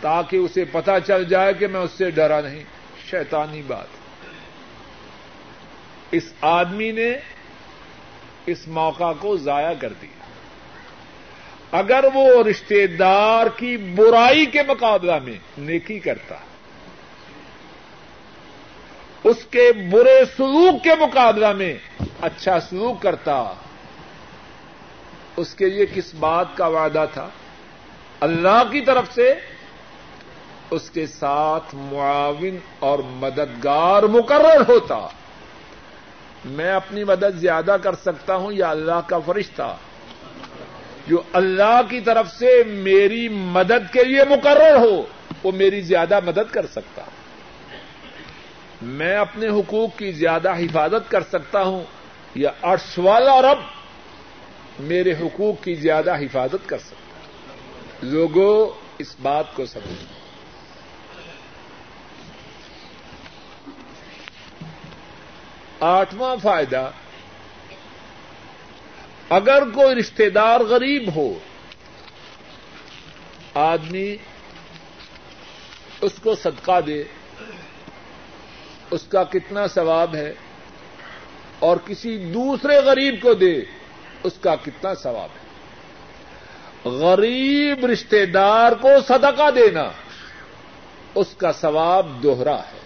تاکہ 0.00 0.36
اسے 0.36 0.64
پتا 0.64 1.00
چل 1.00 1.24
جائے 1.24 1.54
کہ 1.54 1.66
میں 1.66 1.80
اس 1.80 1.90
سے 1.90 2.10
ڈرا 2.10 2.40
نہیں۔ 2.40 2.64
شیطانی 3.10 3.62
بات۔ 3.66 3.86
اس 6.10 6.32
آدمی 6.40 6.92
نے 6.92 7.12
اس 8.46 8.68
موقع 8.68 9.12
کو 9.20 9.36
ضائع 9.36 9.74
کر 9.80 9.92
دیا۔ 10.02 10.19
اگر 11.72 12.04
وہ 12.14 12.42
رشتے 12.42 12.86
دار 12.86 13.46
کی 13.56 13.76
برائی 13.76 14.46
کے 14.46 14.62
مقابلہ 14.68 15.18
میں 15.24 15.36
نیکی 15.58 15.98
کرتا، 15.98 16.34
اس 19.24 19.44
کے 19.50 19.72
برے 19.92 20.20
سلوک 20.36 20.84
کے 20.84 20.90
مقابلہ 21.00 21.52
میں 21.52 21.74
اچھا 22.20 22.60
سلوک 22.60 23.02
کرتا، 23.02 23.54
اس 25.36 25.54
کے 25.54 25.66
لیے 25.66 25.86
کس 25.94 26.14
بات 26.14 26.46
کا 26.54 26.66
وعدہ 26.66 27.06
تھا؟ 27.12 27.28
اللہ 28.20 28.62
کی 28.70 28.80
طرف 28.80 29.14
سے 29.14 29.34
اس 30.70 30.90
کے 30.90 31.06
ساتھ 31.06 31.74
معاون 31.74 32.58
اور 32.78 32.98
مددگار 32.98 34.02
مقرر 34.02 34.60
ہوتا۔ 34.68 35.08
میں 36.44 36.72
اپنی 36.72 37.04
مدد 37.04 37.36
زیادہ 37.36 37.76
کر 37.82 37.94
سکتا 37.94 38.36
ہوں 38.36 38.52
یا 38.52 38.70
اللہ 38.70 39.00
کا 39.06 39.18
فرشتہ؟ 39.18 39.76
جو 41.10 41.22
اللہ 41.32 41.80
کی 41.90 42.00
طرف 42.00 42.30
سے 42.38 42.62
میری 42.66 43.28
مدد 43.28 43.92
کے 43.92 44.04
لیے 44.04 44.24
مقرر 44.24 44.76
ہو، 44.76 45.06
وہ 45.42 45.52
میری 45.52 45.80
زیادہ 45.80 46.20
مدد 46.24 46.52
کر 46.52 46.66
سکتا۔ 46.66 47.02
میں 48.82 49.16
اپنے 49.16 49.46
حقوق 49.46 49.98
کی 49.98 50.12
زیادہ 50.12 50.56
حفاظت 50.56 51.10
کر 51.10 51.22
سکتا 51.22 51.62
ہوں 51.62 51.84
یا 52.34 52.50
عرش 52.62 52.98
والا 52.98 53.42
رب 53.42 53.58
میرے 54.80 55.12
حقوق 55.12 55.64
کی 55.64 55.74
زیادہ 55.74 56.16
حفاظت 56.16 56.68
کر 56.68 56.78
سکتا۔ 56.78 57.18
لوگوں 58.02 58.80
اس 58.98 59.16
بات 59.22 59.44
کو 59.54 59.66
سمجھ 59.66 60.04
آٹھواں 65.80 66.36
فائدہ 66.42 66.90
اگر 69.30 69.62
کوئی 69.74 69.94
رشتے 69.94 70.30
دار 70.30 70.60
غریب 70.60 71.14
ہو، 71.16 71.38
آدمی 73.54 74.16
اس 76.00 76.12
کو 76.22 76.34
صدقہ 76.34 76.80
دے، 76.80 77.04
اس 78.90 79.02
کا 79.02 79.24
کتنا 79.24 79.66
ثواب 79.66 80.14
ہے 80.14 80.32
اور 81.58 81.76
کسی 81.86 82.18
دوسرے 82.18 82.76
غریب 82.76 83.14
کو 83.22 83.34
دے، 83.34 83.60
اس 84.22 84.32
کا 84.40 84.56
کتنا 84.56 84.94
ثواب 84.94 85.28
ہے۔ 85.34 85.50
غریب 86.90 87.86
رشتے 87.86 88.26
دار 88.26 88.72
کو 88.72 88.88
صدقہ 89.08 89.50
دینا، 89.50 89.90
اس 91.14 91.34
کا 91.36 91.52
ثواب 91.52 92.22
دوہرا 92.22 92.56
ہے۔ 92.56 92.80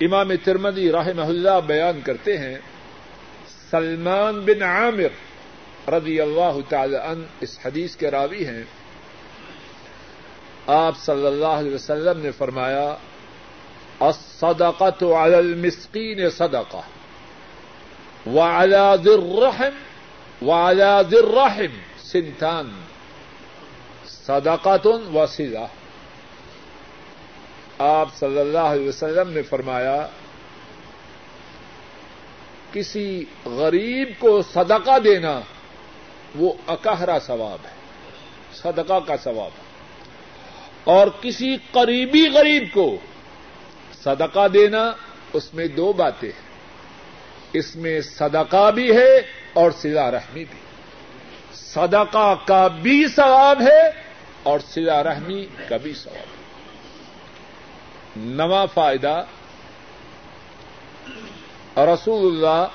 امام 0.00 0.36
ترمدی 0.44 0.92
رحمہ 0.92 1.22
اللہ 1.22 1.60
بیان 1.66 2.00
کرتے 2.00 2.38
ہیں 2.38 2.58
سلمان 3.70 4.40
بن 4.40 4.62
عامر 4.62 5.12
رضی 5.90 6.20
اللہ 6.20 6.58
تعالی 6.68 6.96
عنہ 6.96 7.24
اس 7.40 7.58
حدیث 7.64 7.96
کے 7.96 8.10
راوی 8.10 8.46
ہیں۔ 8.46 8.62
آپ 10.66 10.98
صلی 10.98 11.26
اللہ 11.26 11.58
علیہ 11.62 11.74
وسلم 11.74 12.20
نے 12.20 12.30
فرمایا 12.30 12.96
الصدقة 14.00 15.16
على 15.16 15.38
المسكين 15.38 16.30
صدقة 16.30 16.84
وعلى 18.26 18.98
ذي 19.02 19.14
الرحم 19.14 19.74
وعلى 20.42 21.06
ذي 21.08 21.18
الرحم 21.18 21.76
سنتان 22.02 22.72
صدقة 24.06 24.86
وصلة 25.12 25.66
آپ 27.78 28.08
صلی 28.16 28.40
اللہ 28.40 28.58
علیہ 28.58 28.88
وسلم 28.88 29.30
نے 29.30 29.42
فرمایا 29.42 30.06
کسی 32.74 33.24
غریب 33.44 34.08
کو 34.18 34.42
صدقہ 34.42 34.98
دینا 34.98 35.40
وہ 36.34 36.52
اکہرا 36.66 37.18
ثواب 37.20 37.58
ہے، 37.64 37.74
صدقہ 38.52 38.98
کا 39.06 39.16
ثواب 39.16 39.50
اور 40.84 41.06
کسی 41.20 41.56
قریبی 41.70 42.28
غریب 42.28 42.64
کو 42.72 42.96
صدقہ 44.04 44.48
دینا 44.48 44.92
اس 45.32 45.54
میں 45.54 45.68
دو 45.68 45.92
باتیں 45.92 46.28
ہیں۔ 46.28 46.54
اس 47.52 47.76
میں 47.76 48.00
صدقہ 48.00 48.70
بھی 48.70 48.96
ہے 48.96 49.16
اور 49.52 49.70
سلا 49.70 50.10
رحمی 50.10 50.44
بھی۔ 50.44 50.58
صدقہ 51.52 52.34
کا 52.44 52.68
بھی 52.68 53.08
ثواب 53.16 53.62
ہے 53.62 53.90
اور 54.42 54.58
سلا 54.58 55.02
رحمی 55.02 55.46
کا 55.68 55.76
بھی 55.76 55.92
ثواب 55.94 56.16
ہے۔ 56.16 56.44
نواں 58.16 58.66
فائدہ 58.74 59.24
رسول 61.76 62.26
اللہ 62.26 62.66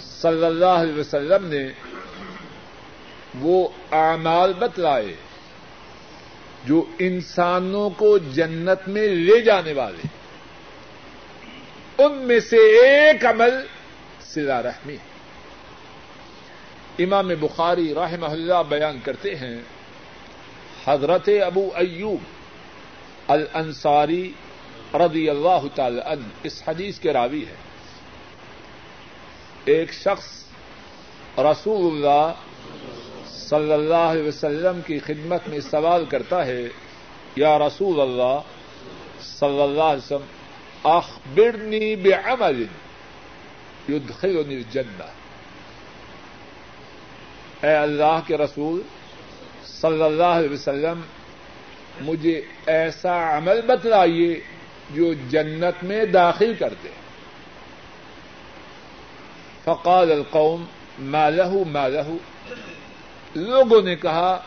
صلی 0.00 0.44
اللہ 0.44 0.64
علیہ 0.64 0.98
وسلم 0.98 1.46
نے 1.46 1.72
وہ 3.40 3.68
اعمال 3.90 4.52
بتلائے 4.52 5.14
جو 6.64 6.84
انسانوں 6.98 7.90
کو 7.90 8.18
جنت 8.18 8.88
میں 8.88 9.08
لے 9.08 9.40
جانے 9.40 9.72
والے 9.72 10.08
ان 11.98 12.12
میں 12.12 12.40
سے 12.40 12.56
ایک 12.56 13.26
عمل 13.26 13.60
سلا 14.20 14.62
رحمی 14.62 14.96
امام 16.98 17.28
بخاری 17.40 17.94
رحمہ 17.94 18.26
اللہ 18.26 18.62
بیان 18.68 18.98
کرتے 19.04 19.34
ہیں، 19.34 19.58
حضرت 20.86 21.28
ابو 21.46 21.70
ایوب 21.74 22.20
الانصاری 23.28 24.32
رضی 24.94 25.28
اللہ 25.30 25.66
تعالی 25.74 26.00
عنہ 26.06 26.28
اس 26.42 26.62
حدیث 26.68 26.98
کے 26.98 27.12
راوی 27.12 27.44
ہے 27.46 27.65
ایک 29.66 29.92
شخص 29.92 30.44
رسول 31.38 31.94
اللہ 31.94 32.32
صلی 33.28 33.72
اللہ 33.72 33.94
علیہ 33.94 34.28
وسلم 34.28 34.80
کی 34.86 34.98
خدمت 34.98 35.48
میں 35.48 35.60
سوال 35.60 36.04
کرتا 36.04 36.46
ہے، 36.46 36.68
یا 37.36 37.58
رسول 37.58 38.00
اللہ 38.00 38.40
صلی 39.20 39.62
اللہ 39.62 39.82
علیہ 39.82 40.04
وسلم، 40.04 40.26
اخبرنی 40.82 41.96
بعمل 41.96 42.64
يدخلني 43.88 44.54
الجنہ۔ 44.54 45.04
اے 47.66 47.76
اللہ 47.76 48.20
کے 48.26 48.36
رسول 48.36 48.82
صلی 49.64 50.02
اللہ 50.02 50.24
علیہ 50.24 50.50
وسلم، 50.50 51.00
مجھے 52.00 52.42
ایسا 52.66 53.36
عمل 53.36 53.60
بتلائیے 53.60 54.40
جو 54.90 55.14
جنت 55.28 55.84
میں 55.84 56.04
داخل 56.04 56.54
کر 56.58 56.74
دے۔ 56.84 56.88
فقال 59.66 60.12
القوم 60.12 60.64
ما 60.98 61.28
له 61.28 61.56
ما 61.66 61.88
له. 61.88 62.16
لوگوں 63.34 63.82
نے 63.82 63.96
کہا، 63.96 64.38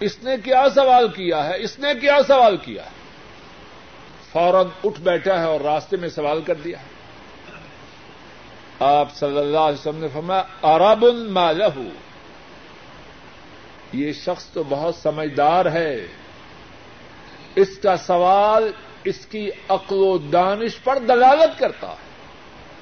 اس 0.00 0.22
نے 0.22 0.36
کیا 0.44 0.64
سوال 0.74 1.08
کیا 1.08 1.44
ہے؟ 1.44 1.62
اس 1.62 1.78
نے 1.78 1.88
کیا 2.00 2.18
سوال 2.26 2.56
کیا 2.56 2.84
ہے؟ 2.84 2.90
فوراً 4.32 4.66
اٹھ 4.84 5.00
بیٹھا 5.00 5.40
ہے 5.40 5.44
اور 5.44 5.60
راستے 5.60 5.96
میں 5.96 6.08
سوال 6.08 6.42
کر 6.42 6.54
دیا 6.54 6.78
ہے۔ 6.78 6.86
آپ 8.80 9.12
صلی 9.14 9.38
اللہ 9.38 9.58
علیہ 9.58 9.78
وسلم 9.78 10.00
نے 10.00 10.08
فرمایا 10.12 10.42
ارب 10.62 11.04
ما 11.28 11.52
له. 11.52 11.82
یہ 13.92 14.12
شخص 14.12 14.44
تو 14.44 14.62
بہت 14.68 14.94
سمجھدار 14.94 15.66
ہے۔ 15.66 16.06
اس 17.54 17.78
کا 17.82 17.96
سوال 17.96 18.72
اس 19.04 19.26
کی 19.26 19.50
عقل 19.68 19.96
و 19.98 20.18
دانش 20.18 20.82
پر 20.84 20.98
دلالت 20.98 21.58
کرتا 21.58 21.88
ہے۔ 21.88 22.09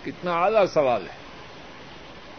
کتنا 0.04 0.44
اعلی 0.44 0.66
سوال 0.66 1.02
ہے۔ 1.02 1.18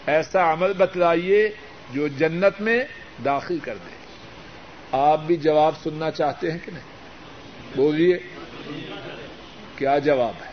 ایسا 0.05 0.53
عمل 0.53 0.74
بتلائیے 0.74 1.49
جو 1.93 2.07
جنت 2.07 2.62
میں 2.62 2.84
داخل 3.26 3.60
کر 3.60 3.76
دے۔ 3.76 3.95
آپ 4.91 5.20
بھی 5.20 5.36
جواب 5.36 5.74
سننا 5.84 6.12
چاہتے 6.12 6.51
ہیں 6.51 6.60
کہ 6.66 6.72
نہیں؟ 6.72 6.99
بولیے، 7.76 8.20
کیا 9.76 9.97
جواب 9.97 10.34
ہے؟ 10.45 10.51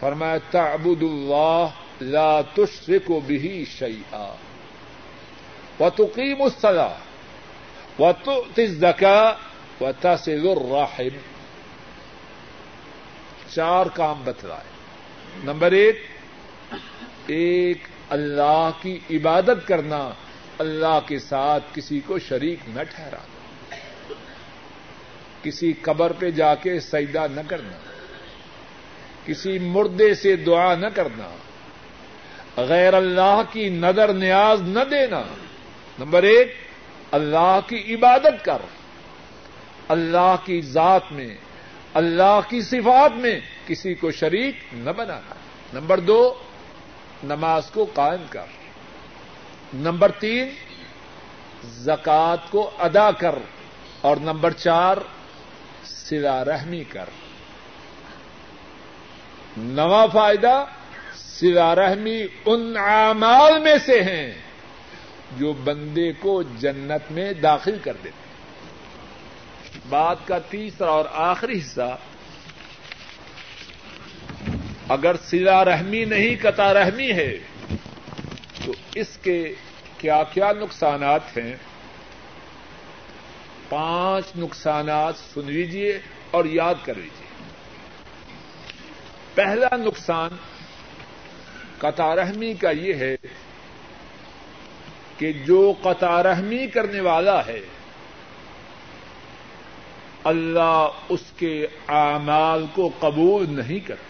فرمایا، 0.00 0.38
تعبد 0.50 1.02
اللہ 1.02 1.66
لا 2.00 2.40
تشرک 2.40 3.10
به 3.10 3.64
شیئا۔ 3.64 4.34
وتقیم 5.80 6.42
الصلاة، 6.42 6.98
وتؤتي 7.98 8.64
الزکاة، 8.64 9.32
وتصل 9.80 10.48
الرحم۔ 10.48 11.16
چار 13.54 13.86
کام 13.86 14.22
بتلائے۔ 14.24 14.77
نمبر 15.44 15.72
ایک 15.72 16.02
ایک 17.26 17.78
اللہ 18.10 18.70
کی 18.82 18.98
عبادت 19.10 19.66
کرنا، 19.66 20.10
اللہ 20.58 20.98
کے 21.06 21.18
ساتھ 21.18 21.64
کسی 21.74 22.00
کو 22.00 22.18
شریک 22.18 22.58
نہ 22.68 22.82
ٹھہرا 22.82 23.18
کسی 25.42 25.72
قبر 25.72 26.12
پہ 26.12 26.30
جا 26.30 26.54
کے 26.54 26.80
سجدہ 26.80 27.26
نہ 27.30 27.40
کرنا، 27.48 27.78
کسی 29.26 29.58
مردے 29.58 30.14
سے 30.14 30.36
دعا 30.36 30.74
نہ 30.74 30.86
کرنا، 30.86 31.36
غیر 32.56 32.94
اللہ 32.94 33.42
کی 33.52 33.68
نظر 33.68 34.12
نیاز 34.12 34.60
نہ 34.62 34.84
دینا۔ 34.90 35.22
نمبر 35.98 36.22
ایک، 36.22 36.54
اللہ 37.12 37.58
کی 37.66 37.94
عبادت 37.94 38.44
کر، 38.44 38.66
اللہ 39.88 40.34
کی 40.44 40.60
ذات 40.60 41.12
میں، 41.12 41.36
اللہ 41.94 42.40
کی 42.48 42.60
صفات 42.60 43.12
میں۔ 43.16 43.40
کسی 43.68 43.94
کو 43.94 44.10
شریک 44.10 44.54
نہ 44.72 44.90
بنانا 44.90 45.34
نمبر 45.72 46.00
دو، 46.00 46.34
نماز 47.24 47.70
کو 47.70 47.86
قائم 47.94 48.24
کر۔ 48.30 48.46
نمبر 49.74 50.10
تین 50.10 50.48
زکات 51.64 52.50
کو 52.50 52.70
ادا 52.78 53.10
کر۔ 53.10 53.34
اور 54.00 54.16
نمبر 54.16 54.50
چار 54.50 54.96
سلا 55.84 56.44
رحمی 56.44 56.84
کر۔ 56.84 57.04
نواں 59.56 60.06
فائدہ 60.12 60.64
سلا 61.16 61.74
رحمی 61.74 62.22
ان 62.46 62.76
اعمال 62.76 63.62
میں 63.62 63.78
سے 63.86 64.02
ہیں 64.02 64.34
جو 65.36 65.52
بندے 65.52 66.12
کو 66.12 66.42
جنت 66.42 67.12
میں 67.12 67.32
داخل 67.32 67.78
کر 67.84 67.96
دیتے 68.04 68.28
بات 69.88 70.16
کا 70.24 70.38
تیسرا 70.38 70.90
اور 70.90 71.04
آخری 71.12 71.58
حصہ 71.58 71.96
اگر 74.88 75.16
سلا 75.16 75.64
رحمی 75.64 76.04
نہیں، 76.04 76.36
قطع 76.42 76.72
رحمی 76.74 77.12
ہے، 77.12 77.38
تو 78.64 78.72
اس 78.94 79.18
کے 79.22 79.54
کیا 79.98 80.22
کیا 80.22 80.52
نقصانات 80.52 81.38
ہیں؟ 81.38 81.56
پانچ 83.68 84.24
نقصانات 84.36 85.14
سن 85.16 85.52
لیجیے 85.52 85.98
اور 86.30 86.44
یاد 86.44 86.74
کر 86.82 86.94
لیجیے 86.94 87.26
پہلا 89.34 89.76
نقصان 89.76 90.36
قطع 91.78 92.16
رحمی 92.16 92.54
کا 92.54 92.70
یہ 92.70 92.94
ہے 92.94 93.16
کہ 95.18 95.32
جو 95.32 95.72
قطع 95.82 96.22
رحمی 96.22 96.66
کرنے 96.66 97.00
والا 97.00 97.46
ہے، 97.46 97.60
اللہ 100.24 100.88
اس 101.08 101.22
کے 101.36 101.66
اعمال 101.88 102.66
کو 102.74 102.90
قبول 102.98 103.46
نہیں 103.48 103.78
کرتا۔ 103.88 104.07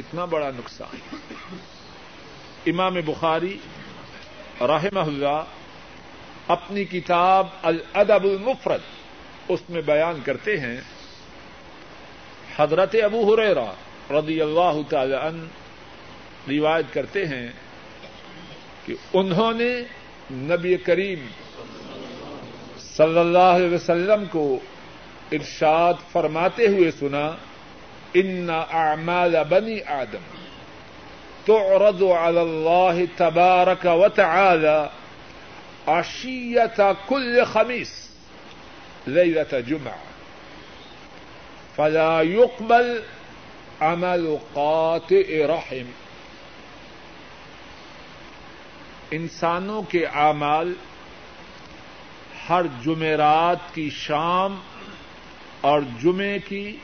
کتنا 0.00 0.24
بڑا 0.24 0.50
نقصان 0.50 1.16
امام 2.66 2.94
بخاری 3.06 3.58
رحمہ 4.60 5.00
اللہ 5.00 5.42
اپنی 6.48 6.84
کتاب 6.84 7.46
الادب 7.62 8.24
المفرد 8.24 8.80
اس 9.48 9.60
میں 9.68 9.82
بیان 9.82 10.20
کرتے 10.24 10.60
ہیں۔ 10.60 10.80
حضرت 12.56 12.96
ابو 13.04 13.34
ہریرا 13.34 13.72
رضی 14.10 14.40
اللہ 14.40 14.76
تعالی 14.88 15.14
عنہ 15.14 15.42
روایت 16.50 16.86
کرتے 16.92 17.26
ہیں 17.26 17.48
کہ 18.86 18.94
انہوں 19.12 19.52
نے 19.52 19.82
نبی 20.30 20.76
کریم 20.76 21.26
صلی 22.96 23.18
اللہ 23.18 23.38
علیہ 23.38 23.74
وسلم 23.74 24.24
کو 24.30 24.58
ارشاد 25.32 25.94
فرماتے 26.12 26.66
ہوئے 26.66 26.90
سنا 26.90 27.30
ان 28.16 28.50
اعمال 28.50 29.44
بنی 29.44 29.80
آدم 29.86 30.20
تعرض 31.46 32.02
على 32.02 32.42
الله 32.42 33.08
تبارك 33.16 33.84
وتعالى 33.84 34.90
عشية 35.88 36.96
كل 37.06 37.44
خميس 37.44 38.10
ليلة 39.06 39.60
جمعة. 39.60 39.98
فلا 41.76 42.20
يقبل 42.20 43.02
عمل 43.80 44.36
قاطع 44.54 45.46
رحم. 45.46 45.90
انسانوں 49.12 49.82
کے 49.82 50.06
اعمال 50.06 50.72
ہر 52.48 52.62
جمعرات 52.82 53.74
کی 53.74 53.90
شام 53.90 54.60
اور 55.60 55.80
جمعے 56.00 56.38
کی 56.38 56.76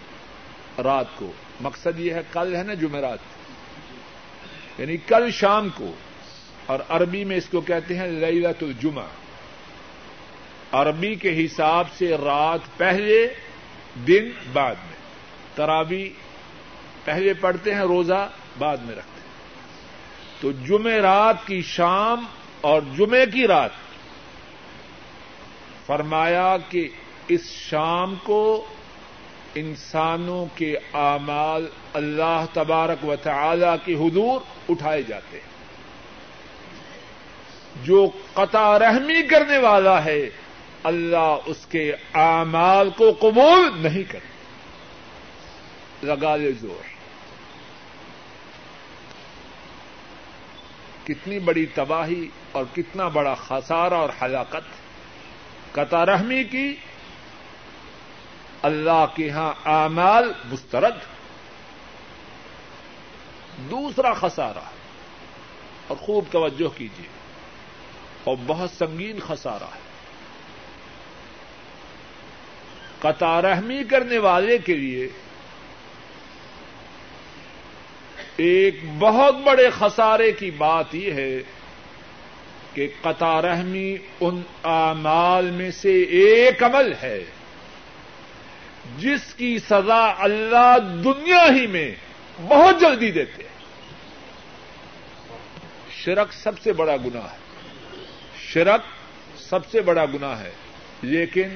رات 0.85 1.07
کو۔ 1.17 1.33
مقصد 1.61 2.01
یہ 2.01 2.15
ہے 2.15 2.21
کل 2.33 2.57
ہے 2.57 2.63
نا 2.63 2.75
جمعرات۔ 2.75 3.19
یعنی 4.79 4.97
کل 4.97 5.31
شام 5.31 5.69
کو۔ 5.75 5.95
اور 6.67 6.79
عربی 6.89 7.25
میں 7.25 7.37
اس 7.37 7.49
کو 7.49 7.61
کہتے 7.61 7.99
ہیں 7.99 8.07
لیلت 8.07 8.63
الجمعہ۔ 8.63 9.05
عربی 10.73 11.15
کے 11.15 11.45
حساب 11.45 11.85
سے 11.99 12.17
رات 12.25 12.59
پہلے، 12.77 13.35
دن 14.07 14.31
بعد 14.53 14.75
میں۔ 14.75 14.97
ترابی 15.55 16.13
پہلے 17.05 17.35
پڑھتے 17.35 17.75
ہیں، 17.75 17.81
روزہ 17.81 18.31
بعد 18.59 18.77
میں 18.77 18.95
رکھتے 18.95 19.21
ہیں۔ 19.21 19.27
تو 20.41 20.53
جمعے 20.53 21.01
رات 21.01 21.47
کی 21.47 21.63
شام 21.63 22.25
اور 22.61 22.83
جمعے 22.97 23.27
کی 23.27 23.47
رات۔ 23.47 23.71
فرمایا 25.87 26.57
کہ 26.69 26.89
اس 27.29 27.51
شام 27.51 28.15
کو 28.23 28.67
انسانوں 29.57 30.47
کے 30.55 30.77
اعمال 30.93 31.67
اللہ 31.93 32.45
تبارک 32.53 33.05
و 33.05 33.17
تعالی 33.17 33.67
کی 33.85 33.95
حضور 33.95 34.41
اٹھائے 34.69 35.03
جاتے 35.03 35.39
ہیں۔ 35.39 35.57
جو 37.85 38.11
قطع 38.35 38.79
رحمی 38.79 39.23
کرنے 39.23 39.59
والا 39.59 40.05
ہے، 40.05 40.31
اللہ 40.83 41.37
اس 41.47 41.67
کے 41.67 41.93
اعمال 42.15 42.91
کو 42.91 43.17
قبول 43.21 43.71
نہیں 43.77 44.03
کرتے 44.13 44.37
لگا 46.07 46.37
لے 46.37 46.53
زور۔ 46.53 46.97
کتنی 51.07 51.39
بڑی 51.39 51.67
تباہی 51.67 52.29
اور 52.53 52.65
کتنا 52.75 53.09
بڑا 53.09 53.35
خسارہ 53.35 53.95
اور 53.95 54.09
ہلاکت۔ 54.23 54.87
قطع 55.73 56.07
رحمی 56.07 56.45
کی 56.45 56.77
اللہ 58.63 59.07
کے 59.17 59.31
ہاں 59.31 59.53
اعمال 59.65 60.33
مسترد 60.45 60.95
دوسرا 63.71 64.13
خسارہ 64.13 64.65
اور 65.87 65.97
خوب 65.97 66.25
توجہ 66.31 66.79
کیجیے 66.79 67.07
اور 68.25 68.37
بہت 68.47 68.71
سنگین 68.71 69.19
خسارہ 69.27 69.65
ہے۔ 69.65 69.87
قطع 73.01 73.43
رحمی 73.43 73.85
کرنے 73.91 74.19
والے 74.19 74.59
کے 74.59 74.75
لیے 74.75 75.09
ایک 78.37 78.81
بہت 78.99 79.35
بڑے 79.35 79.71
خسارے 79.79 80.33
کی 80.33 80.51
بات 80.51 80.95
یہ 80.95 81.13
ہے 81.13 81.39
کہ 82.75 82.89
قطع 83.03 83.43
رحمی 83.43 83.97
ان 84.21 84.43
اعمال 84.65 85.51
میں 85.51 85.71
سے 85.71 86.03
ایک 86.03 86.63
عمل 86.63 86.93
ہے۔ 87.03 87.25
جس 88.99 89.35
کی 89.35 89.59
سزا 89.59 90.15
اللہ 90.19 90.77
دنیا 91.05 91.45
ہی 91.55 91.67
میں 91.67 91.95
بہت 92.49 92.81
جلدی 92.81 93.11
دیتے 93.11 93.43
ہیں۔ 93.43 93.57
شرک 95.91 96.33
سب 96.33 96.59
سے 96.59 96.73
بڑا 96.73 96.97
گنا 96.97 97.21
ہے۔ 97.21 97.39
شرک 98.41 98.81
سب 99.37 99.71
سے 99.71 99.81
بڑا 99.81 100.05
گنا 100.05 100.41
ہے۔ 100.41 100.51
لیکن 101.03 101.49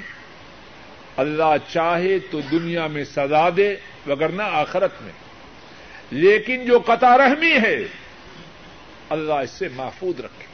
اللہ 1.16 1.55
چاہے 1.68 2.18
تو 2.18 2.41
دنیا 2.41 2.87
میں 2.87 3.05
سزا 3.05 3.49
دے 3.57 3.76
وگرنہ 4.07 4.43
آخرت 4.43 5.03
میں۔ 5.03 5.12
لیکن 6.11 6.64
جو 6.64 6.78
قطع 6.78 7.18
رحمی 7.18 7.53
ہے، 7.53 7.85
اللہ 9.09 9.35
اس 9.35 9.51
سے 9.51 9.68
محفوظ 9.68 10.20
رکھے۔ 10.20 10.47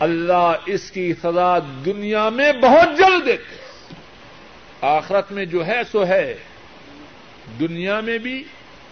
اللہ 0.00 0.52
اس 0.66 0.90
کی 0.90 1.14
سزا 1.22 1.58
دنیا 1.58 2.28
میں 2.28 2.52
بہت 2.52 2.98
جلد 2.98 3.26
دیتے 3.26 3.63
آخرت 4.84 5.32
میں 5.32 5.44
جو 5.44 5.66
ہے 5.66 5.80
سو 5.92 6.06
ہے۔ 6.06 6.36
دنیا 7.60 8.00
میں 8.00 8.18
بھی 8.18 8.44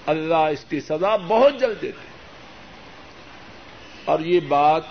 اللہ 0.07 0.35
اس 0.35 0.65
کی 0.69 0.81
سزا 0.81 1.17
بہت 1.17 1.61
جلد 1.61 1.83
دیتے 1.83 2.07
اور 4.05 4.21
یہ 4.21 4.41
بات 4.41 4.83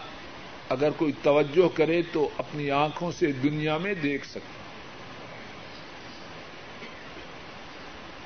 اگر 0.70 0.90
کوئی 0.98 1.12
توجہ 1.24 1.78
کرے 1.78 2.02
تو 2.12 2.30
اپنی 2.38 2.72
آنکھوں 2.72 3.12
سے 3.12 3.32
دنیا 3.32 3.78
میں 3.78 3.94
دیکھ 3.94 4.26
سکتے 4.26 4.62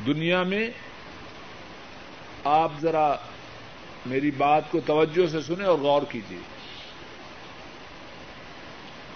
دنیا 0.06 0.44
میں 0.44 0.70
آپ 2.44 2.72
ذرا 2.82 3.16
میری 4.06 4.32
بات 4.32 4.72
کو 4.72 4.80
توجہ 4.86 5.28
سے 5.28 5.42
سنیں 5.42 5.66
اور 5.66 5.80
غور 5.80 6.02
کیجیے۔ 6.10 6.55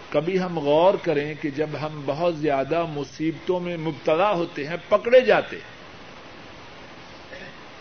کبھی 0.09 0.39
ہم 0.39 0.59
غور 0.59 0.93
کریں 1.03 1.33
کہ 1.41 1.49
جب 1.49 1.69
ہم 1.81 2.01
بہت 2.05 2.37
زیادہ 2.37 2.85
مصیبتوں 2.89 3.59
میں 3.59 3.77
مبتلا 3.77 4.31
ہوتے 4.31 4.67
ہیں، 4.67 4.77
پکڑے 4.89 5.21
جاتے 5.21 5.55
ہیں، 5.55 5.77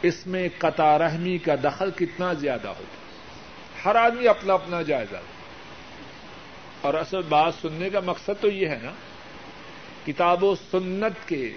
اس 0.03 0.27
میں 0.27 0.49
قطع 0.59 0.99
رحمی 0.99 1.39
کا 1.39 1.55
دخل 1.65 1.91
کتنا 1.91 2.33
زیادہ 2.33 2.69
ہوتا 2.69 2.83
ہے۔ 2.83 3.85
ہر 3.85 3.95
آدمی 3.95 4.29
اپنا 4.29 4.55
اپنا 4.55 4.83
جائزہ 4.83 5.17
اور 6.81 6.95
اصل 6.95 7.23
بات 7.29 7.55
سننے 7.63 7.91
کا 7.91 8.01
مقصد 8.01 8.41
تو 8.41 8.49
یہ 8.49 8.69
ہے 8.69 8.79
نا، 8.83 8.93
کتاب 10.07 10.45
و 10.45 10.55
سنت 10.71 11.29
کے 11.29 11.53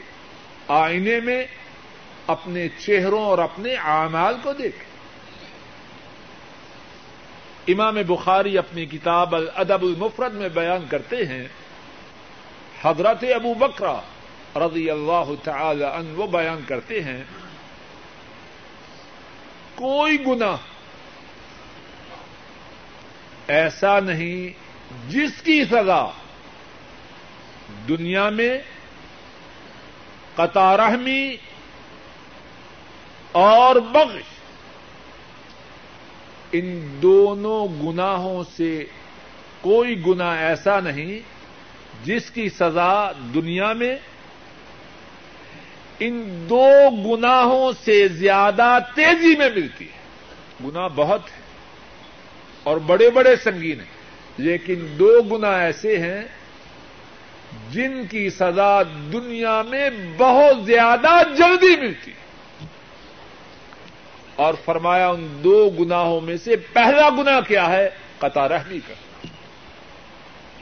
آئینے 0.67 1.19
میں 1.19 1.45
اپنے 2.27 2.67
چہروں 2.79 3.23
اور 3.25 3.37
اپنے 3.37 3.75
اعمال 3.75 4.35
کو 4.43 4.53
دیکھیں 4.53 4.90
امام 7.67 7.95
بخاری 8.07 8.57
اپنی 8.57 8.85
کتاب 8.85 9.35
الادب 9.35 9.83
المفرد 9.83 10.33
میں 10.33 10.49
بیان 10.49 10.85
کرتے 10.89 11.25
ہیں، 11.25 11.47
حضرت 12.81 13.23
ابو 13.35 13.53
بکرا 13.53 13.99
رضی 14.55 14.89
اللہ 14.89 15.31
تعالی 15.43 15.83
عنہ 15.83 16.17
وہ 16.17 16.27
بیان 16.27 16.61
کرتے 16.67 17.01
ہیں، 17.03 17.23
کوئی 19.75 20.17
گنا 20.25 20.55
ایسا 23.47 23.99
نہیں 23.99 24.49
جس 25.09 25.41
کی 25.41 25.63
سزا 25.65 26.03
دنیا 27.87 28.29
میں 28.29 28.57
قطع 30.35 30.75
رحمی 30.77 31.35
اور 33.31 33.75
بخش 33.91 34.40
ان 36.51 36.99
دونوں 37.01 37.67
گناہوں 37.83 38.43
سے 38.55 38.85
کوئی 39.61 40.05
گنا 40.05 40.33
ایسا 40.33 40.79
نہیں 40.79 41.19
جس 42.03 42.31
کی 42.31 42.49
سزا 42.49 43.11
دنیا 43.33 43.73
میں 43.73 43.95
ان 45.99 46.45
دو 46.49 46.67
گناہوں 47.05 47.71
سے 47.83 48.07
زیادہ 48.07 48.77
تیزی 48.95 49.35
میں 49.37 49.49
ملتی 49.55 49.85
ہے۔ 49.85 49.99
گنا 50.63 50.87
بہت 50.87 51.21
ہے 51.25 51.39
اور 52.63 52.77
بڑے 52.77 53.09
بڑے 53.09 53.35
سنگین 53.35 53.79
ہیں، 53.79 54.01
لیکن 54.37 54.85
دو 54.99 55.21
گنا 55.21 55.55
ایسے 55.57 55.97
ہیں 55.99 56.21
جن 57.71 58.01
کی 58.09 58.29
سزا 58.29 58.81
دنیا 59.13 59.61
میں 59.61 59.89
بہت 60.17 60.65
زیادہ 60.65 61.21
جلدی 61.37 61.75
ملتی 61.81 62.11
ہے۔ 62.11 62.20
اور 64.35 64.53
فرمایا 64.65 65.09
ان 65.09 65.41
دو 65.43 65.69
گناہوں 65.69 66.21
میں 66.21 66.37
سے 66.37 66.55
پہلا 66.55 67.09
گنا 67.09 67.41
کیا 67.41 67.69
ہے؟ 67.69 67.89
قطع 68.17 68.47
رحمی 68.47 68.79
کرنا 68.87 69.27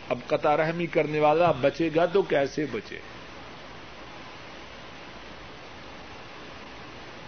اب 0.10 0.20
قطع 0.28 0.58
رحمی 0.58 0.86
کرنے 0.86 1.20
والا 1.20 1.52
بچے 1.52 1.90
گا 1.96 2.06
تو 2.06 2.22
کیسے 2.22 2.66
بچے؟ 2.72 3.00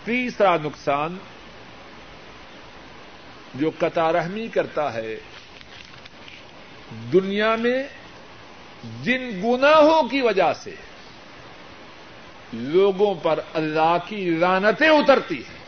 تیسرا 0.03 0.57
نقصان 0.57 1.17
جو 3.55 3.71
قطع 3.79 4.11
رحمی 4.11 4.47
کرتا 4.47 4.93
ہے، 4.93 5.17
دنیا 7.13 7.55
میں 7.55 7.83
جن 9.03 9.41
گناہوں 9.43 10.03
کی 10.03 10.21
وجہ 10.21 10.53
سے 10.53 10.75
لوگوں 12.53 13.15
پر 13.15 13.39
اللہ 13.53 13.97
کی 14.07 14.39
رانتیں 14.39 14.89
اترتی 14.89 15.37
ہیں۔ 15.37 15.60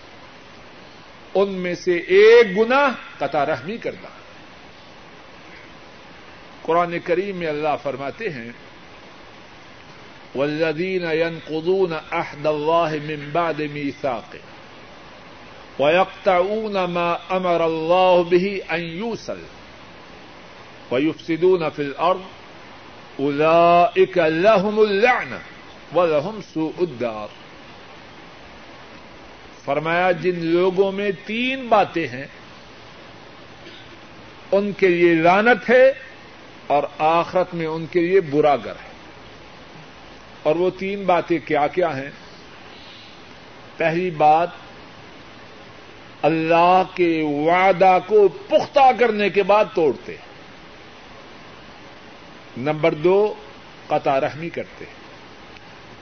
ان 1.35 1.49
میں 1.49 1.75
سے 1.75 1.97
ایک 1.97 2.57
گنا 2.57 2.89
قطع 3.17 3.45
رحمی 3.45 3.77
کرنا۔ 3.77 4.07
قرآن 6.61 6.99
کریم 7.03 7.37
میں 7.37 7.47
اللہ 7.47 7.75
فرماتے 7.83 8.29
ہیں 8.29 8.51
والذین 10.35 11.03
ينقضون 11.03 11.93
عهد 12.11 12.45
الله 12.45 12.95
من 13.03 13.29
بعد 13.31 13.59
ميثاقه 13.59 14.39
ويقطعون 15.79 16.73
ما 16.73 17.17
امر 17.29 17.61
الله 17.65 18.23
به 18.23 18.59
ان 18.69 18.79
يوصل 18.79 19.39
ويفسدون 20.91 21.69
في 21.69 21.81
الارض 21.81 22.21
اولئك 23.19 24.17
لهم 24.17 24.79
اللعنه 24.79 25.41
ولهم 25.93 26.39
سوء 26.53 26.81
الدار۔ 26.81 27.42
فرمایا 29.65 30.11
جن 30.11 30.45
لوگوں 30.45 30.91
میں 30.91 31.11
تین 31.25 31.67
باتیں 31.67 32.07
ہیں، 32.07 32.25
ان 34.51 34.71
کے 34.71 34.87
لیے 34.87 35.21
رانت 35.21 35.69
ہے 35.69 35.93
اور 36.67 36.83
آخرت 36.97 37.53
میں 37.53 37.65
ان 37.65 37.85
کے 37.85 37.99
لیے 37.99 38.21
برا 38.21 38.55
گر 38.55 38.71
ہے۔ 38.71 38.93
اور 40.43 40.55
وہ 40.55 40.69
تین 40.79 41.03
باتیں 41.05 41.39
کیا 41.45 41.67
کیا 41.67 41.97
ہیں؟ 41.97 42.09
پہلی 43.77 44.09
بات، 44.09 44.49
اللہ 46.21 46.83
کے 46.95 47.21
وعدہ 47.21 47.99
کو 48.07 48.27
پختہ 48.27 48.91
کرنے 48.99 49.29
کے 49.29 49.43
بعد 49.43 49.65
توڑتے 49.73 50.15
نمبر 52.57 52.93
دو، 52.93 53.33
قطع 53.87 54.19
رحمی 54.19 54.49
کرتے 54.49 54.85
ہیں۔ 54.85 55.02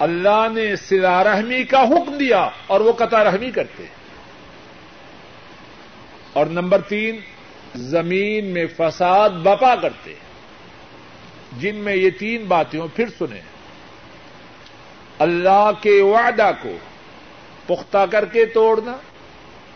اللہ 0.02 0.48
نے 0.54 0.76
سلا 0.76 1.24
رحمی 1.24 1.64
کا 1.64 1.82
حکم 1.82 2.18
دیا 2.18 2.50
اور 2.68 2.82
وہ 2.82 2.92
قطع 2.92 3.24
رحمی 3.24 3.52
کرتے 3.52 3.86
اور 6.34 6.46
نمبر 6.46 6.82
تین، 6.82 7.20
زمین 7.76 8.46
میں 8.46 8.66
فساد 8.78 9.30
بپا 9.30 9.76
کرتے 9.76 10.14
جن 11.58 11.76
میں 11.76 11.96
یہ 11.96 12.10
تین 12.10 12.44
باتیں 12.44 12.82
پھر 12.96 13.06
سنیں۔ 13.18 13.42
اللہ 15.20 15.70
کے 15.82 16.02
وعدہ 16.02 16.52
کو 16.62 16.78
پختہ 17.66 18.06
کر 18.12 18.26
کے 18.26 18.46
توڑنا۔ 18.46 18.98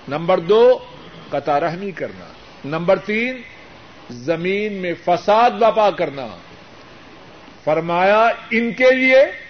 نمبر 0.07 0.37
دو، 0.37 0.79
قطع 1.29 1.59
رحمی 1.59 1.91
کرنا۔ 1.91 2.25
نمبر 2.65 2.99
تین، 2.99 3.41
زمین 4.09 4.73
میں 4.73 4.93
فساد 5.05 5.51
بپا 5.51 5.91
کرنا۔ 5.91 6.27
فرمایا، 7.63 8.27
ان 8.51 8.71
کے 8.71 8.91
لیے 8.91 9.44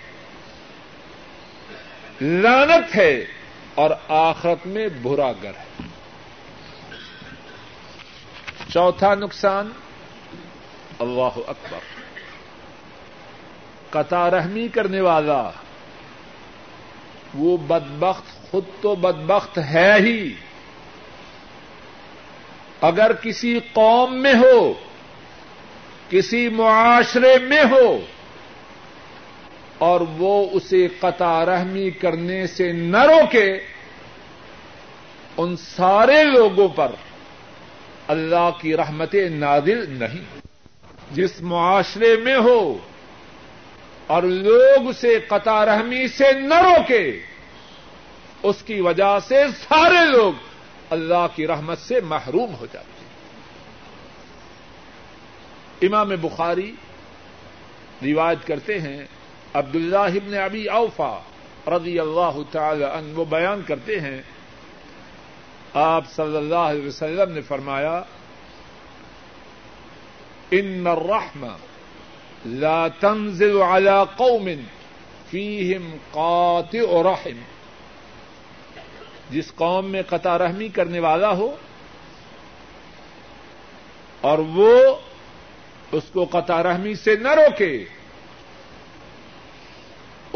لانت 2.22 2.96
ہے 2.96 3.26
اور 3.76 3.90
آخرت 4.08 4.68
میں 4.68 4.88
برا 5.02 5.32
گر 5.44 5.52
ہے۔ 5.60 5.84
چوتھا 8.74 9.16
نقصان، 9.16 9.72
اللہ 11.00 11.38
اکبر۔ 11.48 11.78
قطع 13.90 14.30
رحمی 14.30 14.68
کرنے 14.68 15.02
والا، 15.02 15.50
وہ 17.34 17.58
بدبخت 17.58 18.52
خود 18.52 18.64
تو 18.82 18.96
بدبخت 18.96 19.58
ہے 19.58 19.94
ہی۔ 19.94 20.34
اگر 22.82 23.14
کسی 23.14 23.60
قوم 23.74 24.18
میں 24.18 24.34
ہو، 24.34 24.74
کسی 26.10 26.50
معاشرے 26.50 27.38
میں 27.40 27.64
ہو 27.72 28.06
اور 29.78 30.02
وہ 30.02 30.48
اسے 30.52 30.88
قطع 31.00 31.46
رحمی 31.46 31.90
کرنے 31.90 32.48
سے 32.48 32.72
نہ 32.72 33.04
روکے، 33.04 33.60
ان 35.38 35.56
سارے 35.58 36.24
لوگوں 36.24 36.68
پر 36.68 36.92
اللہ 38.08 38.50
کی 38.62 38.78
رحمت 38.78 39.16
نازل 39.32 39.86
نہیں۔ 39.90 40.40
جس 41.12 41.42
معاشرے 41.42 42.18
میں 42.18 42.36
ہو 42.36 42.78
اور 44.08 44.24
لوگ 44.24 44.88
اسے 44.88 45.20
قطع 45.20 45.66
رحمی 45.66 46.08
سے 46.08 46.34
نہ 46.34 46.54
روکے، 46.54 47.20
اس 48.44 48.64
کی 48.66 48.82
وجہ 48.82 49.20
سے 49.28 49.44
سارے 49.48 50.12
لوگ 50.12 50.34
اللہ 50.90 51.28
کی 51.36 51.48
رحمت 51.48 51.78
سے 51.78 52.00
محروم 52.02 52.56
ہو 52.56 52.66
جاتے 52.74 52.92
ہیں۔ 53.02 53.06
امام 55.82 56.10
بخاری 56.22 56.72
روایت 58.04 58.48
کرتے 58.48 58.80
ہیں 58.80 59.04
عبد 59.56 59.76
اللہ 59.76 59.98
ابن 59.98 60.38
ابی 60.38 60.66
اوفا 60.66 61.20
رضی 61.68 62.00
اللہ 62.00 62.38
تعالی 62.52 62.84
عنہ 62.84 63.18
وہ 63.20 63.26
بیان 63.26 63.62
کرتے 63.68 64.00
ہیں۔ 64.00 64.22
آپ 65.74 66.04
صلی 66.16 66.38
اللہ 66.38 66.56
علیہ 66.56 66.88
وسلم 66.88 67.32
نے 67.32 67.42
فرمایا، 67.42 68.04
ان 70.52 70.88
الرحم 70.88 71.48
لا 72.46 72.88
تنزل 72.88 73.62
على 73.62 74.00
قوم 74.18 74.50
فيهم 75.30 75.98
قاطع 76.12 77.04
رحم. 77.04 77.40
جس 79.30 79.56
قوم 79.56 79.86
میں 79.86 80.02
قطع 80.10 80.38
رحمی 80.38 80.68
کرنے 80.68 81.00
والا 81.00 81.32
ہو 81.32 81.56
اور 84.22 84.38
وہ 84.38 84.96
اس 85.92 86.04
کو 86.14 86.26
قطع 86.26 86.64
رحمی 86.64 86.96
سے 86.96 87.16
نہ 87.16 87.28
روکے۔ 87.28 87.86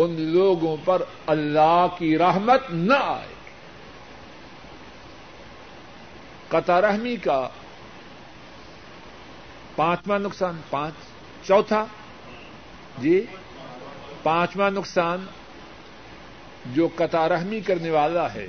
ان 0.01 0.21
لوگوں 0.21 0.77
پر 0.85 1.01
اللہ 1.25 1.87
کی 1.97 2.17
رحمت 2.17 2.61
نہ 2.69 2.93
آئے۔ 2.93 3.33
قطع 6.47 6.81
رحمی 6.81 7.15
کا 7.15 7.49
پانچواں 9.75 10.19
نقصان، 10.19 10.61
پانچ، 10.69 10.93
چوتھا۔ 11.47 11.85
جی 12.97 13.25
پانچواں 14.23 14.71
نقصان 14.71 15.25
جو 16.65 16.87
قطع 16.95 17.29
رحمی 17.29 17.61
کرنے 17.61 17.91
والا 17.91 18.33
ہے، 18.33 18.47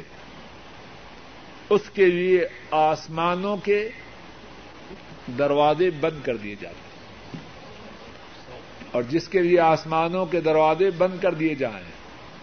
اس 1.70 1.90
کے 1.94 2.06
لیے 2.06 2.48
آسمانوں 2.70 3.56
کے 3.56 3.88
دروازے 5.38 5.90
بند 5.90 6.24
کر 6.24 6.36
دیے 6.36 6.54
جاتے 6.54 6.78
ہیں۔ 6.84 6.89
اور 8.92 9.02
جس 9.02 9.28
کے 9.28 9.42
لیے 9.42 9.60
آسمانوں 9.60 10.26
کے 10.26 10.40
دروازے 10.40 10.90
بند 10.90 11.22
کر 11.22 11.34
دیے 11.34 11.54
جائیں، 11.54 11.86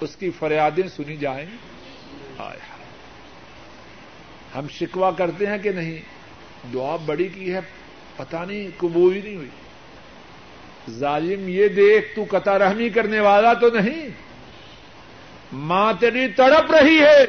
اس 0.02 0.16
کی 0.16 0.30
فریادیں 0.30 0.88
سنی 0.88 1.16
جائیں۔ 1.16 1.46
آئے 2.38 2.60
ہم 4.56 4.68
شکوا 4.70 5.12
کرتے 5.12 5.46
ہیں 5.46 5.58
کہ 5.58 5.72
نہیں؟ 5.72 5.98
دعا 6.74 6.96
بڑی 6.96 7.28
کی 7.28 7.54
ہے، 7.54 7.60
پتہ 8.16 8.38
نہیں، 8.48 8.68
قبول 8.78 9.16
ہی 9.16 9.22
نہیں 9.22 9.36
ہوئی۔ 9.36 9.50
ظالم 10.92 11.48
یہ 11.48 11.68
دیکھ، 11.68 12.16
تو 12.16 12.38
قطع 12.38 12.60
رحمی 12.60 12.90
کرنے 12.90 13.20
والا 13.20 13.54
تو 13.54 13.70
نہیں۔ 13.70 14.10
ماں 15.52 15.94
تیری 16.00 16.28
تڑپ 16.28 16.72
رہی 16.72 17.00
ہے 17.00 17.26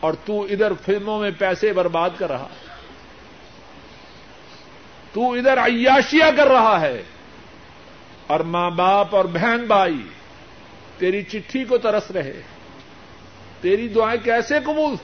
اور 0.00 0.12
تو 0.24 0.42
ادھر 0.42 0.72
فلموں 0.74 1.20
میں 1.20 1.30
پیسے 1.38 1.72
برباد 1.72 2.10
کر 2.18 2.30
رہا۔ 2.30 2.48
تو 5.12 5.32
ادھر 5.32 5.58
عیاشیاں 5.58 6.30
کر 6.36 6.46
رہا 6.46 6.80
ہے۔ 6.80 7.02
اور 8.28 8.40
ماں 8.40 8.70
باپ 8.70 9.16
اور 9.16 9.24
بہن 9.24 9.66
بھائی، 9.66 10.02
تیری 10.98 11.22
چٹھی 11.22 11.64
کو 11.64 11.78
ترس 11.78 12.10
رہے، 12.10 12.42
تیری 13.60 13.88
دعائیں 13.88 14.24
کیسے 14.24 14.54
قبول؟ 14.64 14.94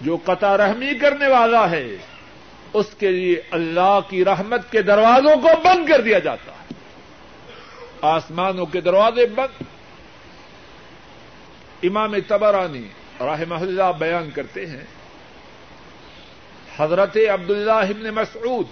جو 0.00 0.16
قطع 0.24 0.56
رحمی 0.56 0.94
کرنے 0.94 1.28
والا 1.28 1.70
ہے، 1.70 1.96
اس 2.72 2.86
کے 2.98 3.10
لیے 3.10 3.42
اللہ 3.50 3.98
کی 4.08 4.24
رحمت 4.24 4.72
کے 4.72 4.82
دروازوں 4.82 5.36
کو 5.36 5.48
بند 5.64 5.88
کر 5.88 6.00
دیا 6.00 6.18
جاتا 6.18 6.52
ہے۔ 6.52 6.74
آسمانوں 8.02 8.66
کے 8.66 8.80
دروازے 8.80 9.26
بند۔ 9.26 9.62
امام 11.82 12.14
تبرانی 12.28 12.88
راہ 13.20 13.40
محلہ 13.48 13.82
بیان 13.98 14.30
کرتے 14.30 14.66
ہیں 14.66 14.84
حضرت 16.76 17.16
عبداللہ 17.16 17.70
ابن 17.72 18.10
مسعود 18.10 18.66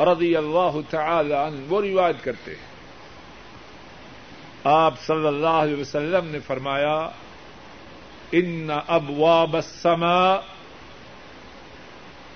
رضی 0.00 0.36
اللہ 0.36 0.70
تعالی 0.90 1.32
عنہ، 1.32 1.72
وہ 1.72 1.82
روایت 1.82 2.24
کرتے 2.24 2.50
ہیں۔ 2.50 2.74
آپ 4.64 4.94
صلی 5.06 5.26
اللہ 5.26 5.46
علیہ 5.46 5.80
وسلم 5.80 6.26
نے 6.26 6.38
فرمایا، 6.40 7.08
ان 8.32 8.70
ابواب 8.86 9.56
السماء 9.56 10.36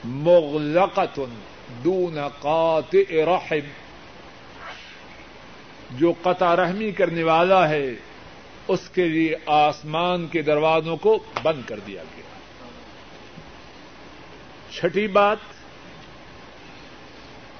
مغلقت 0.05 1.21
دون 1.85 2.19
قاطع 2.41 3.13
رحم۔ 3.13 3.69
جو 5.91 6.13
قطع 6.23 6.57
رحمی 6.57 6.91
کرنے 6.91 7.23
والا 7.23 7.69
ہے، 7.69 7.91
اس 8.69 8.89
کے 8.89 9.09
لیے 9.09 9.35
آسمان 9.47 10.27
کے 10.27 10.43
دروازوں 10.43 10.97
کو 10.97 11.19
بند 11.43 11.63
کر 11.69 11.79
دیا 11.87 12.03
گیا۔ 12.17 12.28
چھٹی 14.81 15.09
بات، 15.09 15.37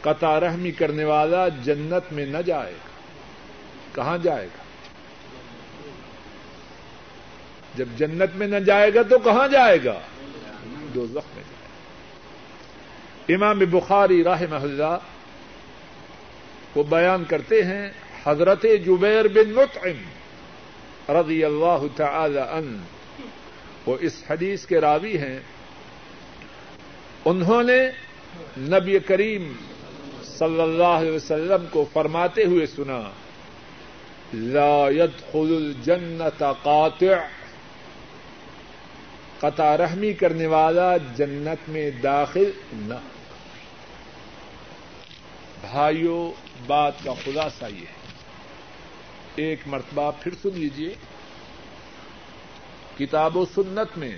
قطع 0.01 0.41
رحمی 0.41 0.71
کرنے 0.71 1.05
والا 1.05 1.49
جنت 1.49 2.13
میں 2.13 2.27
نہ 2.27 2.39
جائے 2.39 2.73
گا۔ 2.73 2.89
کہاں 3.95 4.19
جائے 4.19 4.47
گا؟ 4.47 4.63
جب 7.75 7.85
جنت 7.97 8.37
میں 8.37 8.47
نہ 8.47 8.57
جائے 8.57 8.95
گا 8.95 9.03
تو 9.03 9.19
کہاں 9.19 9.49
جائے 9.49 9.85
گا؟ 9.85 10.01
دو 10.95 11.07
زخم 11.07 11.31
میں۔ 11.35 11.45
جائے 13.27 13.39
گا 13.39 13.47
امام 13.47 13.59
بخاری 13.59 14.25
راہ 14.25 14.43
محلہ 14.51 14.99
کو 16.73 16.83
بیان 16.83 17.25
کرتے 17.25 17.63
ہیں، 17.63 17.91
حضرت 18.27 18.63
جبیر 18.63 19.29
بن 19.29 19.53
مطعم 19.53 20.03
رضی 21.15 21.45
اللہ 21.45 21.87
تعالی 21.97 22.39
ان 22.39 22.83
وہ 23.87 23.97
اس 24.01 24.25
حدیث 24.31 24.67
کے 24.67 24.81
راوی 24.81 25.19
ہیں۔ 25.19 25.41
انہوں 27.31 27.63
نے 27.63 27.91
نبی 28.59 28.99
کریم 28.99 29.53
صلی 30.25 30.61
اللہ 30.61 30.85
علیہ 30.85 31.13
وسلم 31.13 31.67
کو 31.71 31.85
فرماتے 31.93 32.45
ہوئے 32.45 32.67
سنا، 32.67 33.11
لا 34.35 34.91
يدخل 34.91 35.57
الجنت 35.57 36.45
قاطع۔ 36.63 37.15
قطع 39.39 39.77
رحمی 39.77 40.13
کرنے 40.13 40.47
والا 40.47 40.97
جنت 40.97 41.69
میں 41.69 41.91
داخل 41.91 42.51
نہ۔ 42.73 42.95
بھائیوں 45.61 46.31
بات 46.67 46.93
کا 47.05 47.13
خلاصہ 47.25 47.65
یہ 47.65 47.81
ہے۔ 47.81 47.99
ایک 49.37 49.61
مرتبہ 49.67 50.11
پھر 50.21 50.33
سن 50.43 50.51
لیجیے 50.55 50.95
کتاب 52.99 53.37
و 53.37 53.45
سنت 53.55 53.99
میں 53.99 54.17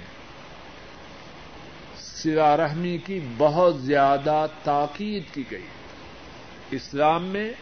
سرا 2.22 2.56
رحمی 2.56 2.98
کی 2.98 3.20
بہت 3.38 3.82
زیادہ 3.82 4.46
تاکید 4.64 5.34
کی 5.34 5.44
گئی۔ 5.50 5.66
اسلام 6.70 7.24
میں 7.24 7.52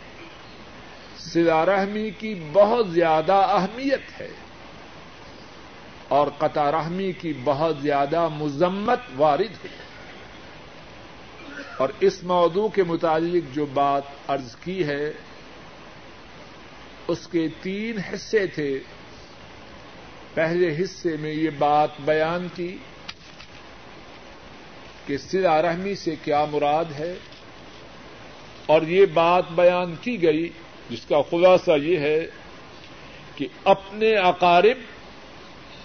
سرا 1.16 1.66
رحمی 1.66 2.10
کی 2.10 2.34
بہت 2.52 2.90
زیادہ 2.90 3.32
اہمیت 3.32 4.20
ہے 4.20 4.30
اور 6.08 6.26
قطع 6.38 6.70
رحمی 6.70 7.12
کی 7.12 7.32
بہت 7.44 7.76
زیادہ 7.82 8.28
مذمت 8.28 9.00
وارد 9.16 9.64
ہے۔ 9.64 9.88
اور 11.76 11.88
اس 12.00 12.24
موضوع 12.24 12.68
کے 12.68 12.82
متعلق 12.82 13.54
جو 13.54 13.66
بات 13.66 14.02
ارض 14.28 14.56
کی 14.56 14.86
ہے، 14.86 15.12
اس 17.08 17.28
کے 17.28 17.48
تین 17.62 17.98
حصے 17.98 18.46
تھے۔ 18.46 18.80
پہلے 20.34 20.76
حصے 20.82 21.16
میں 21.20 21.32
یہ 21.32 21.50
بات 21.58 21.88
بیان 22.04 22.48
کی۔ 22.54 22.76
کہ 25.08 25.18
سلا 25.18 25.62
رحمی 25.62 25.94
سے 25.94 26.14
کیا 26.24 26.44
مراد 26.52 26.84
ہے؟ 26.98 27.14
اور 28.66 28.82
یہ 28.82 29.06
بات 29.06 29.50
بیان 29.50 29.94
کی 30.00 30.22
گئی، 30.22 30.48
جس 30.90 31.00
کا 31.08 31.16
خلاصہ 31.30 31.70
یہ 31.82 31.98
ہے 31.98 32.26
کہ 33.34 33.48
اپنے 33.64 34.16
اقارب 34.16 34.76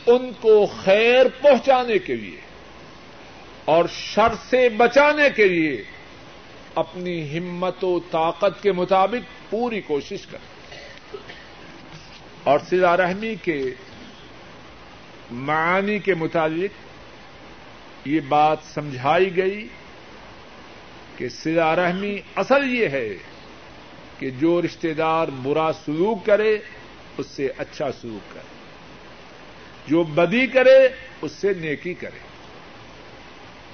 ان 0.07 0.32
کو 0.41 0.65
خیر 0.84 1.26
پہنچانے 1.41 1.99
کے 1.99 2.15
لیے 2.15 2.39
اور 3.65 3.86
شر 3.91 4.34
سے 4.49 4.69
بچانے 4.69 5.30
کے 5.36 5.47
لیے 5.47 5.84
اپنی 6.76 7.38
ہمت 7.38 7.84
و 7.84 7.99
طاقت 8.11 8.63
کے 8.63 8.71
مطابق 8.71 9.51
پوری 9.51 9.82
کوشش 9.82 10.28
کریں۔ 10.32 10.78
اور 12.43 12.59
سلا 12.69 12.97
رحمی 12.97 13.36
کے 13.36 13.63
معانی 15.32 15.99
کے 15.99 16.13
متعلق 16.13 16.82
یہ 18.06 18.20
بات 18.20 18.58
سمجھائی 18.74 19.38
گئی 19.38 19.68
کہ 21.18 21.30
سلا 21.30 21.76
رحمی 21.76 22.18
اصل 22.36 22.74
یہ 22.74 22.88
ہے 22.88 23.10
کہ 24.20 24.30
جو 24.30 24.62
رشتے 24.62 24.93
دار 24.93 25.28
برا 25.43 25.72
سلوک 25.86 26.26
کرے، 26.26 26.60
اس 27.18 27.28
سے 27.28 27.47
اچھا 27.58 27.91
سلوک 27.91 28.34
کرے۔ 28.34 28.54
جو 29.88 30.04
بدی 30.04 30.47
کرے، 30.47 30.89
اس 31.22 31.32
سے 31.32 31.54
نیکی 31.54 31.93
کرے۔ 31.93 32.20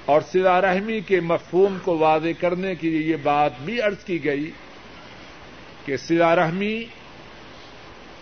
اور 0.04 0.20
سلا 0.32 0.60
رحمی 0.60 1.00
کے 1.00 1.20
مفہوم 1.20 1.78
کو 1.82 1.98
واضح 1.98 2.28
کرنے 2.40 2.74
کے 2.74 2.90
لیے 2.90 3.10
یہ 3.10 3.16
بات 3.22 3.52
بھی 3.60 3.82
ارض 3.82 4.04
کی 4.04 4.24
گئی 4.24 4.50
کہ 5.84 5.96
سلا 5.96 6.36
رحمی 6.36 6.84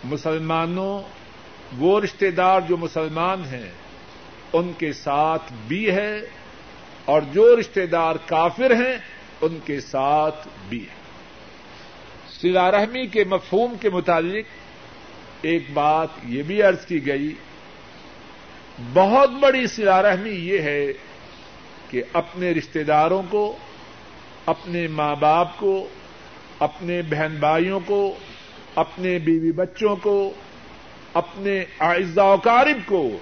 مسلمانوں، 0.03 1.01
وہ 1.77 2.01
رشتے 2.01 2.31
دار 2.31 2.61
جو 2.61 2.77
مسلمان 2.77 3.45
ہیں 3.45 3.71
ان 4.53 4.71
کے 4.77 4.93
ساتھ 4.93 5.53
بھی 5.67 5.91
ہے 5.91 6.21
اور 7.05 7.21
جو 7.21 7.55
رشتے 7.59 7.85
دار 7.85 8.15
کافر 8.25 8.71
ہیں، 8.71 8.97
ان 9.41 9.59
کے 9.65 9.79
ساتھ 9.79 10.47
بھی 10.69 10.79
ہے۔ 10.79 10.99
سلا 12.41 12.71
رحمی 12.71 13.07
کے 13.07 13.23
مفہوم 13.23 13.75
کے 13.81 13.89
متعلق 13.89 14.45
ایک 15.41 15.63
بات 15.73 16.07
یہ 16.23 16.43
بھی 16.43 16.63
ارض 16.63 16.85
کی 16.85 17.05
گئی، 17.05 17.33
بہت 18.93 19.29
بڑی 19.29 19.67
سلا 19.67 20.01
رحمی 20.01 20.29
یہ 20.29 20.59
ہے 20.59 20.85
کہ 21.89 22.03
اپنے 22.13 22.51
رشتے 22.51 22.83
داروں 22.83 23.21
کو، 23.29 23.57
اپنے 24.45 24.87
ماں 24.87 25.15
باپ 25.15 25.57
کو، 25.57 25.87
اپنے 26.59 27.01
بہن 27.01 27.35
بھائیوں 27.39 27.79
کو، 27.85 28.15
اپنے 28.75 29.19
بیوی 29.19 29.51
بچوں 29.51 29.95
کو، 29.95 30.33
اپنے 31.13 31.65
اعزا 31.79 32.35
کارب 32.43 32.77
کو 32.85 33.17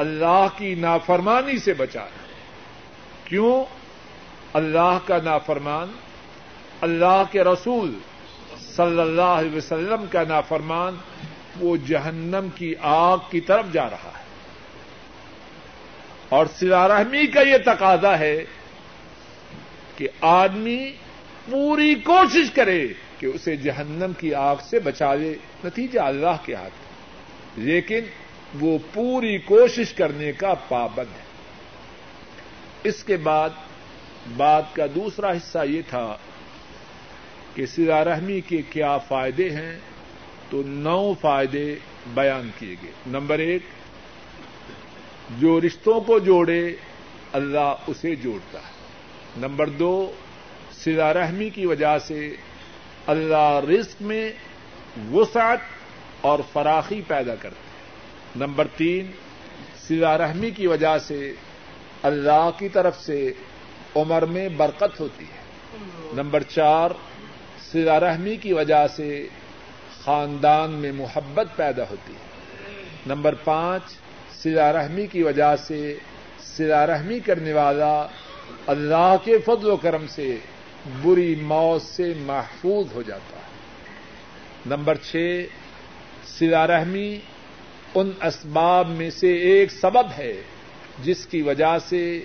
اللہ 0.00 0.46
کی 0.56 0.74
نافرمانی 0.74 1.58
سے 1.58 1.72
بچائے۔ 1.74 2.10
کیوں؟ 3.24 3.64
اللہ 4.52 4.98
کا 5.06 5.18
نافرمان، 5.24 5.88
اللہ 6.80 7.22
کے 7.30 7.44
رسول 7.44 7.98
صلی 8.76 9.00
اللہ 9.00 9.22
علیہ 9.22 9.56
وسلم 9.56 10.04
کا 10.10 10.22
نافرمان، 10.28 10.96
وہ 11.60 11.76
جہنم 11.76 12.48
کی 12.54 12.74
آگ 12.80 13.18
کی 13.30 13.40
طرف 13.40 13.64
جا 13.72 13.90
رہا 13.90 14.12
ہے۔ 14.18 14.22
اور 16.28 16.46
سلا 16.46 16.88
رحمی 16.88 17.26
کا 17.26 17.40
یہ 17.40 17.56
تقاضا 17.66 18.18
ہے 18.18 18.44
کہ 19.96 20.08
آدمی 20.20 20.92
پوری 21.50 21.94
کوشش 21.94 22.50
کرے 22.50 22.88
کہ 23.18 23.26
اسے 23.26 23.56
جہنم 23.56 24.12
کی 24.18 24.34
آگ 24.34 24.56
سے 24.70 24.80
بچا 24.80 25.14
لے، 25.14 25.34
نتیجہ 25.64 26.00
اللہ 26.00 26.36
کے 26.44 26.54
ہاتھ۔ 26.54 26.74
لیکن 27.56 28.00
وہ 28.60 28.78
پوری 28.92 29.38
کوشش 29.38 29.92
کرنے 29.92 30.32
کا 30.32 30.54
پابند 30.54 31.14
ہے۔ 31.14 31.30
اس 32.84 33.04
کے 33.04 33.16
بعد 33.16 33.50
بات 34.36 34.74
کا 34.74 34.86
دوسرا 34.94 35.30
حصہ 35.30 35.58
یہ 35.64 35.82
تھا 35.88 36.16
کہ 37.54 37.66
سزا 37.66 38.04
رحمی 38.04 38.40
کے 38.40 38.62
کیا 38.62 38.98
فائدے 38.98 39.50
ہیں، 39.50 39.78
تو 40.50 40.62
نو 40.66 41.14
فائدے 41.14 41.76
بیان 42.14 42.50
کیے 42.58 42.74
گئے۔ 42.82 42.92
نمبر 43.06 43.38
ایک، 43.38 43.62
جو 45.38 45.60
رشتوں 45.60 46.00
کو 46.00 46.18
جوڑے، 46.18 46.74
اللہ 47.32 47.74
اسے 47.86 48.14
جوڑتا 48.14 48.58
ہے۔ 48.58 48.80
نمبر 49.36 49.68
دو 49.68 50.12
سزا 50.72 51.14
رحمی 51.14 51.50
کی 51.50 51.66
وجہ 51.66 51.98
سے 51.98 52.36
اللہ 53.06 53.60
رزق 53.68 54.02
میں 54.02 54.32
وسعت 55.12 55.58
اور 56.20 56.38
فراخی 56.52 57.02
پیدا 57.06 57.34
کرتے 57.34 57.60
ہیں 57.64 57.69
نمبر 58.36 58.66
تین، 58.76 59.10
سزا 59.88 60.18
رحمی 60.18 60.50
کی 60.50 60.66
وجہ 60.66 60.98
سے 60.98 61.32
اللہ 62.02 62.50
کی 62.58 62.68
طرف 62.68 63.00
سے 63.00 63.32
عمر 63.96 64.22
میں 64.22 64.48
برکت 64.48 65.00
ہوتی 65.00 65.24
ہے۔ 65.24 65.40
نمبر 66.12 66.42
چار، 66.42 66.90
سزا 67.60 68.00
رحمی 68.00 68.36
کی 68.36 68.52
وجہ 68.52 68.86
سے 68.96 69.28
خاندان 70.04 70.70
میں 70.70 70.92
محبت 70.92 71.46
پیدا 71.56 71.82
ہوتی 71.90 72.12
ہے۔ 72.12 72.30
نمبر 73.06 73.34
پانچ، 73.34 73.82
سزا 74.32 74.72
رحمی 74.72 75.06
کی 75.06 75.22
وجہ 75.22 75.56
سے 75.56 75.94
سزا 76.38 76.86
رحمی 76.86 77.20
کرنے 77.20 77.52
والا 77.52 78.06
اللہ 78.66 79.16
کے 79.24 79.38
فضل 79.38 79.70
و 79.70 79.76
کرم 79.76 80.06
سے 80.06 80.36
بری 81.02 81.34
موت 81.34 81.82
سے 81.82 82.14
محفوظ 82.20 82.86
ہو 82.94 83.02
جاتا 83.02 83.36
ہے۔ 83.36 83.42
نمبر 84.66 84.94
چھ 84.94 85.44
سلا 86.24 86.66
رحمی 86.66 87.20
ان 87.94 88.10
اسباب 88.22 88.88
میں 88.88 89.10
سے 89.10 89.32
ایک 89.34 89.72
سبب 89.72 90.06
ہے 90.18 90.42
جس 91.02 91.26
کی 91.26 91.42
وجہ 91.42 91.78
سے 91.88 92.24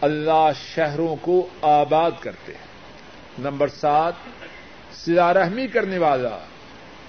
اللہ 0.00 0.50
شہروں 0.74 1.16
کو 1.20 1.48
آباد 1.62 2.10
کرتے 2.20 2.52
ہیں۔ 2.52 2.66
نمبر 3.38 3.68
سات، 3.68 4.12
سلا 4.94 5.34
رحمی 5.34 5.66
کرنے 5.66 5.98
والا 5.98 6.38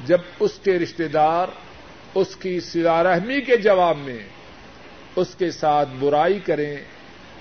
جب 0.06 0.18
اس 0.40 0.60
کے 0.64 0.80
رشتے 0.80 1.08
دار 1.08 1.48
اس 2.16 2.36
کی 2.36 2.60
سلا 2.60 3.04
رحمی 3.04 3.42
کے 3.42 3.58
جواب 3.58 3.98
میں 3.98 4.20
اس 5.16 5.36
کے 5.36 5.52
ساتھ 5.52 5.90
برائی 6.00 6.40
کریں 6.40 6.76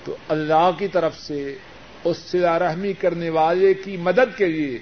تو 0.05 0.17
اللہ 0.29 0.71
کی 0.79 0.89
طرف 0.89 1.19
سے 1.19 1.57
اس 2.05 2.17
سلا 2.17 2.59
رحمی 2.59 2.93
کرنے 2.93 3.31
والے 3.31 3.75
کی 3.75 3.97
مدد 3.97 4.39
کے 4.39 4.47
لیے 4.47 4.79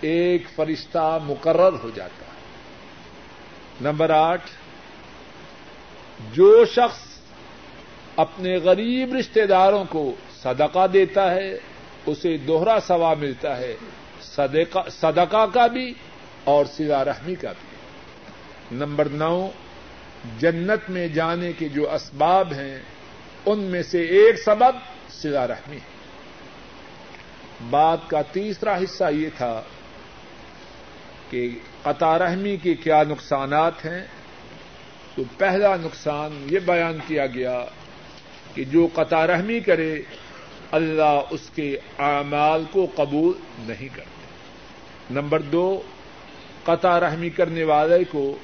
ایک 0.00 0.42
فرشتہ 0.56 1.18
مقرر 1.24 1.72
ہو 1.72 1.90
جاتا۔ 1.94 2.24
ہے 2.24 2.26
نمبر 3.80 4.10
آٹھ 4.10 4.50
جو 6.32 6.64
شخص 6.64 6.98
اپنے 8.16 8.56
غریب 8.56 9.14
رشتے 9.14 9.46
داروں 9.46 9.84
کو 9.88 10.14
صدقہ 10.42 10.86
دیتا 10.86 11.34
ہے، 11.34 11.58
اسے 12.06 12.36
دوہرا 12.36 12.78
سوا 12.86 13.14
ملتا 13.14 13.58
ہے، 13.58 13.76
صدقہ 14.90 15.46
کا 15.54 15.66
بھی 15.66 15.94
اور 16.44 16.64
سلا 16.64 17.04
رحمی 17.04 17.34
کا 17.34 17.52
بھی۔ 17.52 17.76
نمبر 18.76 19.08
نو، 19.08 19.48
جنت 20.38 20.90
میں 20.90 21.08
جانے 21.08 21.52
کے 21.52 21.68
جو 21.68 21.92
اسباب 21.92 22.52
ہیں، 22.52 22.78
ان 23.46 23.58
میں 23.58 23.82
سے 23.82 24.02
ایک 24.02 24.38
سبب 24.38 24.76
سلا 25.08 25.46
رحمی 25.46 25.76
ہے۔ 25.76 25.96
بات 27.70 27.98
کا 28.06 28.22
تیسرا 28.22 28.76
حصہ 28.76 29.04
یہ 29.10 29.28
تھا 29.36 29.62
کہ 31.30 31.50
قطع 31.82 32.18
رحمی 32.18 32.56
کے 32.56 32.74
کیا 32.74 33.02
نقصانات 33.02 33.84
ہیں۔ 33.84 34.06
تو 35.16 35.22
پہلا 35.38 35.76
نقصان 35.76 36.46
یہ 36.50 36.58
بیان 36.58 36.98
کیا 37.06 37.26
گیا 37.26 37.64
کہ 38.54 38.64
جو 38.64 38.88
قطع 38.94 39.26
رحمی 39.26 39.60
کرے، 39.60 40.02
اللہ 40.70 41.20
اس 41.30 41.50
کے 41.54 41.78
اعمال 41.98 42.64
کو 42.70 42.86
قبول 42.94 43.32
نہیں 43.58 43.88
کرتے۔ 43.88 44.26
نمبر 45.10 45.42
دو، 45.42 45.82
قطع 46.64 47.00
رحمی 47.00 47.30
کرنے 47.30 47.64
والے 47.64 48.04
کو 48.04 48.38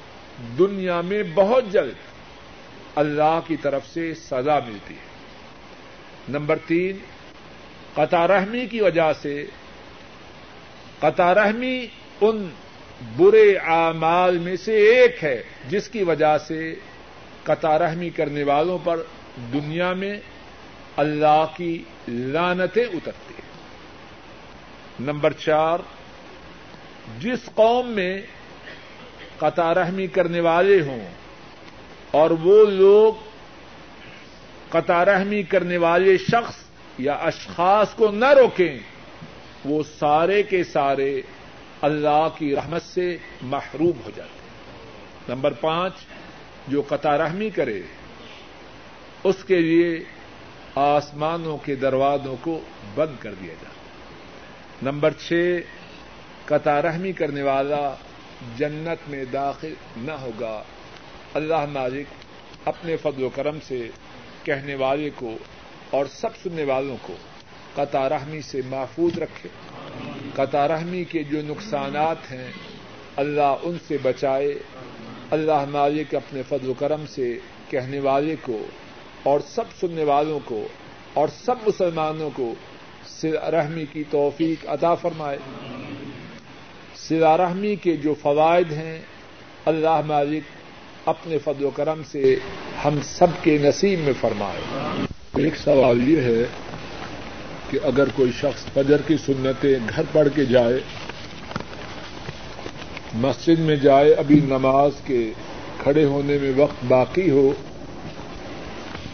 دنیا 0.59 1.01
میں 1.01 1.23
بہت 1.33 1.63
جلد 1.71 1.93
اللہ 2.95 3.39
کی 3.47 3.55
طرف 3.55 3.87
سے 3.87 4.13
سزا 4.13 4.59
ملتی 4.59 4.93
ہے۔ 4.93 5.13
نمبر 6.29 6.55
تین، 6.67 6.97
قطع 7.93 8.27
رحمی 8.27 8.67
کی 8.67 8.81
وجہ 8.81 9.13
سے، 9.21 9.45
قطع 10.99 11.33
رحمی 11.33 11.87
ان 12.21 12.49
برے 13.17 13.57
اعمال 13.57 14.37
میں 14.37 14.55
سے 14.55 14.75
ایک 14.75 15.23
ہے، 15.23 15.43
جس 15.69 15.87
کی 15.89 16.03
وجہ 16.03 16.37
سے 16.37 16.75
قطع 17.43 17.79
رحمی 17.79 18.09
کرنے 18.09 18.43
والوں 18.43 18.77
پر 18.83 18.99
دنیا 19.53 19.93
میں 19.93 20.17
اللہ 20.97 21.45
کی 21.57 21.83
لانتیں 22.07 22.83
اترتی 22.83 23.33
ہیں۔ 23.33 23.51
نمبر 24.99 25.33
چار، 25.33 25.79
جس 27.19 27.49
قوم 27.55 27.89
میں 27.89 28.21
قطع 29.37 29.73
رحمی 29.73 30.07
کرنے 30.07 30.39
والے 30.39 30.81
ہوں 30.81 31.05
اور 32.11 32.31
وہ 32.31 32.65
لوگ 32.65 33.13
قطع 34.69 35.05
رحمی 35.05 35.43
کرنے 35.43 35.77
والے 35.77 36.17
شخص 36.17 36.55
یا 36.97 37.13
اشخاص 37.13 37.93
کو 37.93 38.11
نہ 38.11 38.33
روکیں، 38.33 38.77
وہ 39.65 39.83
سارے 39.99 40.43
کے 40.43 40.63
سارے 40.63 41.21
اللہ 41.83 42.27
کی 42.37 42.55
رحمت 42.55 42.81
سے 42.81 43.17
محروم 43.41 44.01
ہو 44.05 44.11
جاتے 44.15 44.39
ہیں۔ 44.39 45.35
نمبر 45.35 45.53
پانچ، 45.53 45.93
جو 46.67 46.81
قطع 46.87 47.17
رحمی 47.17 47.49
کرے، 47.49 47.81
اس 49.23 49.43
کے 49.47 49.61
لیے 49.61 50.03
آسمانوں 50.75 51.57
کے 51.57 51.75
دروازوں 51.75 52.35
کو 52.41 52.59
بند 52.95 53.15
کر 53.19 53.33
دیا 53.33 53.53
جاتا 53.53 54.91
نمبر 54.91 55.11
چھ، 55.11 55.59
قطع 56.45 56.81
رحمی 56.81 57.11
کرنے 57.11 57.41
والا 57.41 57.95
جنت 58.57 59.09
میں 59.09 59.25
داخل 59.25 59.73
نہ 59.97 60.11
ہوگا۔ 60.11 60.63
اللہ 61.33 61.65
مالک 61.65 62.07
اپنے 62.65 62.97
فضل 62.97 63.23
و 63.23 63.29
کرم 63.29 63.57
سے 63.67 63.87
کہنے 64.43 64.75
والے 64.75 65.09
کو 65.15 65.37
اور 65.89 66.05
سب 66.05 66.35
سننے 66.43 66.63
والوں 66.63 66.97
کو 67.01 67.15
قطع 67.75 68.09
رحمی 68.09 68.41
سے 68.41 68.61
محفوظ 68.69 69.19
رکھے۔ 69.19 69.49
قطع 70.35 70.67
رحمی 70.67 71.03
کے 71.03 71.23
جو 71.23 71.41
نقصانات 71.41 72.31
ہیں، 72.31 72.51
اللہ 73.15 73.55
ان 73.63 73.77
سے 73.87 73.97
بچائے۔ 74.01 74.53
اللہ 75.31 75.65
مالک 75.69 76.15
اپنے 76.15 76.41
فضل 76.49 76.69
و 76.69 76.73
کرم 76.73 77.05
سے 77.09 77.39
کہنے 77.69 77.99
والے 77.99 78.35
کو 78.41 78.65
اور 79.23 79.39
سب 79.47 79.63
سننے 79.79 80.03
والوں 80.03 80.39
کو 80.45 80.67
اور 81.13 81.27
سب 81.27 81.55
مسلمانوں 81.67 82.29
کو 82.35 82.53
رحمی 83.23 83.85
کی 83.91 84.03
توفیق 84.09 84.65
عطا 84.67 84.95
فرمائے۔ 84.95 85.37
سلا 86.95 87.37
رحمی 87.37 87.75
کے 87.75 87.97
جو 87.97 88.13
فوائد 88.13 88.71
ہیں، 88.71 88.99
اللہ 89.65 90.01
مالک 90.05 90.43
اپنے 91.05 91.37
فضل 91.37 91.65
و 91.65 91.69
کرم 91.69 92.01
سے 92.03 92.35
ہم 92.85 92.99
سب 93.03 93.27
کے 93.41 93.57
نصیب 93.57 93.99
میں 93.99 94.13
فرمائے۔ 94.21 94.61
ایک 95.43 95.55
سوال 95.55 96.09
یہ 96.09 96.21
ہے 96.21 96.43
کہ 97.73 97.79
اگر 97.83 98.09
کوئی 98.15 98.31
شخص 98.31 98.65
فجر 98.73 99.01
کی 99.07 99.15
سنتیں 99.17 99.75
گھر 99.95 100.03
پڑھ 100.11 100.27
کے 100.35 100.45
جائے، 100.45 100.79
مسجد 103.13 103.59
میں 103.59 103.75
جائے، 103.75 104.13
ابھی 104.13 104.39
نماز 104.45 104.91
کے 105.05 105.31
کھڑے 105.83 106.03
ہونے 106.05 106.37
میں 106.41 106.51
وقت 106.55 106.83
باقی 106.87 107.29
ہو، 107.29 107.53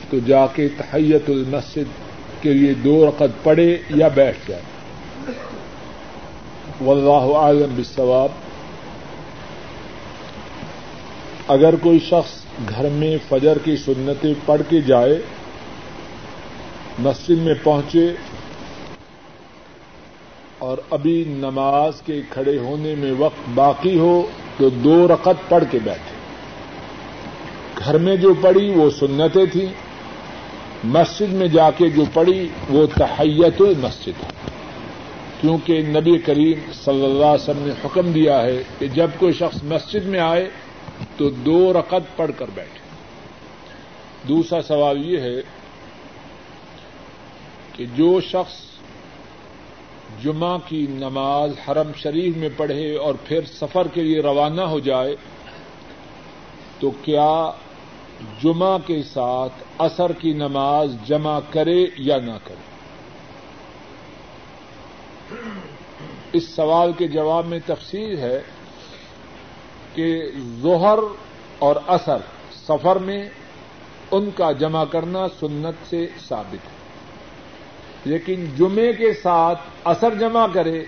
تو 0.10 0.20
جا 0.28 0.46
کے 0.48 0.68
تحیت 0.78 1.30
المسد 1.30 1.88
کے 2.42 2.54
لیے 2.54 2.74
دو 2.74 2.96
رقط 3.08 3.44
پڑے 3.44 3.78
یا 3.90 4.08
بیٹھ 4.08 4.38
جائے۔ 4.48 4.64
واللہ 6.80 7.36
عالم 7.38 7.76
بالثواب 7.76 8.32
اگر 11.48 11.76
کوئی 11.76 12.00
شخص 12.00 12.34
گھر 12.70 12.90
میں 12.90 13.18
فجر 13.30 13.58
کی 13.58 13.76
سنتیں 13.78 14.34
پڑھ 14.46 14.62
کے 14.70 14.82
جائے، 14.82 15.20
مسجد 17.00 17.38
میں 17.38 17.54
پہنچے 17.64 18.14
اور 20.60 20.78
ابھی 20.90 21.24
نماز 21.28 22.02
کے 22.02 22.22
کھڑے 22.30 22.58
ہونے 22.58 22.96
میں 22.96 23.12
وقت 23.12 23.50
باقی 23.56 24.00
ہو 24.00 24.28
تو 24.58 24.70
دو 24.70 25.08
رقط 25.08 25.50
پڑھ 25.50 25.64
کے 25.72 25.80
بیٹھے۔ 25.84 26.16
گھر 27.86 27.98
میں 27.98 28.16
جو 28.16 28.34
پڑھی 28.42 28.74
وہ 28.74 28.90
سنتیں 28.90 29.46
تھیں۔ 29.46 29.90
مسجد 30.84 31.34
میں 31.34 31.48
جا 31.48 31.72
کے 31.72 31.90
جو 31.90 32.04
پڑھی 32.14 32.48
وہ 32.70 32.88
تحیت 32.98 33.62
المسجد 33.62 34.24
کیونکہ 35.42 35.82
نبی 35.88 36.18
کریم 36.18 36.72
صلی 36.74 37.06
اللہ 37.06 37.26
علیہ 37.26 37.44
وسلم 37.44 37.68
نے 37.68 37.74
حکم 37.86 38.12
دیا 38.12 38.42
ہے 38.42 38.64
کہ 38.80 38.88
جب 38.88 39.10
کوئی 39.20 39.34
شخص 39.34 39.64
مسجد 39.64 40.06
میں 40.06 40.20
آئے 40.20 40.50
تو 41.18 41.30
دو 41.30 41.74
رقط 41.74 42.18
پڑھ 42.18 42.32
کر 42.38 42.46
بیٹھے۔ 42.56 42.80
دوسرا 44.28 44.62
سوال 44.62 45.06
یہ 45.06 45.20
ہے 45.20 45.42
کہ 47.74 47.86
جو 47.96 48.22
شخص 48.22 48.79
جمعہ 50.24 50.58
کی 50.66 50.88
نماز 50.90 51.52
حرم 51.68 51.92
شریف 51.96 52.38
میں 52.38 52.50
پڑھے 52.58 52.98
اور 52.98 53.16
پھر 53.24 53.40
سفر 53.46 53.88
کے 53.88 54.04
لیے 54.04 54.22
روانہ 54.22 54.62
ہو 54.62 54.80
جائے 54.80 55.16
تو 56.80 56.92
کیا 56.92 57.52
جمعہ 58.44 58.78
کے 58.86 59.04
ساتھ 59.04 59.64
اثر 59.78 60.12
کی 60.12 60.34
نماز 60.34 60.96
جمع 61.06 61.40
کرے 61.50 61.86
یا 61.98 62.18
نہ 62.18 62.38
کرے؟ 62.44 62.70
اس 66.34 66.50
سوال 66.50 66.92
کے 66.98 67.08
جواب 67.08 67.46
میں 67.46 67.60
تفصیل 67.66 68.18
ہے 68.18 68.42
کہ 69.96 70.22
ظہر 70.62 71.00
اور 71.60 71.76
اثر 71.88 72.18
سفر 72.68 72.96
میں 72.96 73.30
ان 74.12 74.30
کا 74.36 74.52
جمع 74.52 74.86
کرنا 74.86 75.28
سنت 75.40 75.90
سے 75.90 76.08
ثابت 76.28 76.74
ہے۔ 76.74 76.79
لیکن 78.06 78.46
جمعے 78.58 78.94
کے 78.94 79.14
ساتھ 79.14 79.60
اثر 79.84 80.16
جمع 80.16 80.48
کرے، 80.54 80.84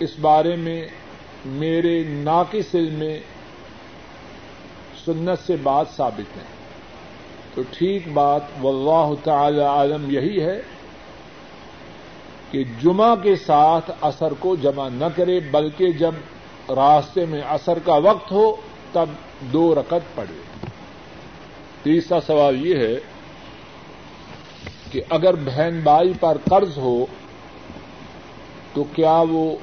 اس 0.00 0.18
بارے 0.20 0.56
میں 0.56 0.86
میرے 1.46 2.02
ناقص 2.06 2.74
علم 2.74 2.94
میں 2.94 3.18
سنت 5.04 5.46
سے 5.46 5.56
بات 5.62 5.86
ثابت 5.96 6.36
ہے۔ 6.36 6.42
تو 7.54 7.62
ٹھیک 7.70 8.08
بات، 8.12 8.42
واللہ 8.60 9.12
تعالی 9.24 9.60
عالم 9.60 10.10
یہی 10.10 10.40
ہے 10.40 10.60
کہ 12.50 12.64
جمعہ 12.82 13.14
کے 13.16 13.36
ساتھ 13.36 13.90
اثر 14.00 14.32
کو 14.38 14.56
جمع 14.56 14.88
نہ 14.88 15.04
کرے، 15.16 15.40
بلکہ 15.40 15.92
جب 15.92 16.14
راستے 16.68 17.24
میں 17.24 17.40
اثر 17.40 17.78
کا 17.78 17.94
وقت 17.94 18.32
ہو، 18.32 18.56
تب 18.92 19.06
دو 19.52 19.74
رکت 19.74 20.14
پڑے 20.14 20.40
تیسرا 21.82 22.20
سوال 22.20 22.66
یہ 22.66 22.76
ہے 22.76 22.94
کہ 24.96 25.02
اگر 25.08 25.34
بہن 25.34 25.80
بائی 25.84 26.12
پر 26.20 26.36
قرض 26.48 26.78
ہو 26.78 27.06
تو 28.72 28.84
کیا 28.84 29.24
وہ 29.30 29.56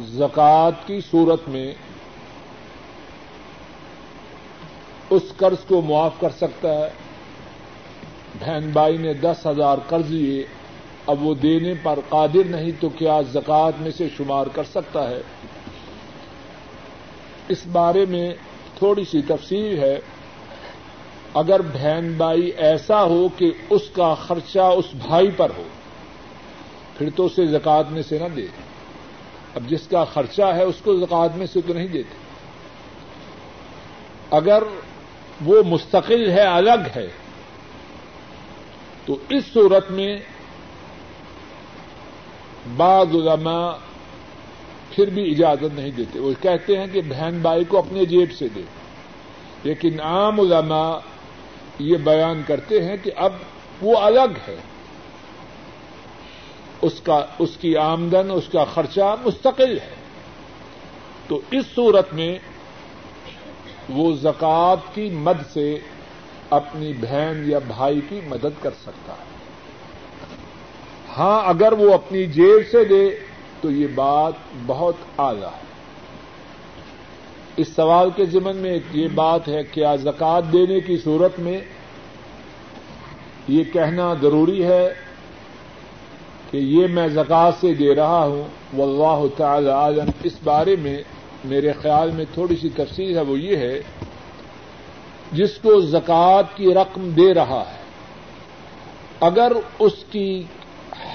زکوٰۃ 0.00 0.86
کی 0.86 1.00
صورت 1.10 1.48
میں 1.48 1.74
اس 5.10 5.22
قرض 5.36 5.64
کو 5.68 5.80
معاف 5.80 6.12
کر 6.20 6.30
سکتا 6.30 6.68
ہے؟ 6.68 6.88
بہن 8.40 8.70
بھائی 8.72 8.96
نے 8.96 9.14
دس 9.14 9.46
ہزار 9.46 9.78
قرض 9.88 10.10
لیے، 10.10 10.46
اب 11.06 11.22
وہ 11.22 11.34
دینے 11.34 11.74
پر 11.82 11.98
قادر 12.08 12.44
نہیں 12.46 12.72
تو 12.80 12.88
کیا 12.88 13.20
زکوٰۃ 13.32 13.80
میں 13.80 13.90
سے 13.96 14.08
شمار 14.16 14.46
کر 14.46 14.64
سکتا 14.64 15.10
ہے؟ 15.10 15.20
اس 17.48 17.66
بارے 17.72 18.06
میں 18.08 18.34
تھوڑی 18.78 19.04
سی 19.04 19.22
تفصیل 19.22 19.78
ہے۔ 19.78 19.98
اگر 21.34 21.62
بہن 21.62 22.12
بھائی 22.16 22.50
ایسا 22.56 23.04
ہو 23.04 23.28
کہ 23.36 23.52
اس 23.70 23.82
کا 23.92 24.14
خرچہ 24.14 24.58
اس 24.58 24.84
بھائی 24.94 25.30
پر 25.30 25.50
ہو، 25.56 25.62
پھر 26.98 27.10
تو 27.16 27.26
اسے 27.26 27.46
زکوٰۃ 27.46 27.82
میں 27.90 28.02
سے 28.02 28.18
نہ 28.18 28.28
دے۔ 28.36 28.46
اب 29.54 29.62
جس 29.68 29.88
کا 29.88 30.04
خرچہ 30.04 30.42
ہے 30.42 30.62
اس 30.62 30.74
کو 30.84 30.96
زکوٰۃ 30.96 31.28
میں 31.36 31.46
سے 31.46 31.60
تو 31.66 31.74
نہیں 31.74 31.86
دیتے۔ 31.86 32.16
اگر 34.30 34.62
وہ 35.44 35.62
مستقل 35.62 36.30
ہے، 36.30 36.42
الگ 36.42 36.80
ہے، 36.96 37.08
تو 39.06 39.16
اس 39.28 39.42
صورت 39.52 39.90
میں 39.90 40.18
بعض 42.76 43.06
علماء 43.14 43.70
پھر 44.90 45.10
بھی 45.10 45.30
اجازت 45.30 45.74
نہیں 45.74 45.90
دیتے۔ 45.90 46.18
وہ 46.18 46.32
کہتے 46.40 46.78
ہیں 46.78 46.86
کہ 46.86 47.00
بہن 47.08 47.38
بھائی 47.42 47.64
کو 47.64 47.78
اپنے 47.78 48.04
جیب 48.04 48.32
سے 48.32 48.48
دے۔ 48.48 48.62
لیکن 49.62 50.00
عام 50.00 50.40
علماء 50.40 50.98
یہ 51.82 51.96
بیان 51.96 52.42
کرتے 52.46 52.84
ہیں 52.84 52.96
کہ 53.02 53.10
اب 53.16 53.32
وہ 53.82 53.98
الگ 53.98 54.30
ہے۔ 54.48 54.56
اس 56.82 57.00
کا، 57.00 57.26
اس 57.38 57.56
کی 57.56 57.76
آمدن، 57.76 58.30
اس 58.30 58.48
کا 58.52 58.64
خرچہ 58.64 59.16
مستقل 59.24 59.78
ہے۔ 59.78 59.94
تو 61.28 61.40
اس 61.50 61.64
صورت 61.74 62.14
میں 62.14 62.38
وہ 63.88 64.16
زکوٰۃ 64.16 64.94
کی 64.94 65.10
مد 65.10 65.52
سے 65.52 65.78
اپنی 66.50 66.92
بہن 66.92 67.42
یا 67.46 67.58
بھائی 67.58 68.00
کی 68.08 68.20
مدد 68.26 68.62
کر 68.62 68.70
سکتا 68.82 69.12
ہے۔ 69.12 69.24
ہاں 71.18 71.48
اگر 71.48 71.72
وہ 71.72 71.94
اپنی 71.94 72.26
جیب 72.26 72.70
سے 72.70 72.84
دے 72.84 73.10
تو 73.60 73.70
یہ 73.70 73.86
بات 73.86 74.32
بہت 74.66 74.94
اعلی 75.18 75.42
ہے۔ 75.42 75.71
اس 77.56 77.68
سوال 77.68 78.10
کے 78.16 78.24
ذمن 78.24 78.56
میں 78.56 78.78
یہ 78.92 79.08
بات 79.14 79.48
ہے 79.48 79.62
کیا 79.70 79.94
زکوٰۃ 79.96 80.52
دینے 80.52 80.80
کی 80.80 80.96
صورت 80.96 81.38
میں 81.38 81.60
یہ 83.48 83.64
کہنا 83.72 84.12
ضروری 84.22 84.64
ہے 84.64 84.88
کہ 86.50 86.56
یہ 86.56 86.86
میں 86.86 87.08
زکوٰۃ 87.08 87.52
سے 87.60 87.74
دے 87.74 87.94
رہا 87.94 88.24
ہوں۔ 88.24 88.44
واللہ 88.76 89.26
تعالی 89.36 89.70
عالم 89.70 90.10
اس 90.22 90.32
بارے 90.44 90.76
میں 90.76 90.96
میرے 91.44 91.72
خیال 91.72 92.10
میں 92.10 92.24
تھوڑی 92.34 92.56
سی 92.56 92.68
تفصیل 92.76 93.16
ہے، 93.16 93.22
وہ 93.22 93.38
یہ 93.38 93.56
ہے، 93.56 93.80
جس 95.32 95.58
کو 95.62 95.80
زکوٰۃ 95.80 96.56
کی 96.56 96.74
رقم 96.74 97.10
دے 97.10 97.32
رہا 97.34 97.62
ہے، 97.70 97.80
اگر 99.20 99.52
اس 99.78 100.04
کی 100.10 100.42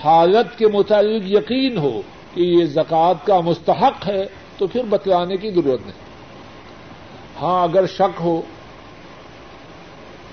حالت 0.04 0.58
کے 0.58 0.68
متعلق 0.68 1.32
یقین 1.32 1.78
ہو 1.78 2.02
کہ 2.34 2.42
یہ 2.42 2.66
زکوٰۃ 2.66 3.26
کا 3.26 3.40
مستحق 3.40 4.08
ہے، 4.08 4.24
تو 4.58 4.68
پھر 4.68 4.84
بتلانے 4.90 5.38
کی 5.38 5.52
ضرورت 5.52 5.86
نہیں۔ 5.86 6.06
ہاں 7.42 7.62
اگر 7.64 7.86
شک 7.88 8.22
ہو 8.22 8.40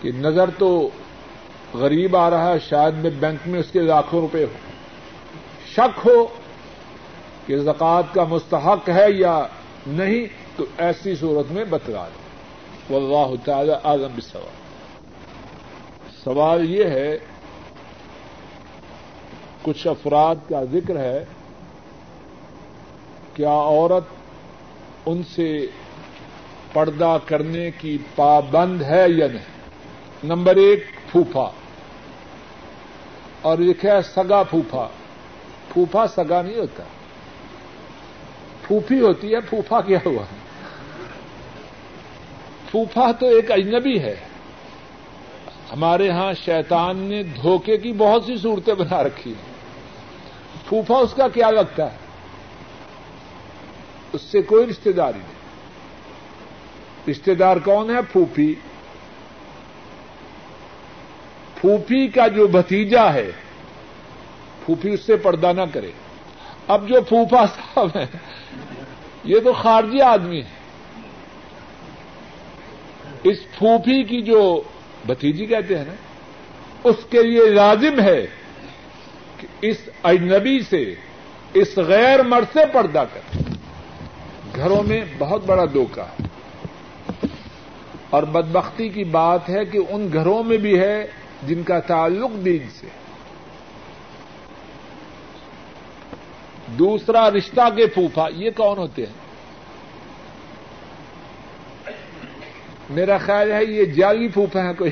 کہ 0.01 0.11
نظر 0.17 0.51
تو 0.59 0.69
غریب 1.75 2.17
آ 2.17 2.29
رہا 2.31 2.53
ہے، 2.53 2.59
شاید 2.69 2.95
میں 3.03 3.11
بینک 3.21 3.47
میں 3.49 3.61
اس 3.61 3.71
کے 3.73 3.81
لاکھوں 3.81 4.21
روپے 4.21 4.45
ہو 4.45 4.53
شک 5.75 6.07
ہو 6.07 6.25
کہ 7.47 7.57
زکوٰۃ 7.59 8.15
کا 8.15 8.25
مستحق 8.25 8.89
ہے 8.89 9.07
یا 9.11 9.37
نہیں، 9.87 10.27
تو 10.57 10.65
ایسی 10.79 11.15
صورت 11.21 11.51
میں 11.53 11.65
بتلا 11.71 12.07
دیں۔ 12.09 12.93
واللہ 12.93 13.35
تعالی 13.45 13.73
اعظم 13.73 14.21
سوال 14.23 14.63
سوال 16.25 16.71
یہ 16.71 16.85
ہے، 16.91 17.17
کچھ 19.63 19.87
افراد 19.87 20.49
کا 20.49 20.63
ذکر 20.73 20.99
ہے، 20.99 21.25
کیا 23.35 23.55
عورت 23.71 24.07
ان 25.07 25.23
سے 25.35 25.49
پردہ 26.75 27.17
کرنے 27.27 27.71
کی 27.71 27.99
پابند 28.15 28.83
ہے 28.83 29.05
یا 29.09 29.27
نہیں؟ 29.27 29.55
نمبر 30.25 30.57
ایک، 30.57 30.85
پھوپھا۔ 31.11 31.51
اور 33.43 33.59
لکھا 33.59 33.97
ہے؟ 33.97 34.03
سگا 34.03 34.43
پھوپھا۔ 34.43 34.89
پھوپھا 35.73 36.07
سگا 36.07 36.43
نہیں 36.43 36.59
ہوتا۔ 36.59 36.83
پھوپھی 38.63 39.01
ہوتی 39.01 39.35
ہے، 39.35 39.41
پھوپھا 39.41 39.81
کیا 39.81 39.99
ہوا؟ 40.07 40.23
ہے 40.23 40.45
پھوپھا 42.71 43.13
تو 43.13 43.27
ایک 43.27 43.51
اجنبی 43.51 44.01
ہے۔ 44.01 44.15
ہمارے 45.73 46.11
ہاں 46.11 46.33
شیطان 46.33 46.97
نے 46.97 47.23
دھوکے 47.23 47.79
کی 47.79 47.93
بہت 47.93 48.25
سی 48.25 48.37
صورتیں 48.37 48.75
بنا 48.75 49.03
رکھی 49.03 49.31
ہیں۔ 49.31 49.55
پھوپھا 50.69 50.95
اس 50.95 51.15
کا 51.15 51.29
کیا 51.29 51.51
لگتا 51.51 51.93
ہے؟ 51.93 51.97
اس 54.13 54.23
سے 54.23 54.43
کوئی 54.43 54.67
رشتے 54.67 54.93
داری 54.93 55.19
نہیں۔ 55.19 55.44
رشتے 57.09 57.35
دار 57.35 57.57
کون 57.57 57.91
ہے؟ 57.91 58.03
پھوپھی۔ 58.13 58.55
پھوپھی 61.61 62.09
کا 62.09 62.29
جو 62.29 62.47
بھتیجا 62.47 63.15
ہے، 63.15 63.31
پھوپھی 64.65 64.95
اس 64.95 65.01
سے 65.01 65.17
پردہ 65.17 65.53
نہ 65.57 65.63
کرے۔ 65.73 65.91
اب 66.69 66.89
جو 66.89 67.01
پھوپھا 67.01 67.47
صاحب 67.47 67.89
ہے 67.97 68.07
یہ 69.25 69.41
تو 69.45 69.53
خارجی 69.53 70.01
آدمی 70.01 70.41
ہے 70.41 70.65
اس 73.23 73.59
پھوپھی 73.59 74.03
کی 74.03 74.23
جو 74.23 74.63
بھتیجی 75.07 75.47
کہتے 75.47 75.79
ہیں 75.79 75.85
نا، 75.85 75.95
اس 76.85 76.97
کے 77.11 77.23
لیے 77.23 77.51
لازم 77.51 78.01
ہے 78.01 78.27
کہ 79.39 79.47
اس 79.61 79.77
اجنبی 80.03 80.61
سے 80.61 80.95
اس 81.55 81.79
غیر 81.79 82.23
مرد 82.23 82.45
سے 82.53 82.61
پردہ 82.73 83.05
کر 83.15 83.39
گھروں 84.57 84.83
میں 84.83 85.01
بہت 85.19 85.45
بڑا 85.47 85.65
دھوکہ۔ 85.65 86.01
ہے 86.01 86.24
اور 88.15 88.23
بدبختی 88.23 88.89
کی 88.89 89.05
بات 89.05 89.49
ہے 89.49 89.65
کہ 89.65 89.79
ان 89.89 90.09
گھروں 90.13 90.43
میں 90.43 90.57
بھی 90.57 90.81
ہے 90.81 91.07
جن 91.43 91.63
کا 91.63 91.81
تعلق 91.81 92.45
دین 92.45 92.69
سے۔ 92.71 92.87
دوسرا 96.67 97.31
رشتہ 97.31 97.61
کے 97.77 97.87
پھوپھا، 97.87 98.29
یہ 98.35 98.51
کون 98.57 98.79
ہوتے 98.79 99.07
ہیں؟ 99.07 99.13
میرا 102.91 103.19
خیال 103.19 103.53
ہے 103.53 103.65
یہ 103.65 103.85
جعلی 103.85 104.29
پھوپھا 104.29 104.69
ہے 104.69 104.75
کوئی۔ 104.75 104.91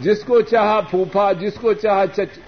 جس 0.00 0.24
کو 0.24 0.40
چاہا 0.40 0.80
پھوپھا، 0.80 1.32
جس 1.32 1.54
کو 1.54 1.72
چاہا 1.72 2.06
چچ۔ 2.06 2.38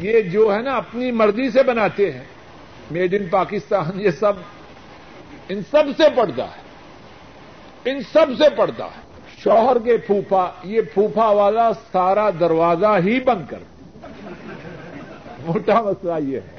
یہ 0.00 0.20
جو 0.20 0.54
ہے 0.54 0.62
نا، 0.62 0.76
اپنی 0.76 1.10
مرضی 1.10 1.50
سے 1.50 1.62
بناتے 1.62 2.12
ہیں۔ 2.12 2.24
میڈ 2.90 3.14
ان 3.14 3.28
پاکستان، 3.28 4.00
یہ 4.00 4.10
سب، 4.10 4.32
ان 5.48 5.60
سب 5.70 5.84
سے 5.96 6.02
پڑتا 6.16 6.44
ہے۔ 6.44 6.67
ان 7.90 8.00
سب 8.12 8.26
سے 8.38 8.50
پڑتا 8.56 8.84
ہے۔ 8.84 9.08
شوہر 9.38 9.78
کے 9.78 9.96
پھوپھا، 9.96 10.52
یہ 10.64 10.80
پھوپھا 10.94 11.30
والا 11.30 11.70
سارا 11.92 12.30
دروازہ 12.40 12.96
ہی 13.04 13.20
بند 13.20 13.46
کر۔ 13.50 13.58
موٹا 15.46 15.82
مسئلہ 15.82 16.28
یہ 16.28 16.40
ہے۔ 16.40 16.58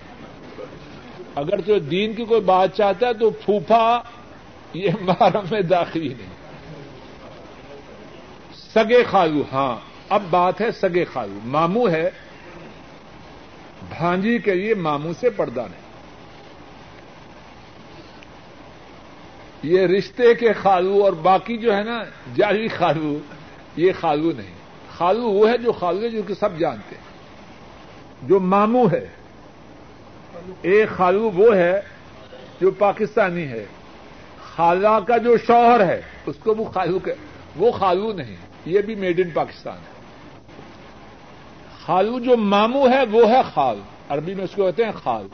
اگر 1.35 1.61
تو 1.61 1.79
دین 1.79 2.13
کی 2.13 2.25
کوئی 2.25 2.41
بات 2.41 2.75
چاہتا 2.75 3.07
ہے 3.07 3.13
تو 3.13 3.29
پھوپھا 3.29 4.01
یہ 4.73 4.89
محرم 5.01 5.43
میں 5.51 5.61
داخلی 5.61 6.07
نہیں۔ 6.07 6.29
سگے 8.73 9.03
خالو 9.03 9.43
ہاں 9.51 9.75
اب 10.09 10.23
بات 10.29 10.61
ہے 10.61 10.71
سگے 10.71 11.05
خالو۔ 11.05 11.39
مامو 11.45 11.89
ہے، 11.89 12.09
بھانجی 13.97 14.37
کے 14.37 14.55
لیے 14.55 14.73
مامو 14.73 15.13
سے 15.19 15.29
پردہ 15.29 15.59
نہیں۔ 15.59 15.88
یہ 19.63 19.81
رشتے 19.81 20.33
کے 20.33 20.53
خالو 20.53 21.03
اور 21.03 21.13
باقی 21.13 21.57
جو 21.57 21.75
ہے 21.75 21.83
نا 21.83 22.03
جاری 22.35 22.67
خالو، 22.67 23.17
یہ 23.75 23.91
خالو 23.99 24.31
نہیں۔ 24.31 24.55
خالو 24.97 25.21
وہ 25.21 25.49
ہے 25.49 25.57
جو 25.57 25.71
خالو 25.71 26.01
ہے 26.01 26.09
جو 26.09 26.21
کہ 26.27 26.33
سب 26.33 26.57
جانتے 26.57 26.95
ہیں۔ 26.95 27.09
جو 28.27 28.39
مامو 28.39 28.87
ہے۔ 28.91 29.07
ایک 30.61 30.89
خالو 30.89 31.31
وہ 31.31 31.55
ہے 31.55 31.81
جو 32.61 32.71
پاکستانی 32.71 33.43
ہے۔ 33.43 33.65
خالہ 34.55 34.99
کا 35.07 35.17
جو 35.17 35.37
شوہر 35.37 35.85
ہے، 35.85 36.01
اس 36.25 36.35
کو 36.35 36.55
وہ 36.55 36.65
خالو 36.65 36.99
کہ، 36.99 37.11
وہ 37.55 37.71
خالو 37.71 38.13
نہیں، 38.13 38.35
یہ 38.65 38.81
بھی 38.81 38.95
میڈ 38.95 39.19
ان 39.19 39.29
پاکستان 39.29 39.77
ہے۔ 39.77 39.99
خالو 41.85 42.19
جو 42.19 42.37
مامو 42.37 42.89
ہے، 42.89 43.03
وہ 43.11 43.29
ہے 43.29 43.41
خال۔ 43.53 43.79
عربی 44.09 44.33
میں 44.33 44.43
اس 44.43 44.51
کو 44.55 44.63
کہتے 44.63 44.85
ہیں 44.85 44.91
خال۔ 44.91 45.27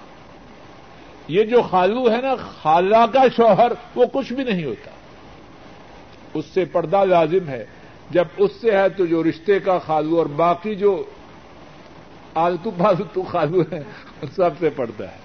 یہ 1.27 1.43
جو 1.43 1.61
خالو 1.61 2.11
ہے 2.11 2.21
نا، 2.21 2.35
خالہ 2.35 3.05
کا 3.13 3.23
شوہر، 3.35 3.71
وہ 3.95 4.05
کچھ 4.13 4.33
بھی 4.33 4.43
نہیں 4.43 4.65
ہوتا۔ 4.65 4.91
اس 6.33 6.45
سے 6.45 6.65
پردہ 6.65 7.05
لازم 7.05 7.47
ہے۔ 7.47 7.65
جب 8.09 8.25
اس 8.37 8.51
سے 8.61 8.71
ہے 8.71 8.89
تو 8.89 9.05
جو 9.05 9.23
رشتے 9.23 9.59
کا 9.59 9.79
خالو 9.79 10.17
اور 10.17 10.25
باقی 10.25 10.75
جو 10.75 11.03
آلتو 12.35 12.71
پالتو 12.71 13.21
خالو 13.21 13.61
ہیں 13.61 13.83
سب 14.35 14.49
سے 14.59 14.69
پڑتا 14.69 15.03
ہے۔ 15.03 15.24